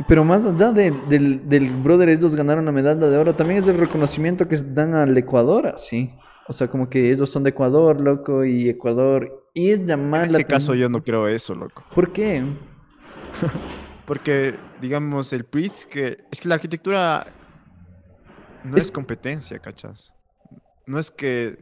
[0.08, 3.66] pero más allá de- del, del brother, ellos ganaron la medalla de oro, también es
[3.66, 6.10] del reconocimiento que dan al Ecuador, así.
[6.48, 9.46] O sea, como que ellos son de Ecuador, loco, y Ecuador.
[9.54, 11.84] Y es llamar En la ese caso yo no creo eso, loco.
[11.94, 12.42] ¿Por qué?
[14.06, 16.24] Porque, digamos, el Pritz que...
[16.30, 17.26] Es que la arquitectura
[18.64, 20.12] no Es- es, competencia, ¿cachas?
[20.86, 21.58] No es que...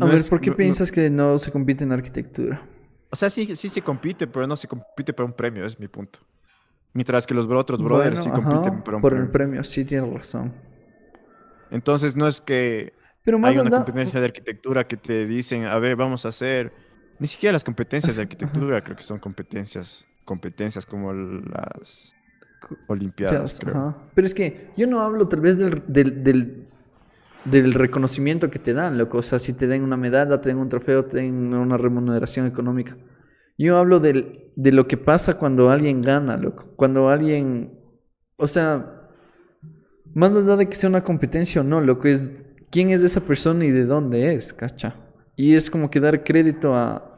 [0.00, 2.62] A ver, es- ¿por qué no- no- piensas que no se compite en arquitectura?
[3.10, 5.88] O sea, sí, sí se compite, pero no se compite por un premio, es mi
[5.88, 6.18] punto.
[6.92, 9.26] Mientras que los otros brothers sí compiten ajá, por un por premio.
[9.26, 10.52] el premio, sí, tienes razón.
[11.70, 12.92] Entonces no es que
[13.24, 16.72] Pero más hay una competencia de arquitectura que te dicen, a ver, vamos a hacer...
[17.18, 22.14] Ni siquiera las competencias de arquitectura creo que son competencias, competencias como las
[22.60, 23.76] Co- O sea, olimpiadas, creo.
[24.14, 26.68] Pero es que yo no hablo tal vez del, del, del,
[27.44, 29.18] del reconocimiento que te dan, loco.
[29.18, 32.46] O sea, si te den una medalla, te den un trofeo, te den una remuneración
[32.46, 32.96] económica.
[33.56, 36.74] Yo hablo del, de lo que pasa cuando alguien gana, loco.
[36.76, 37.78] Cuando alguien...
[38.36, 39.08] O sea,
[40.14, 42.34] más allá de que sea una competencia o no, loco, es
[42.70, 44.96] quién es esa persona y de dónde es, cacha.
[45.36, 47.15] Y es como que dar crédito a...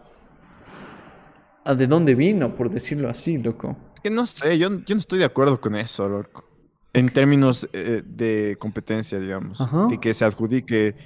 [1.69, 3.77] a de dónde vino, por decirlo así, loco.
[3.95, 6.49] Es que no sé, yo, yo no estoy de acuerdo con eso, loco.
[6.95, 9.61] En términos eh, de competencia, digamos.
[9.61, 9.87] Ajá.
[9.91, 10.97] De que se adjudique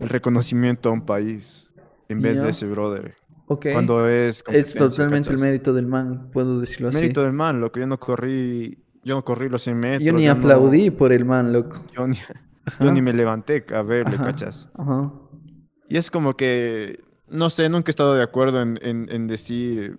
[0.00, 1.70] el reconocimiento a un país
[2.10, 3.14] en vez de ese brother.
[3.46, 3.68] Ok.
[3.72, 6.98] Cuando es Es totalmente el mérito del man, puedo decirlo así.
[6.98, 7.80] Mérito del man, loco.
[7.80, 10.02] Yo no corrí, yo no corrí los 100 metros.
[10.02, 11.82] Yo ni aplaudí por el man, loco.
[11.96, 12.18] yo, ni,
[12.66, 12.84] Ajá.
[12.84, 14.70] yo ni me levanté a verle, Ajá, ¿cachas?
[14.74, 15.12] Ajá.
[15.88, 17.00] Y es como que,
[17.34, 19.98] no sé, nunca he estado de acuerdo en, en, en decir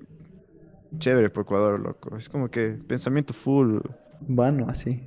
[0.98, 2.16] chévere por Ecuador, loco.
[2.18, 3.80] Es como que pensamiento full.
[4.22, 5.04] Vano, así.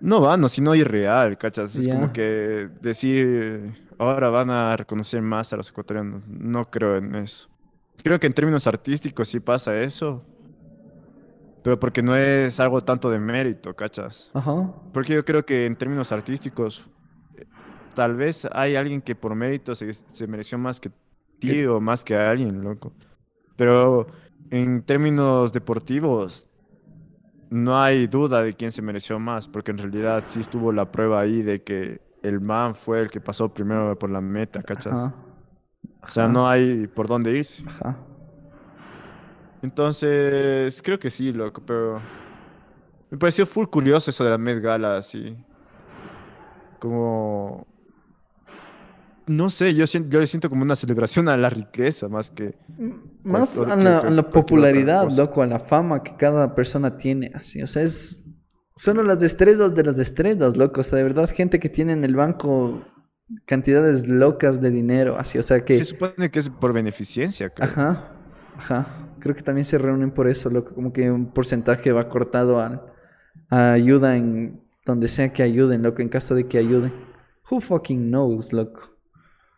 [0.00, 1.76] No vano, sino irreal, ¿cachas?
[1.76, 6.26] Es como que decir ahora van a reconocer más a los ecuatorianos.
[6.26, 7.48] No creo en eso.
[8.02, 10.24] Creo que en términos artísticos sí pasa eso.
[11.62, 14.30] Pero porque no es algo tanto de mérito, ¿cachas?
[14.32, 14.72] Ajá.
[14.94, 16.88] Porque yo creo que en términos artísticos,
[17.36, 17.44] eh,
[17.94, 20.90] tal vez hay alguien que por mérito se, se mereció más que
[21.40, 22.92] ti o más que alguien, loco.
[23.56, 24.06] Pero
[24.50, 26.46] en términos deportivos,
[27.50, 31.20] no hay duda de quién se mereció más, porque en realidad sí estuvo la prueba
[31.20, 34.92] ahí de que el man fue el que pasó primero por la meta, ¿cachas?
[34.92, 35.14] Ajá.
[36.02, 37.64] O sea, no hay por dónde irse.
[37.66, 37.98] Ajá.
[39.62, 42.00] Entonces, creo que sí, loco, pero
[43.10, 45.36] me pareció full curioso eso de la Met Gala, así.
[46.78, 47.66] Como...
[49.26, 52.56] No sé, yo, siento, yo le siento como una celebración a la riqueza más que...
[53.22, 57.62] Más a la, a popularidad, loco, a la fama que cada persona tiene, así.
[57.62, 58.24] O sea, es.
[58.76, 60.80] Son las destrezas de las destrezas, loco.
[60.80, 62.82] O sea, de verdad, gente que tiene en el banco
[63.44, 65.38] cantidades locas de dinero, así.
[65.38, 65.74] O sea que.
[65.74, 67.68] Se supone que es por beneficencia, creo.
[67.68, 68.12] Ajá,
[68.56, 68.86] ajá.
[69.18, 70.74] Creo que también se reúnen por eso, loco.
[70.74, 72.86] Como que un porcentaje va cortado a,
[73.50, 76.92] a ayuda en donde sea que ayuden, loco, en caso de que ayuden.
[77.50, 78.89] Who fucking knows, loco.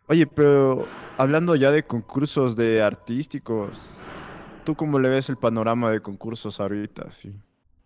[0.07, 0.85] Oye, pero
[1.17, 3.99] hablando ya de concursos de artísticos,
[4.65, 7.33] ¿tú cómo le ves el panorama de concursos ahorita, sí?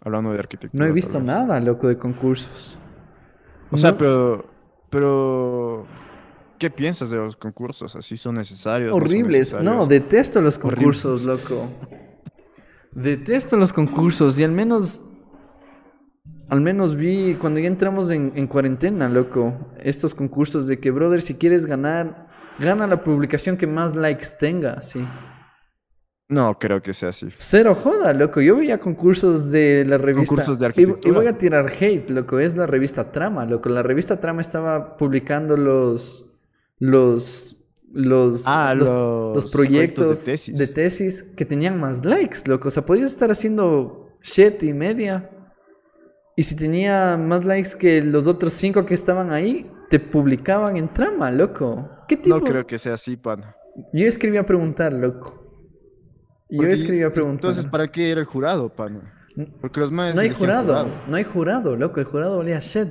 [0.01, 0.83] Hablando de arquitectura.
[0.83, 2.77] No he visto nada, loco, de concursos.
[3.69, 4.45] O sea, pero,
[4.89, 5.85] pero,
[6.57, 7.95] ¿qué piensas de los concursos?
[7.95, 8.91] ¿Así son necesarios?
[8.91, 9.53] no son Horribles.
[9.61, 11.67] No, detesto los concursos, loco.
[12.91, 15.03] Detesto los concursos y al menos...
[16.49, 21.21] Al menos vi cuando ya entramos en, en cuarentena, loco, estos concursos de que, brother,
[21.21, 22.27] si quieres ganar,
[22.59, 25.05] gana la publicación que más likes tenga, sí.
[26.29, 27.27] No creo que sea así.
[27.37, 28.41] Cero joda, loco.
[28.41, 30.27] Yo veía concursos de la revista.
[30.27, 31.15] Concursos de y- Y, arquitectura.
[31.15, 32.39] voy a tirar hate, loco.
[32.39, 33.69] Es la revista Trama, loco.
[33.69, 36.25] La revista Trama estaba publicando los.
[36.79, 37.55] Los.
[37.93, 38.43] Los.
[38.45, 40.57] Ah, los, los, los proyectos de tesis.
[40.57, 42.67] de tesis que tenían más likes, loco.
[42.67, 45.29] O sea, podías estar haciendo shit y media.
[46.37, 50.87] Y si tenía más likes que los otros cinco que estaban ahí, te publicaban en
[50.93, 51.89] trama, loco.
[52.07, 52.37] ¿Qué tipo?
[52.37, 53.43] No creo que sea así, pan.
[53.91, 55.41] Yo escribí a preguntar, loco.
[56.49, 57.49] Yo Porque- escribí a preguntar.
[57.49, 59.01] Entonces, ¿para qué era el jurado, pan?
[59.59, 61.99] Porque los más No hay jurado, no hay jurado, loco.
[61.99, 62.87] El jurado valía shit.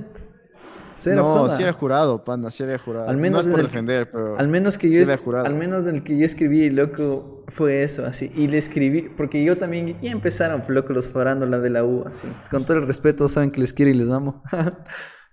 [0.97, 1.55] Cero No, joda.
[1.55, 3.07] sí era jurado, pana, sí había jurado.
[3.07, 4.37] Al menos no es por el- defender, pero...
[4.37, 5.45] Al menos que sí yo jurado.
[5.45, 8.31] al menos que yo escribí, loco, fue eso, así.
[8.35, 12.27] Y le escribí, porque yo también, ya empezaron, loco, los farándola de la U, así.
[12.49, 14.43] Con todo el respeto, saben que les quiero y les amo.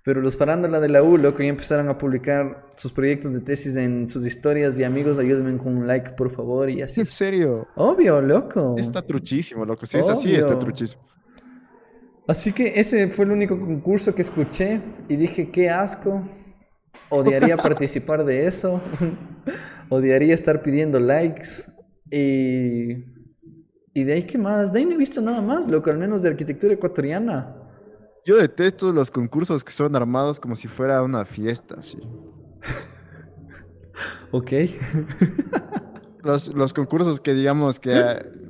[0.05, 3.75] Pero los farándola de la U, loco, ya empezaron a publicar sus proyectos de tesis
[3.77, 7.01] en sus historias y amigos, ayúdenme con un like, por favor, y así.
[7.01, 8.75] En serio, Obvio, loco.
[8.77, 9.87] está truchísimo, loco.
[9.87, 10.59] Si es así, está Obvio.
[10.59, 11.03] truchísimo.
[12.27, 16.23] Así que ese fue el único concurso que escuché y dije, qué asco.
[17.11, 18.81] Odiaría participar de eso.
[19.91, 21.71] Odiaría estar pidiendo likes.
[22.11, 23.13] Y...
[23.97, 24.73] Y de ahí, ¿qué más?
[24.73, 27.55] De ahí no he visto nada más, loco, al menos de arquitectura ecuatoriana.
[28.27, 31.99] Yo detesto los concursos que son armados como si fuera una fiesta, así.
[34.33, 34.51] Ok.
[36.25, 37.95] Los, los concursos que digamos que...
[37.95, 38.21] ah,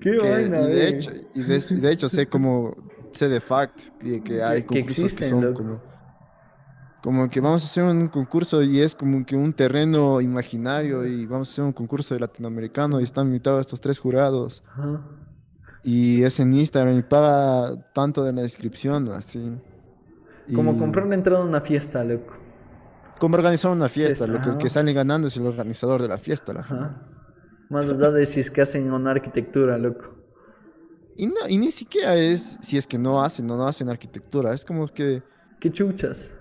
[0.00, 0.88] Qué que- vaina, y, de eh.
[0.88, 2.74] hecho, y, de, de hecho sé como...
[3.12, 5.62] Sé de fact de que hay que concursos que, existen, son loco.
[5.62, 5.80] como...
[7.02, 11.24] Como que vamos a hacer un concurso y es como que un terreno imaginario y
[11.24, 14.62] vamos a hacer un concurso de latinoamericano y están invitados estos tres jurados.
[14.74, 15.00] Ajá.
[15.82, 19.50] Y es en Instagram y paga tanto de la descripción, así.
[20.54, 22.34] Como Y comprar una entrada a una fiesta, loco.
[23.18, 26.18] Como organizar una fiesta, Fiesta, lo que, que sale ganando es el organizador de la
[26.18, 26.62] fiesta, la
[27.70, 30.16] Más allá de si es que hacen una arquitectura, loco.
[31.16, 34.52] Y, no, y ni siquiera es si es que no hacen o no hacen arquitectura,
[34.52, 35.22] es como que,
[35.60, 36.34] Qué chuchas.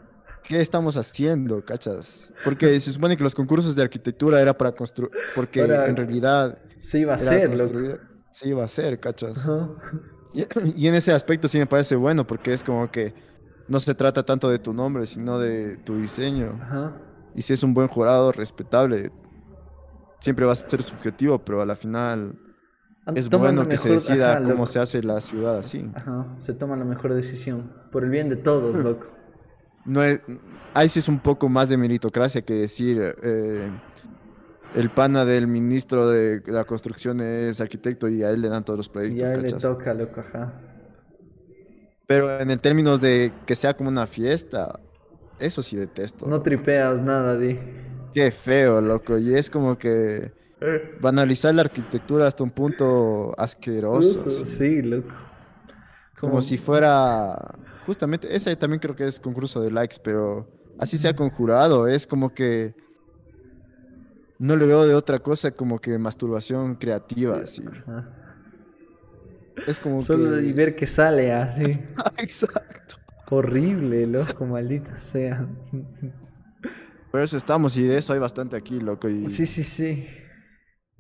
[0.44, 2.32] ¿qué estamos haciendo, cachas?
[2.44, 6.58] Porque se supone que los concursos de arquitectura era para construir, porque Para- en realidad
[6.80, 8.00] Se iba a hacer, loco.
[8.32, 9.38] se iba a hacer, cachas.
[9.40, 9.70] Ajá.
[10.34, 10.46] Y,
[10.84, 13.14] y en ese aspecto sí me parece bueno, porque es como que
[13.68, 16.58] no se trata tanto de tu nombre, sino de tu diseño.
[16.62, 16.96] Ajá.
[17.36, 19.12] Y si es un buen jurado respetable,
[20.20, 22.38] siempre va a ser subjetivo, pero a la final
[23.16, 25.90] es Toman bueno que se decida ajá, cómo se hace la ciudad así.
[25.94, 27.72] Ajá, se toma la mejor decisión.
[27.92, 29.08] Por el bien de todos, loco.
[29.86, 30.22] No es,
[30.74, 33.70] ahí sí es un poco más de meritocracia que decir, eh,
[34.76, 38.78] el pana del ministro de la construcción es arquitecto y a él le dan todos
[38.78, 40.54] los Y proyectos, a él le toca, loco, ajá.
[42.06, 44.80] Pero en el términos de que sea como una fiesta,
[45.40, 46.28] eso sí detesto.
[46.28, 47.58] No tripeas nada, di.
[48.14, 49.18] Qué feo, loco.
[49.18, 50.32] Y es como que
[51.02, 54.30] banalizar la arquitectura hasta un punto asqueroso.
[54.32, 55.14] Sí, loco.
[56.20, 57.56] Como si fuera.
[57.86, 61.88] Justamente, ese también creo que es concurso de likes, pero así sea conjurado.
[61.88, 62.76] Es como que.
[64.38, 67.64] No le veo de otra cosa como que masturbación creativa, así.
[67.68, 68.10] Ajá.
[69.68, 70.46] Es como Solo que.
[70.46, 71.64] y ver que sale así.
[72.18, 72.96] Exacto.
[73.30, 75.48] Horrible, loco, maldita sea.
[77.12, 79.10] Por eso estamos y de eso hay bastante aquí, loco.
[79.10, 80.06] Y, Sí, sí, sí.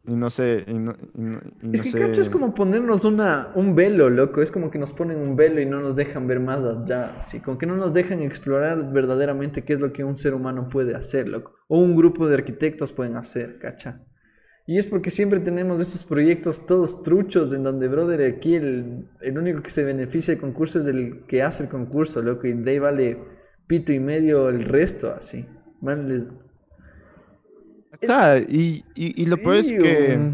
[0.05, 0.65] y no sé.
[0.67, 3.75] Y no, y no- y Es no que sé- cacho es como ponernos una, un
[3.75, 4.41] velo, loco.
[4.41, 7.15] Es como que nos ponen un velo y no nos dejan ver más allá.
[7.17, 10.67] Así, como que no nos dejan explorar verdaderamente qué es lo que un ser humano
[10.67, 11.53] puede hacer, loco.
[11.67, 14.03] O un grupo de arquitectos pueden hacer, cacha.
[14.65, 19.37] Y es porque siempre tenemos estos proyectos todos truchos en donde, brother, aquí el, el
[19.37, 22.45] único que se beneficia del concurso es el que hace el concurso, loco.
[22.47, 23.17] Y de ahí vale
[23.67, 25.45] pito y medio el resto, así.
[25.81, 26.27] Man, les...
[28.07, 30.31] Ah, y, y, y lo peor es que Iu.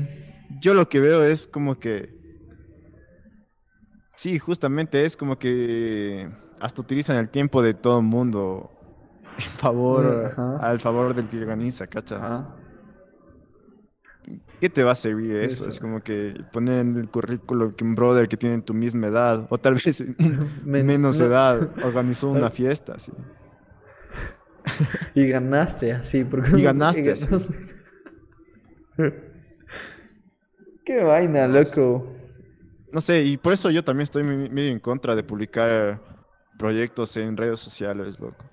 [0.59, 2.13] yo lo que veo es como que.
[4.15, 8.71] Sí, justamente es como que hasta utilizan el tiempo de todo el mundo
[9.37, 10.57] en favor, Ajá.
[10.57, 12.21] al favor del que organiza, ¿cachas?
[12.21, 12.55] Ajá.
[14.59, 15.63] ¿Qué te va a servir eso?
[15.63, 15.69] Eso.
[15.69, 19.45] Es como que poner en el currículo que un brother que tiene tu misma edad,
[19.49, 20.03] o tal vez
[20.63, 21.25] Men- menos no.
[21.25, 23.11] edad, organizó una fiesta, así.
[25.15, 27.27] Y ganaste así, porque Y ganaste así.
[30.85, 32.07] Qué vaina, loco.
[32.91, 35.99] No sé, y por eso yo también estoy me- medio en contra de publicar
[36.57, 38.45] proyectos en redes sociales, loco.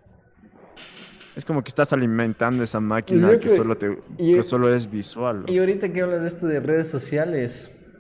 [1.36, 4.90] Es como que estás alimentando esa máquina Loco, que solo, te, y- que solo es
[4.90, 5.40] visual.
[5.40, 5.52] loco.
[5.52, 7.94] Y ahorita que hablas de esto de redes sociales,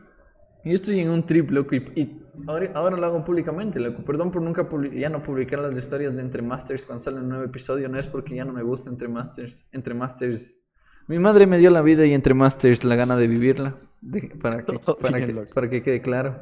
[0.64, 4.04] yo estoy en un trip, loco, y, y ahora, ahora lo hago públicamente, loco.
[4.04, 7.44] Perdón por nunca ya no publicar las historias de Entre Masters cuando sale un nuevo
[7.44, 7.88] episodio.
[7.88, 9.66] No es porque ya no me gusta Entre Masters.
[9.72, 10.58] Entre Masters.
[11.08, 13.74] Mi madre me dio la vida y Entre Masters la gana de vivirla.
[14.00, 16.40] de- para, que, para, que, para que quede claro.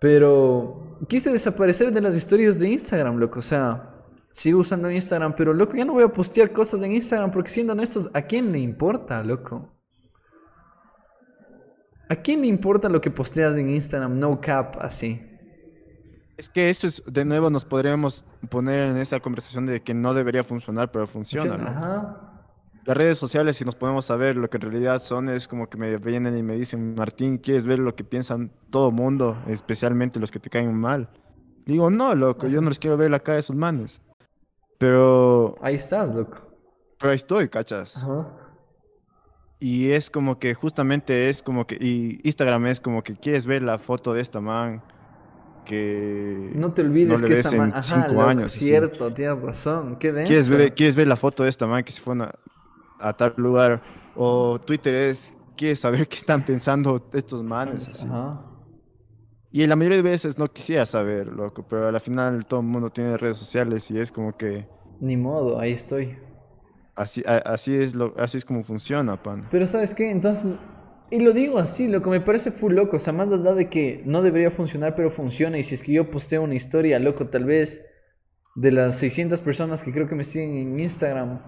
[0.00, 3.38] Pero quise desaparecer de las historias de Instagram, loco.
[3.38, 3.94] O sea,
[4.32, 7.72] sigo usando Instagram, pero loco, ya no voy a postear cosas en Instagram porque siendo
[7.72, 9.68] honestos, ¿a quién le importa, loco?
[12.12, 14.18] ¿A quién le importa lo que posteas en Instagram?
[14.18, 15.18] No cap, así.
[16.36, 20.12] Es que esto es, de nuevo, nos podríamos poner en esa conversación de que no
[20.12, 21.54] debería funcionar, pero funciona.
[21.54, 22.44] Ajá.
[22.84, 25.78] Las redes sociales, si nos podemos saber lo que en realidad son, es como que
[25.78, 30.30] me vienen y me dicen, Martín, ¿quieres ver lo que piensan todo mundo, especialmente los
[30.30, 31.08] que te caen mal?
[31.64, 34.02] Digo, no, loco, yo no les quiero ver la cara de esos manes.
[34.76, 36.36] Pero, Ahí estás, loco.
[36.98, 38.04] pero ahí estoy, ¿cachas?
[38.04, 38.41] Ajá.
[39.64, 43.62] Y es como que justamente es como que, y Instagram es como que quieres ver
[43.62, 44.82] la foto de esta man
[45.64, 47.70] que No te olvides no que esta man...
[47.70, 48.64] Ajá, cinco loco, años, así.
[48.64, 49.98] cierto, tienes razón.
[50.00, 50.26] Qué denso.
[50.26, 52.16] ¿Quieres ver, quieres ver la foto de esta man que se fue
[52.98, 53.80] a tal lugar?
[54.16, 57.86] O Twitter es, quieres saber qué están pensando estos manes.
[57.86, 58.06] así.
[58.08, 58.44] Ajá.
[59.52, 62.90] Y la mayoría de veces no quisiera saber, loco, pero al final todo el mundo
[62.90, 64.66] tiene redes sociales y es como que
[64.98, 66.18] Ni modo, ahí estoy.
[66.94, 69.48] Así, así, es, lo, así es como funciona, pan.
[69.50, 70.10] Pero ¿sabes qué?
[70.10, 70.56] Entonces,
[71.10, 73.68] y lo digo así, lo que me parece full loco, o sea, más allá de
[73.68, 77.28] que no debería funcionar, pero funciona, y si es que yo posteo una historia, loco,
[77.28, 77.84] tal vez
[78.54, 81.40] de las 600 personas que creo que me siguen en Instagram,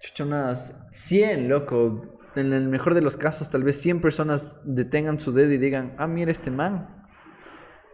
[0.00, 5.18] chucha, unas 100, loco, en el mejor de los casos, tal vez 100 personas detengan
[5.18, 7.01] su dedo y digan, ah, mira este man.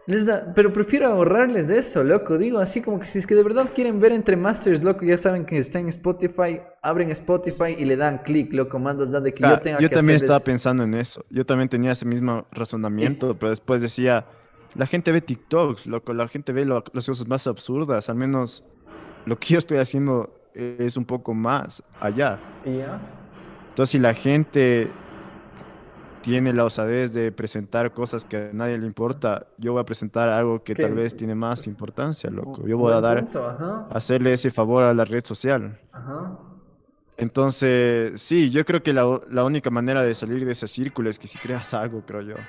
[0.09, 2.37] Les da, pero prefiero ahorrarles de eso, loco.
[2.39, 5.19] Digo, así como que si es que de verdad quieren ver entre Masters, loco, ya
[5.19, 9.31] saben que está en Spotify, abren Spotify y le dan clic, loco, más allá de
[9.31, 11.23] que Ah, yo tenga que también hacerles- estaba pensando en eso.
[11.29, 14.25] Yo también tenía ese mismo razonamiento, pero después decía,
[14.73, 18.63] la gente ve TikToks, loco, la gente ve lo- las cosas más absurdas, al menos
[19.27, 22.39] lo que yo estoy haciendo es un poco más allá.
[22.65, 22.99] ¿Y ya?
[23.69, 24.89] Entonces, si la gente
[26.21, 30.29] tiene la osadez de presentar cosas que a nadie le importa, yo voy a presentar
[30.29, 30.83] algo que ¿Qué?
[30.83, 32.67] tal vez tiene más Pues, importancia, loco.
[32.67, 33.27] Yo voy a dar,
[33.89, 35.79] hacerle ese favor a la red social.
[35.91, 36.39] ajá.
[37.17, 41.27] Entonces, sí, yo creo que la única manera de salir de ese círculo es que
[41.27, 42.47] si creas algo, creo yo.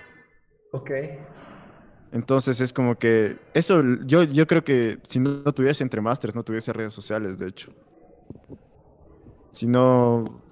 [0.73, 0.91] Ok.
[2.13, 6.35] Entonces es como que eso, yo, yo creo que si no, no tuviese entre masters,
[6.35, 7.73] no tuviese redes sociales, de hecho.
[9.53, 10.43] Si no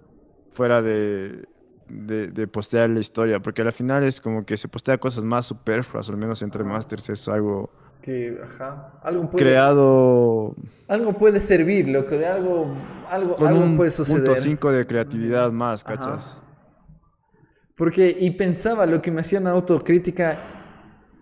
[0.51, 1.49] fuera de,
[1.89, 5.47] de, de postear la historia, porque al final es como que se postea cosas más
[5.47, 7.71] superfluas, al menos entre masters es algo
[8.03, 10.55] Que, ajá, algo puede, creado
[10.89, 12.67] algo puede servir, loco, de algo,
[13.09, 14.39] algo, con algo un puede punto suceder.
[14.39, 15.97] 5 de creatividad más, Ajá.
[15.97, 16.43] ¿cachas?
[17.77, 20.39] Porque, y pensaba lo que me hacía una autocrítica,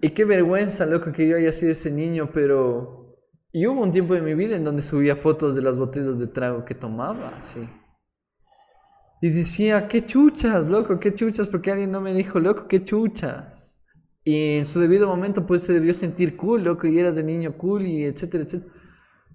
[0.01, 3.17] y qué vergüenza, loco, que yo haya sido ese niño, pero...
[3.53, 6.27] Y hubo un tiempo de mi vida en donde subía fotos de las botellas de
[6.27, 7.69] trago que tomaba, así.
[9.27, 13.77] Y decía, qué chuchas, loco, qué chuchas, porque alguien no me dijo, loco, qué chuchas.
[14.23, 17.57] Y en su debido momento, pues se debió sentir cool, loco, y eras de niño
[17.57, 18.73] cool, y etcétera, etcétera.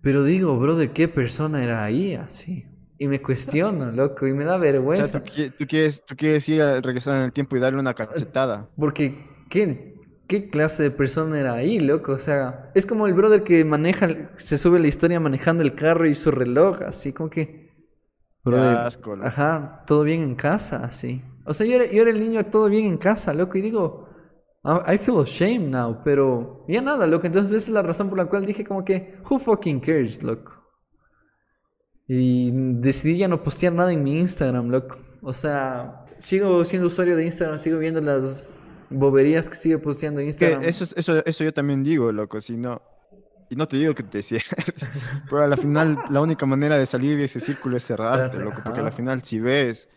[0.02, 2.66] Pero digo, brother, ¿qué persona era ahí, así?
[3.00, 5.22] Y me cuestiono, loco, y me da O sea, vergüenza.
[5.26, 8.70] tú, tú quieres, tú quieres ir a regresar en el tiempo y darle una cachetada.
[8.78, 12.14] Porque, ¿qué, ¿qué clase de persona era ahí, loco?
[12.14, 14.08] O sea, es como el brother que maneja,
[14.38, 17.61] se sube la historia manejando el carro y su reloj, así como que...
[18.44, 19.28] brother, asco, loco.
[19.28, 21.22] ajá, todo bien en casa, así.
[21.46, 24.08] O sea, yo era, yo era el niño todo bien en casa, loco, y digo,
[24.64, 27.26] I I feel ashamed now, pero ya nada, loco.
[27.28, 30.54] Entonces esa es la razón por la cual dije como que, who fucking cares, loco.
[32.08, 34.98] Y decidí ya no postear nada en mi Instagram, loco.
[35.22, 38.54] O sea, sigo siendo usuario de Instagram, sigo viendo las
[38.90, 40.62] boberías que sigue posteando Instagram.
[40.64, 42.82] eso, es- eso, eso yo también digo, loco, si no...
[43.52, 44.90] Y no te digo que te cierres,
[45.30, 48.62] pero a la final la única manera de salir de ese círculo es cerrarte, loco,
[48.64, 49.90] porque a la final si ves,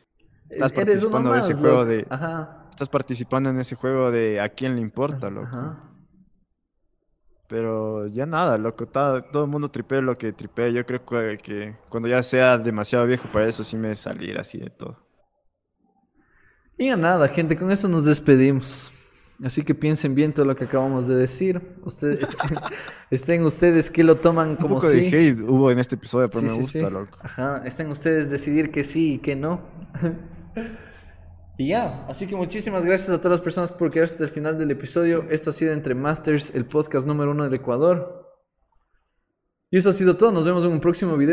[0.50, 2.66] estás uno participando de ese juego de- Ajá.
[2.68, 5.46] estás participando en ese juego de a quién le importa, loco.
[5.46, 5.78] Ajá.
[7.46, 10.70] Pero ya nada, loco, ta- todo el mundo tripea lo que tripea.
[10.70, 14.58] Yo creo que, que cuando ya sea demasiado viejo para eso sí me salir así
[14.58, 14.98] de todo.
[16.76, 18.90] Y ya nada, gente, con eso nos despedimos.
[19.42, 21.60] Así que piensen bien todo lo que acabamos de decir.
[21.82, 22.28] Ustedes,
[23.10, 25.00] estén ustedes que lo toman Un como poco sí.
[25.00, 27.18] de hate hubo en este episodio, pero Sí, me sí, gusta, loco.
[27.20, 29.60] Ajá, estén ustedes decidir que sí y que no.
[31.58, 34.56] y ya, así que muchísimas gracias a todas las personas por quedarse hasta el final
[34.56, 35.26] del episodio.
[35.30, 38.24] Esto ha sido Entre Masters, el podcast número uno del Ecuador.
[39.70, 40.30] Y eso ha sido todo.
[40.30, 41.32] Nos vemos en un próximo video.